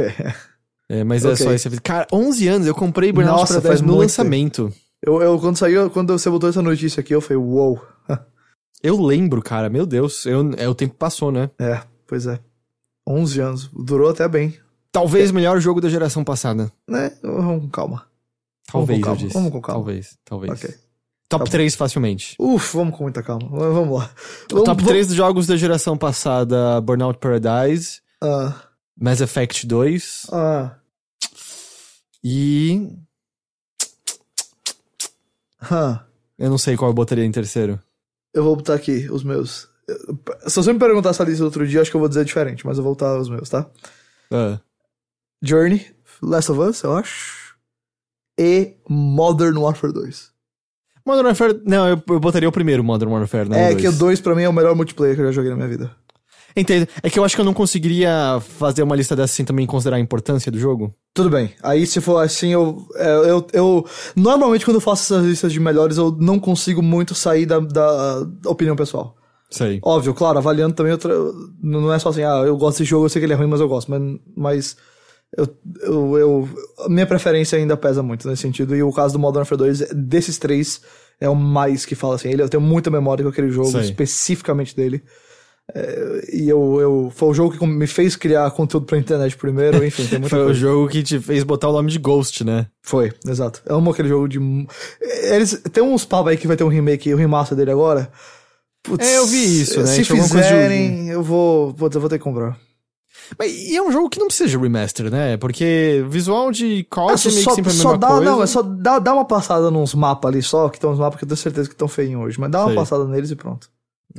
[0.89, 1.45] É, mas é Ok.
[1.47, 1.71] só esse.
[1.81, 4.73] Cara, 11 anos, eu comprei Burnout Nossa, Paradise no lançamento.
[5.03, 7.81] eu, eu, quando saiu, quando você botou essa notícia aqui, eu falei, uou.
[8.83, 10.27] Eu lembro, cara, meu Deus.
[10.27, 11.49] Eu, é, o tempo passou, né?
[11.59, 12.39] É, pois é.
[13.09, 13.71] 11 anos.
[13.73, 14.59] Durou até bem.
[14.93, 16.71] Talvez o melhor jogo da geração passada.
[16.87, 17.11] Né?
[17.23, 18.05] Vamos com calma.
[18.71, 19.33] Talvez, calma, eu disse.
[19.35, 19.81] vamos com calma.
[19.85, 20.53] Talvez, talvez.
[20.53, 20.69] Ok.
[20.71, 20.79] Top
[21.31, 21.45] Tá bom.
[21.51, 22.37] 3 facilmente.
[22.39, 23.49] Uf, vamos com muita calma.
[23.49, 24.11] Vamos lá.
[24.53, 28.55] O Vamos- top vamos- 3 dos jogos da geração passada: Burnout Paradise, Ah,
[28.99, 30.77] Mass Effect 2 ah,
[32.23, 32.89] e.
[35.61, 36.05] ah.
[36.39, 37.81] Eu não sei qual eu botaria em terceiro.
[38.33, 39.69] Eu vou botar aqui os meus.
[40.47, 42.79] Se você me perguntar essa lista outro dia, acho que eu vou dizer diferente, mas
[42.79, 43.71] eu vou botar os meus, tá?
[44.33, 44.59] Ah,
[45.43, 47.57] Journey, Last of Us, eu acho.
[48.39, 50.33] E Modern Warfare 2.
[51.07, 51.61] Modern Warfare.
[51.65, 53.81] Não, eu, eu botaria o primeiro Modern Warfare, não é, dois.
[53.83, 55.69] que o 2 pra mim é o melhor multiplayer que eu já joguei na minha
[55.69, 55.95] vida.
[56.57, 56.87] Entendo.
[57.03, 59.97] É que eu acho que eu não conseguiria fazer uma lista dessa sem também considerar
[59.97, 60.95] a importância do jogo.
[61.13, 61.51] Tudo bem.
[61.63, 63.87] Aí, se for assim, eu, é, eu, eu.
[64.15, 68.27] Normalmente, quando eu faço essas listas de melhores, eu não consigo muito sair da, da
[68.47, 69.17] opinião pessoal.
[69.51, 69.79] Sei.
[69.83, 71.13] Óbvio, claro, avaliando também outra.
[71.63, 73.47] Não é só assim, ah, eu gosto desse jogo, eu sei que ele é ruim,
[73.47, 73.89] mas eu gosto.
[73.91, 74.03] Mas,
[74.37, 74.77] mas
[75.37, 75.49] eu,
[75.83, 76.49] eu, eu-
[76.89, 78.75] minha preferência ainda pesa muito nesse sentido.
[78.75, 80.81] E o caso do Modern Warfare 2, desses três,
[81.21, 82.31] é o mais que fala assim.
[82.31, 83.83] Ele, eu tenho muita memória com aquele jogo, Sei.
[83.83, 85.03] especificamente dele.
[85.73, 87.13] É, e eu, eu.
[87.15, 90.41] Foi o jogo que me fez criar conteúdo pra internet primeiro, enfim, tem muita Foi
[90.43, 90.61] o coisa.
[90.61, 92.67] jogo que te fez botar o nome de Ghost, né?
[92.83, 93.63] Foi, exato.
[93.67, 94.39] Eu amo aquele jogo de.
[95.01, 95.63] Eles.
[95.73, 98.11] Tem uns papos aí que vai ter um remake, o remaster dele agora.
[98.83, 99.87] Putz, É, eu vi isso, né?
[99.87, 101.73] Se de- fizerem, eu vou.
[101.73, 102.59] Putz, eu vou ter que comprar.
[103.39, 105.39] Mas, e é um jogo que não precisa de remaster, né?
[105.39, 108.25] Porque visual de COD Ah, é só, que só, sempre a mesma dá, coisa.
[108.25, 111.19] não, é só dá, dá uma passada nos mapas ali só, que estão uns mapas
[111.19, 112.75] que eu tenho certeza que estão feios hoje, mas dá uma Sei.
[112.77, 113.71] passada neles e pronto.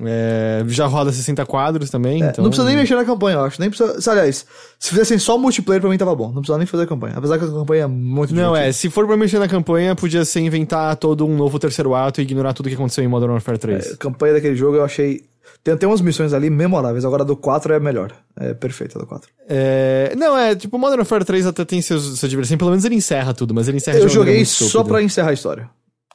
[0.03, 2.43] É, já roda 60 quadros também, É, então...
[2.43, 3.59] Não precisa nem mexer na campanha, eu acho.
[3.61, 4.01] Nem precisa.
[4.01, 4.45] se, Aliás,
[4.77, 6.27] se fizessem só multiplayer pra mim tava bom.
[6.27, 7.13] Não precisa nem fazer a campanha.
[7.15, 8.69] Apesar que a campanha é muito Não, divertida.
[8.69, 12.19] é, se for pra mexer na campanha, podia ser inventar todo um novo terceiro ato
[12.19, 13.93] e ignorar tudo que aconteceu em Modern Warfare 3.
[13.93, 15.23] A campanha daquele jogo eu achei.
[15.63, 17.05] Tem, tem umas missões ali memoráveis.
[17.05, 18.11] Agora a do 4 é melhor.
[18.37, 19.29] É perfeita a do 4.
[19.47, 22.95] É, não, é, tipo, Modern Warfare 3 até tem seus, sua diversão, pelo menos ele
[22.95, 25.69] encerra tudo, mas ele encerra Eu joguei só pra encerrar a história.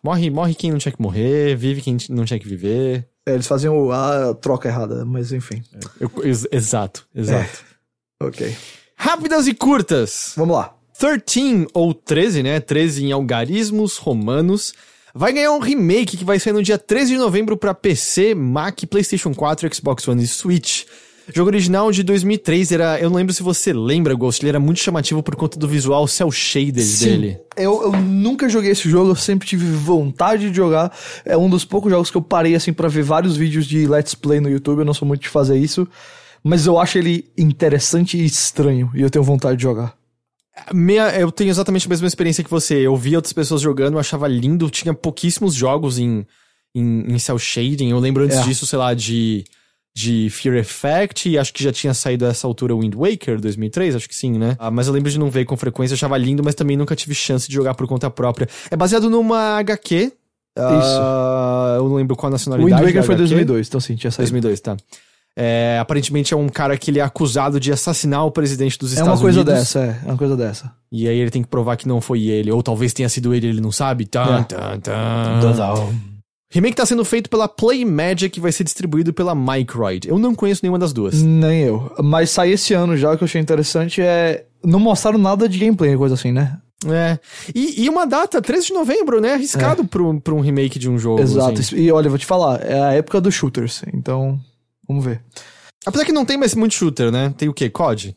[0.05, 3.07] Morre, morre quem não tinha que morrer, vive quem não tinha que viver.
[3.27, 5.63] É, eles faziam a troca errada, mas enfim.
[6.01, 7.65] Eu- ex- exato, exato.
[8.23, 8.57] Ok.
[8.97, 10.33] Rápidas e curtas.
[10.37, 10.75] Vamos lá.
[10.99, 12.61] 13, ou 13, né?
[12.61, 14.75] 13 em algarismos romanos.
[15.15, 18.79] Vai ganhar um remake que vai sair no dia 13 de novembro pra PC, Mac,
[18.89, 20.85] PlayStation 4, Xbox One e Switch.
[21.35, 22.99] Jogo original de 2003 era.
[23.01, 26.07] Eu não lembro se você lembra, Ghost, ele era muito chamativo por conta do visual
[26.09, 27.39] cel shaders dele.
[27.57, 30.93] Eu, eu nunca joguei esse jogo, eu sempre tive vontade de jogar.
[31.25, 34.15] É um dos poucos jogos que eu parei assim pra ver vários vídeos de Let's
[34.15, 34.81] Play no YouTube.
[34.81, 35.87] Eu não sou muito de fazer isso.
[36.43, 38.91] Mas eu acho ele interessante e estranho.
[38.95, 39.95] E eu tenho vontade de jogar.
[40.73, 42.75] Minha, eu tenho exatamente a mesma experiência que você.
[42.87, 44.69] Eu vi outras pessoas jogando, eu achava lindo.
[44.71, 46.27] Tinha pouquíssimos jogos em,
[46.75, 47.91] em, em cel shading.
[47.91, 48.43] Eu lembro antes É.
[48.43, 49.45] disso, sei lá, de,
[49.95, 51.29] de Fear Effect.
[51.29, 54.39] E acho que já tinha saído a essa altura Wind Waker 2003, acho que sim,
[54.39, 54.57] né?
[54.59, 55.95] Ah, mas eu lembro de não ver com frequência.
[55.95, 58.49] Achava lindo, mas também nunca tive chance de jogar por conta própria.
[58.71, 60.13] É baseado numa HQ.
[60.57, 62.73] Ah, eu não lembro qual a O nacionalidade.
[62.75, 63.29] Wind Waker da foi HQ.
[63.29, 64.31] 2002, então sim, tinha saído.
[64.31, 64.77] 2002, tá.
[65.37, 68.95] É, aparentemente é um cara que ele é acusado de assassinar o presidente dos É
[68.95, 69.59] Estados uma coisa Unidos.
[69.61, 70.01] dessa, é.
[70.05, 70.73] É uma coisa dessa.
[70.91, 72.51] E aí ele tem que provar que não foi ele.
[72.51, 74.07] Ou talvez tenha sido ele, ele não sabe.
[74.07, 74.43] Tan, É.
[74.43, 75.95] tan, tan.
[76.53, 80.09] Remake tá sendo feito pela Play Magic e vai ser distribuído pela Microid.
[80.09, 81.23] Eu não conheço nenhuma das duas.
[81.23, 81.93] Nem eu.
[82.03, 84.47] Mas sair esse ano já, o que eu achei interessante é.
[84.65, 86.59] Não mostraram nada de gameplay, coisa assim, né?
[86.87, 87.19] É.
[87.55, 89.35] E, e uma data, 13 de novembro, né?
[89.35, 91.23] Arriscado pra, um, pra um remake de um jogo.
[91.23, 91.61] Exato.
[91.61, 91.77] assim.
[91.77, 94.41] E olha, vou te falar, é a época dos shooters, então.
[94.89, 95.23] Vamos ver.
[95.87, 97.33] Apesar que não tem mais muito shooter, né?
[97.39, 97.71] Tem o quê?
[97.71, 98.17] COD?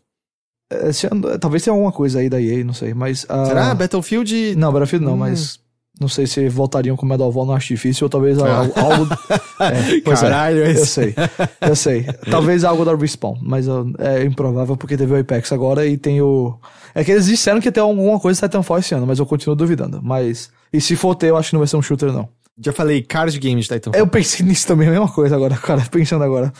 [0.86, 3.26] Esse ano- talvez tenha alguma coisa aí da EA, não sei, mas.
[3.30, 3.76] ah, Será?
[3.76, 4.56] Battlefield.
[4.56, 5.18] Não, Battlefield não, Hum.
[5.18, 5.60] mas.
[6.02, 8.58] Não sei se voltariam com Medal of Honor, acho difícil, ou talvez Ah.
[8.60, 8.74] algo.
[8.80, 9.08] algo
[9.62, 10.02] é, é.
[10.02, 11.16] Caralho, Eu esse- sei,
[11.62, 12.06] eu sei.
[12.32, 16.20] Talvez algo da Respawn, mas ah, é improvável porque teve o Apex agora e tem
[16.22, 16.58] o.
[16.96, 19.56] É que eles disseram que ter alguma coisa de Titanfall esse ano, mas eu continuo
[19.56, 20.00] duvidando.
[20.04, 20.50] Mas.
[20.72, 22.28] E se for ter, eu acho que não vai ser um shooter, não.
[22.60, 24.00] Já falei, card game de Titanfall.
[24.00, 26.52] Eu pensei nisso também, a mesma coisa agora, cara, pensando agora.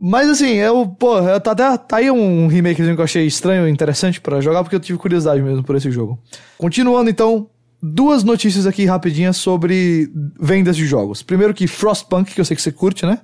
[0.00, 3.66] Mas assim, eu, pô, eu, tá, até, tá aí um remakezinho que eu achei estranho
[3.68, 6.18] e interessante pra jogar, porque eu tive curiosidade mesmo por esse jogo.
[6.58, 7.46] Continuando então,
[7.86, 10.08] duas notícias aqui rapidinhas sobre
[10.40, 11.22] vendas de jogos.
[11.22, 13.18] Primeiro que Frostpunk, que eu sei que você curte, né?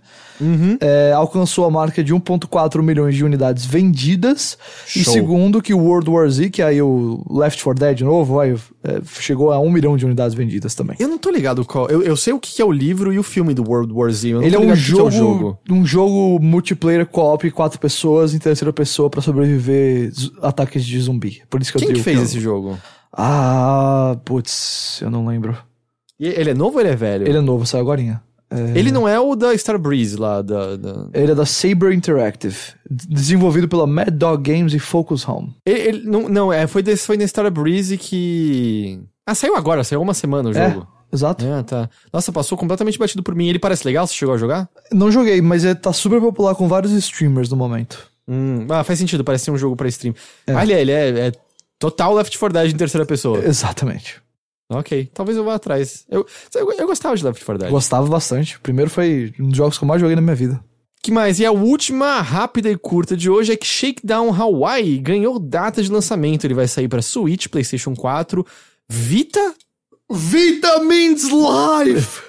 [0.81, 4.57] É, alcançou a marca de 1.4 milhões de unidades vendidas.
[4.97, 5.12] E Show.
[5.12, 8.53] segundo que o World War Z, que é aí o Left 4 Dead novo, vai,
[8.53, 10.97] é, chegou a 1 milhão de unidades vendidas também.
[10.99, 11.89] Eu não tô ligado qual.
[11.89, 14.11] Eu, eu sei o que que é o livro e o filme do World War
[14.11, 14.28] Z.
[14.31, 15.59] Eu Ele é um que que jogo, é o jogo.
[15.70, 20.11] um jogo multiplayer co-op, quatro pessoas em terceira pessoa pra sobreviver
[20.41, 21.43] ataques de zumbi.
[21.51, 22.78] Por isso que eu Quem digo que fez eu- esse jogo?
[23.12, 25.57] Ah, putz, eu não lembro.
[26.19, 27.27] E ele é novo ou ele é velho?
[27.27, 28.23] Ele é novo, saiu agorinha.
[28.53, 30.77] É, Ele não é o da Star Breeze lá, da...
[30.77, 32.57] da- ele é da Saber Interactive,
[32.91, 35.55] desenvolvido pela Mad Dog Games e Focus Home.
[35.65, 39.01] Ele, ele- não, não, é, foi, desse, foi na Star Breeze que...
[39.24, 40.69] Ah, saiu agora, saiu uma semana o É.
[40.69, 40.87] jogo.
[41.12, 41.45] Exato.
[41.47, 41.89] É, tá.
[42.12, 43.47] Nossa, passou completamente batido por mim.
[43.49, 44.69] Ele parece legal, você chegou a jogar?
[44.93, 48.09] Não joguei, mas ele tá super popular com vários streamers no momento.
[48.28, 50.12] Hum, ah, faz sentido, parece ser um jogo pra stream.
[50.47, 50.55] É.
[50.55, 51.32] Ah, ele é, ele é, é
[51.81, 53.44] total Left 4 Dead em terceira pessoa.
[53.44, 54.23] Exatamente.
[54.73, 56.05] Ok, talvez eu vá atrás.
[56.09, 56.24] Eu,
[56.55, 57.70] eu, eu gostava de Left 4 Dead.
[57.73, 58.57] Gostava bastante.
[58.57, 60.62] O primeiro foi um dos jogos que eu mais joguei na minha vida.
[61.02, 61.40] que mais?
[61.40, 65.90] E a última rápida e curta de hoje é que Shakedown Hawaii ganhou data de
[65.90, 66.44] lançamento.
[66.44, 68.47] Ele vai sair pra Switch, PlayStation 4,
[68.89, 69.55] Vita
[70.09, 72.23] Vitamins Life!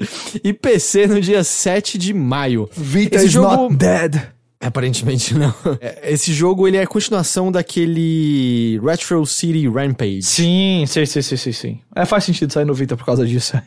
[0.42, 2.68] e PC no dia 7 de maio.
[2.74, 4.20] Vita Esse is jogo- not dead.
[4.62, 5.52] Aparentemente não.
[5.80, 10.22] É, Esse jogo ele é a continuação daquele Retro City Rampage.
[10.22, 11.80] Sim, sim, sim, sim, sim, sim.
[11.94, 13.60] É, faz sentido sair no Vita por causa disso.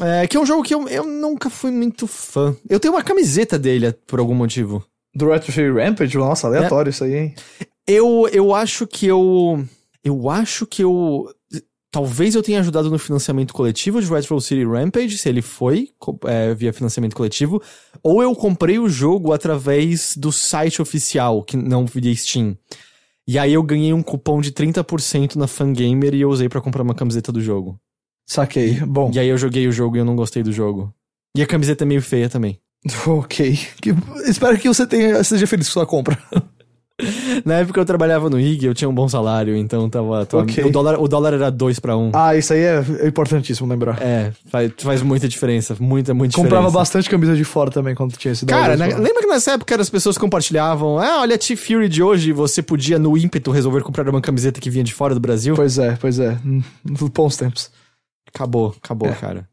[0.00, 2.56] É, que é um jogo que eu, eu nunca fui muito fã.
[2.68, 4.84] Eu tenho uma camiseta dele por algum motivo.
[5.14, 6.16] Do Retro City Rampage?
[6.18, 7.34] Nossa, aleatório isso aí, hein?
[7.86, 9.64] Eu, eu acho que eu.
[10.02, 11.28] Eu acho que eu.
[11.94, 15.90] Talvez eu tenha ajudado no financiamento coletivo de Retro City Rampage, se ele foi
[16.26, 17.62] é, via financiamento coletivo,
[18.02, 22.58] ou eu comprei o jogo através do site oficial, que não via Steam.
[23.28, 26.82] E aí eu ganhei um cupom de 30% na Fangamer e eu usei pra comprar
[26.82, 27.78] uma camiseta do jogo.
[28.26, 28.80] Saquei.
[28.80, 30.92] Bom, E aí eu joguei o jogo e eu não gostei do jogo.
[31.36, 32.58] E a camiseta é meio feia também.
[33.06, 33.56] ok.
[33.80, 33.94] Que-
[34.28, 36.18] espero que você tenha, seja feliz com sua compra.
[37.44, 40.24] Na época eu trabalhava no IG, eu tinha um bom salário, então tava.
[40.26, 40.62] tava- Ok.
[40.64, 42.00] o, dólar, o dólar era 2 pra 1.
[42.06, 42.10] Um.
[42.14, 44.00] Ah, isso aí é importantíssimo lembrar.
[44.00, 45.76] É, faz, faz muita diferença.
[45.80, 46.78] Muita, muita Comprava diferença.
[46.78, 48.90] bastante camisa de fora também quando tinha esse Cara, dólar.
[48.90, 50.98] né, lembra que nessa época as pessoas compartilhavam?
[50.98, 54.70] Ah, olha a T-Fury de hoje, você podia, no ímpeto, resolver comprar uma camiseta que
[54.70, 55.56] vinha de fora do Brasil?
[55.56, 56.38] Pois é, pois é.
[56.46, 56.62] Hum,
[57.12, 57.70] Bons tempos.
[58.32, 59.12] Acabou, acabou, É.
[59.14, 59.48] cara.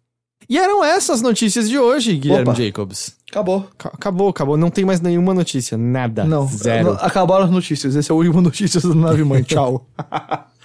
[0.49, 2.53] E eram essas notícias de hoje, Guilherme Opa.
[2.55, 3.15] Jacobs.
[3.31, 3.65] Acabou.
[3.77, 4.57] Ca- Acabou, acabou.
[4.57, 5.77] Não tem mais nenhuma notícia.
[5.77, 6.23] Nada.
[6.25, 6.91] Não, Zero.
[7.01, 7.95] acabaram as notícias.
[7.95, 9.41] Esse é o último notícias da nave mãe.
[9.47, 9.87] Tchau.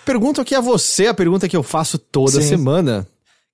[0.05, 2.43] Pergunto aqui a você, a pergunta que eu faço toda Sim.
[2.43, 3.07] semana.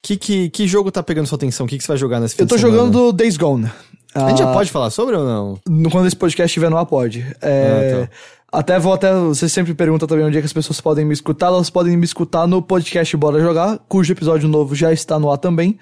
[0.02, 1.64] Que, que, que jogo tá pegando sua atenção?
[1.64, 3.70] O que, que você vai jogar nesse fim Eu tô jogando Days Gone.
[4.14, 5.58] A gente já Ah, pode falar sobre ou não?
[5.90, 7.24] Quando esse podcast estiver no ar, pode.
[7.40, 8.58] É, Ah, tá.
[8.58, 9.14] Até vou até.
[9.14, 11.46] Você sempre pergunta também onde é que as pessoas podem me escutar.
[11.46, 15.38] Elas podem me escutar no podcast Bora Jogar, cujo episódio novo já está no ar
[15.38, 15.78] também.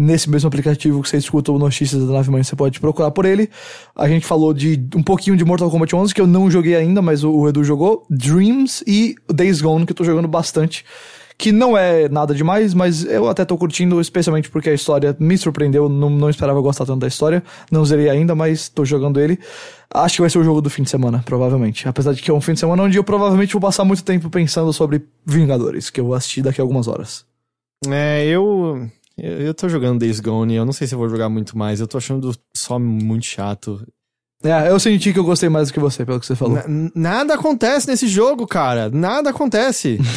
[0.00, 3.24] Nesse mesmo aplicativo que você escuta o Notícias da Nave Mãe, você pode procurar por
[3.24, 3.50] ele.
[3.96, 7.02] A gente falou de um pouquinho de Mortal Kombat 11, que eu não joguei ainda,
[7.02, 8.06] mas o, Edu jogou.
[8.08, 10.84] Dreams e Days Gone, que eu tô jogando bastante.
[11.36, 15.36] que não é nada demais, mas eu até tô curtindo, especialmente porque a história me
[15.36, 19.36] surpreendeu, não, não esperava gostar tanto da história, não zerei ainda, mas tô jogando ele.
[19.92, 21.88] Acho que vai ser o jogo do fim de semana, provavelmente.
[21.88, 24.30] Apesar de que é um fim de semana onde eu provavelmente vou passar muito tempo
[24.30, 27.26] pensando sobre Vingadores, que eu vou assistir daqui a algumas horas.
[27.86, 28.88] É, eu.
[29.18, 31.80] Eu, eu tô jogando Days Gone, eu não sei se eu vou jogar muito mais,
[31.80, 33.84] eu tô achando só muito chato.
[34.44, 36.54] É, eu senti que eu gostei mais do que você, pelo que você falou.
[36.56, 38.88] Na- nada acontece nesse jogo, cara.
[38.88, 39.98] Nada acontece.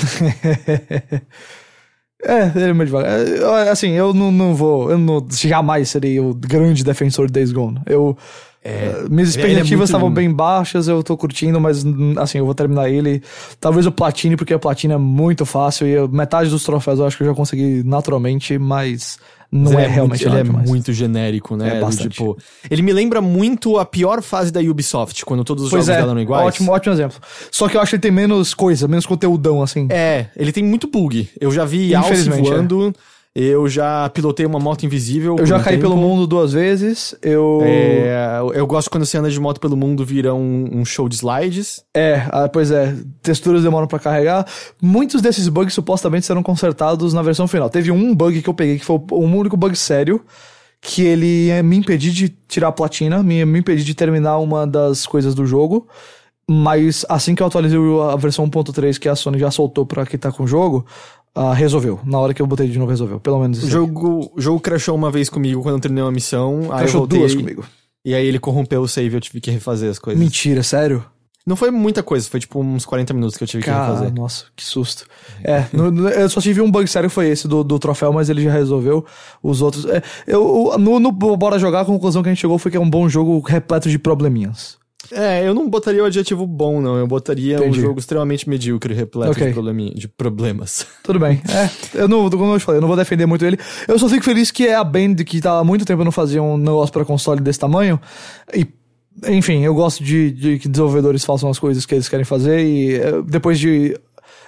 [2.24, 3.20] É, ele é meio devagar.
[3.20, 4.92] É, Assim, eu não, não vou.
[4.92, 7.82] Eu não, jamais serei o grande defensor de Days Gone.
[7.88, 8.16] Eu.
[8.64, 12.54] Eh, minhas é expectativas estavam bem baixas, eu tô curtindo, mas n- assim, eu vou
[12.56, 13.22] terminar ele.
[13.60, 17.06] Talvez o Platine, porque a Platina é muito fácil e eu- metade dos troféus eu
[17.08, 19.18] acho que eu já consegui naturalmente, mas
[19.52, 21.78] não é, ele realmente muito, ele é muito genérico, né?
[21.78, 22.10] É, bastante.
[22.12, 22.38] Tipo,
[22.70, 26.00] ele me lembra muito a pior fase da Ubisoft, quando todos os Pois jogos é,
[26.00, 26.48] dela eram iguais.
[26.48, 27.18] ótimo, ótimo exemplo.
[27.52, 29.88] Só que eu acho que ele tem menos coisa, menos conteúdão, assim.
[29.90, 31.28] É, ele tem muito bug.
[31.40, 32.94] Eu já vi Alce Infelizmente, voando,
[33.34, 35.38] eu já pilotei uma moto invisível.
[35.40, 35.88] eu já um caí tempo.
[35.88, 37.62] pelo mundo duas vezes, eu...
[37.64, 41.16] É, eu gosto quando você anda de moto pelo mundo, vira um, um show de
[41.16, 41.82] slides.
[41.96, 44.46] É, ah, pois é, texturas demoram pra carregar.
[44.82, 47.70] Muitos desses bugs supostamente serão consertados na versão final.
[47.70, 50.22] Teve um bug que eu peguei que foi o único bug sério,
[50.82, 55.06] que ele me impedir de tirar a platina, me, me impedir de terminar uma das
[55.06, 55.88] coisas do jogo.
[56.50, 57.80] Mas assim que eu atualizei
[58.12, 60.86] a versão 1.3 que a Sony já soltou pra quem tá com o jogo,
[61.36, 62.00] ah, resolveu.
[62.04, 63.20] Na hora que eu botei de novo, resolveu.
[63.20, 63.70] Pelo menos O isso.
[63.70, 66.70] jogo, o jogo crashou uma vez comigo quando eu terminei uma missão.
[66.72, 67.64] aí eu voltei, duas comigo.
[68.04, 70.22] E aí ele corrompeu o save e eu tive que refazer as coisas.
[70.22, 71.04] Mentira, sério?
[71.46, 74.14] Não foi muita coisa, foi tipo uns 40 minutos que eu tive que Cara, refazer.
[74.14, 75.06] nossa, que susto.
[75.44, 78.30] É, no- no- eu só tive um bug sério, foi esse do, do troféu, mas
[78.30, 79.04] ele já resolveu.
[79.42, 79.86] Os outros.
[79.86, 82.80] é, eu, no, no Bora Jogar, a conclusão que a gente chegou foi que é
[82.80, 84.78] um bom jogo repleto de probleminhas.
[85.12, 86.98] É, eu não botaria o adjetivo bom, não.
[86.98, 87.80] Eu botaria Entendi.
[87.80, 89.52] um jogo extremamente medíocre, repleto Ok.
[89.54, 90.86] de, de problemas.
[91.04, 91.42] Tudo bem.
[91.50, 93.58] É, eu não, como eu te falei, eu não vou defender muito ele.
[93.88, 96.42] Eu só fico feliz que é a Band que tá há muito tempo não fazia
[96.42, 98.00] um negócio pra console desse tamanho.
[98.54, 98.68] E,
[99.28, 102.64] enfim, eu gosto de, de que desenvolvedores façam as coisas que eles querem fazer.
[102.66, 103.98] E é, depois de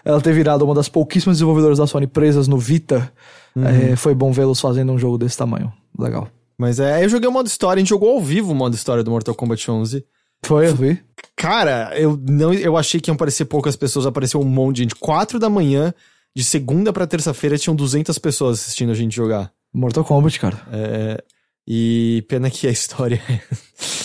[0.06, 3.12] ela ter virado uma das pouquíssimas desenvolvedoras da Sony presas no Vita,
[3.56, 5.72] é, foi bom vê-los fazendo um jogo desse tamanho.
[5.98, 6.28] Legal.
[6.58, 9.04] Mas é, eu joguei o modo história, a gente jogou ao vivo o modo história
[9.04, 10.04] do Mortal Kombat 11.
[10.44, 10.99] Foi, eu vi.
[11.36, 14.95] Cara, eu não, eu achei que iam aparecer poucas pessoas, apareceu um monte de gente.
[14.95, 15.94] Quatro da manhã,
[16.36, 19.52] de segunda pra terça-feira, tinham 200 pessoas assistindo a gente jogar.
[19.74, 20.61] Mortal Kombat, cara.
[20.72, 21.24] É,
[21.68, 23.22] e pena que a história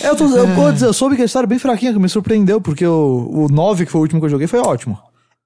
[0.01, 1.99] É, eu, tô, eu, vou dizer, eu soube que a história é bem fraquinha, que
[1.99, 4.99] me surpreendeu, porque o, o 9, que foi o último que eu joguei, foi ótimo.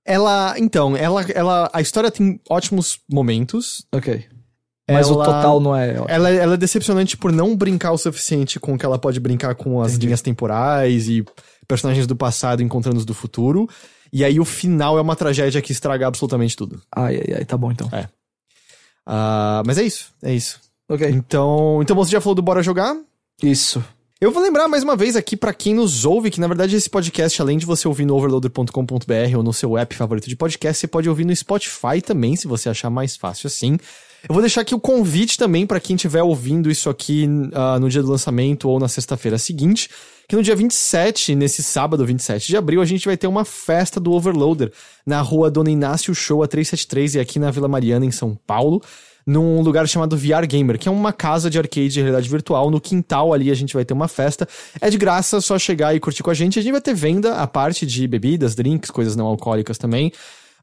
[0.05, 3.87] Ela, então, ela, ela, a história tem ótimos momentos.
[3.93, 4.27] Ok.
[4.93, 5.97] Mas o Ela- total não é.
[6.09, 9.55] Ela, ela é decepcionante por não brincar o suficiente com o que ela pode brincar
[9.55, 11.25] com as linhas temporais e
[11.69, 13.69] personagens do passado encontrando os do futuro.
[14.13, 16.81] E aí o final é uma tragédia que estraga absolutamente tudo.
[16.95, 17.89] Ai, ai, ai, tá bom então.
[17.93, 18.09] É.
[19.07, 20.61] Ah, mas é isso, é isso.
[20.89, 21.09] Ok.
[21.09, 22.95] Então, então você já falou do Bora Jogar?
[23.43, 23.83] Isso.
[24.21, 26.89] Eu vou lembrar mais uma vez aqui pra quem nos ouve que na verdade esse
[26.89, 30.87] podcast, além de você ouvir no overloader.com.br ou no seu app favorito de podcast, você
[30.87, 33.79] pode ouvir no Spotify também, se você achar mais fácil assim.
[34.29, 37.89] Eu vou deixar aqui o convite também pra quem estiver ouvindo isso aqui ah, no
[37.89, 39.91] dia do lançamento ou na sexta-feira seguinte,
[40.29, 43.99] que no dia 27, nesse sábado 27 de abril, a gente vai ter uma festa
[43.99, 44.73] do Overloader
[45.05, 48.81] na rua Dona Inácio Show a 373 e aqui na Vila Mariana, em São Paulo
[49.27, 52.71] num lugar chamado VR Gamer, que é uma casa de arcade de realidade virtual.
[52.71, 54.49] No quintal ali a gente vai ter uma festa.
[54.81, 56.59] É de graça, só chegar e curtir com a gente.
[56.59, 60.13] A gente vai ter venda, a parte de bebidas, drinks, coisas não alcoólicas também.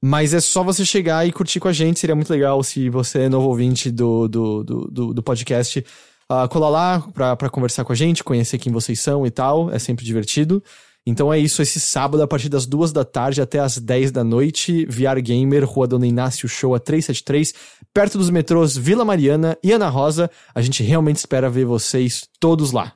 [0.02, 2.00] Mas é só você chegar e curtir com a gente.
[2.00, 5.86] Seria muito legal se você é novo ouvinte do, do, do, do, do podcast.
[6.32, 9.72] Uh, colar lá pra, pra conversar com a gente, conhecer quem vocês são e tal.
[9.72, 10.64] É sempre divertido.
[11.06, 14.24] Então é isso, esse sábado, a partir das duas da tarde até as 10 da
[14.24, 17.54] noite, VR Gamer, Rua Dona Inácio Show a 373,
[17.94, 20.30] perto dos metrôs Vila Mariana e Ana Rosa.
[20.54, 22.94] A gente realmente espera ver vocês todos lá.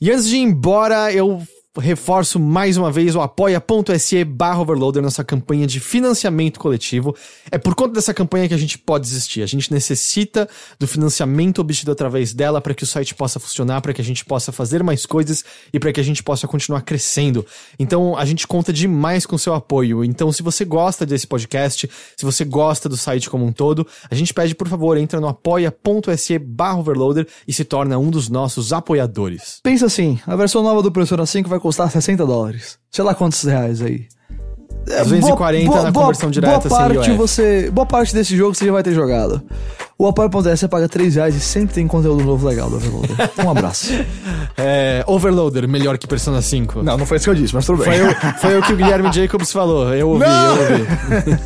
[0.00, 1.42] E antes de ir embora, eu
[1.78, 7.14] reforço mais uma vez o apoia.se barra overloader, nossa campanha de financiamento coletivo.
[7.50, 9.42] É por conta dessa campanha que a gente pode existir.
[9.42, 10.48] A gente necessita
[10.78, 14.24] do financiamento obtido através dela para que o site possa funcionar, para que a gente
[14.24, 17.46] possa fazer mais coisas e para que a gente possa continuar crescendo.
[17.78, 20.04] Então a gente conta demais com seu apoio.
[20.04, 24.14] Então se você gosta desse podcast, se você gosta do site como um todo, a
[24.14, 28.72] gente pede por favor, entra no apoia.se barra overloader e se torna um dos nossos
[28.72, 29.60] apoiadores.
[29.62, 32.78] Pensa assim, a versão nova do Persona 5 vai custar 60 dólares.
[32.90, 34.06] Sei lá quantos reais aí.
[34.88, 38.82] É, 240 na conversão direta, boa parte você Boa parte desse jogo você já vai
[38.82, 39.42] ter jogado.
[39.98, 43.16] O apoio.se você paga 3 reais e sempre tem conteúdo novo legal do Overloader.
[43.44, 43.92] Um abraço.
[44.60, 46.82] É, Overloader, melhor que Persona 5.
[46.82, 47.92] não, não foi isso que eu disse, mas tudo bem.
[47.92, 49.94] Foi o, foi o que o Guilherme Jacobs falou.
[49.94, 51.38] Eu ouvi, eu ouvi.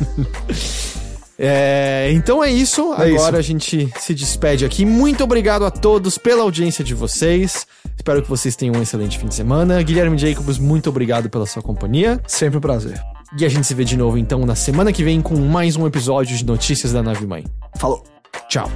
[1.37, 2.93] É, então é isso.
[2.93, 3.35] É Agora isso.
[3.35, 4.85] a gente se despede aqui.
[4.85, 7.65] Muito obrigado a todos pela audiência de vocês.
[7.95, 9.81] Espero que vocês tenham um excelente fim de semana.
[9.81, 12.21] Guilherme Jacobs, muito obrigado pela sua companhia.
[12.27, 13.01] Sempre um prazer.
[13.37, 15.87] E a gente se vê de novo então na semana que vem com mais um
[15.87, 17.43] episódio de Notícias da Nave Mãe.
[17.77, 18.03] Falou.
[18.47, 18.69] Tchau.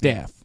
[0.00, 0.39] Staff.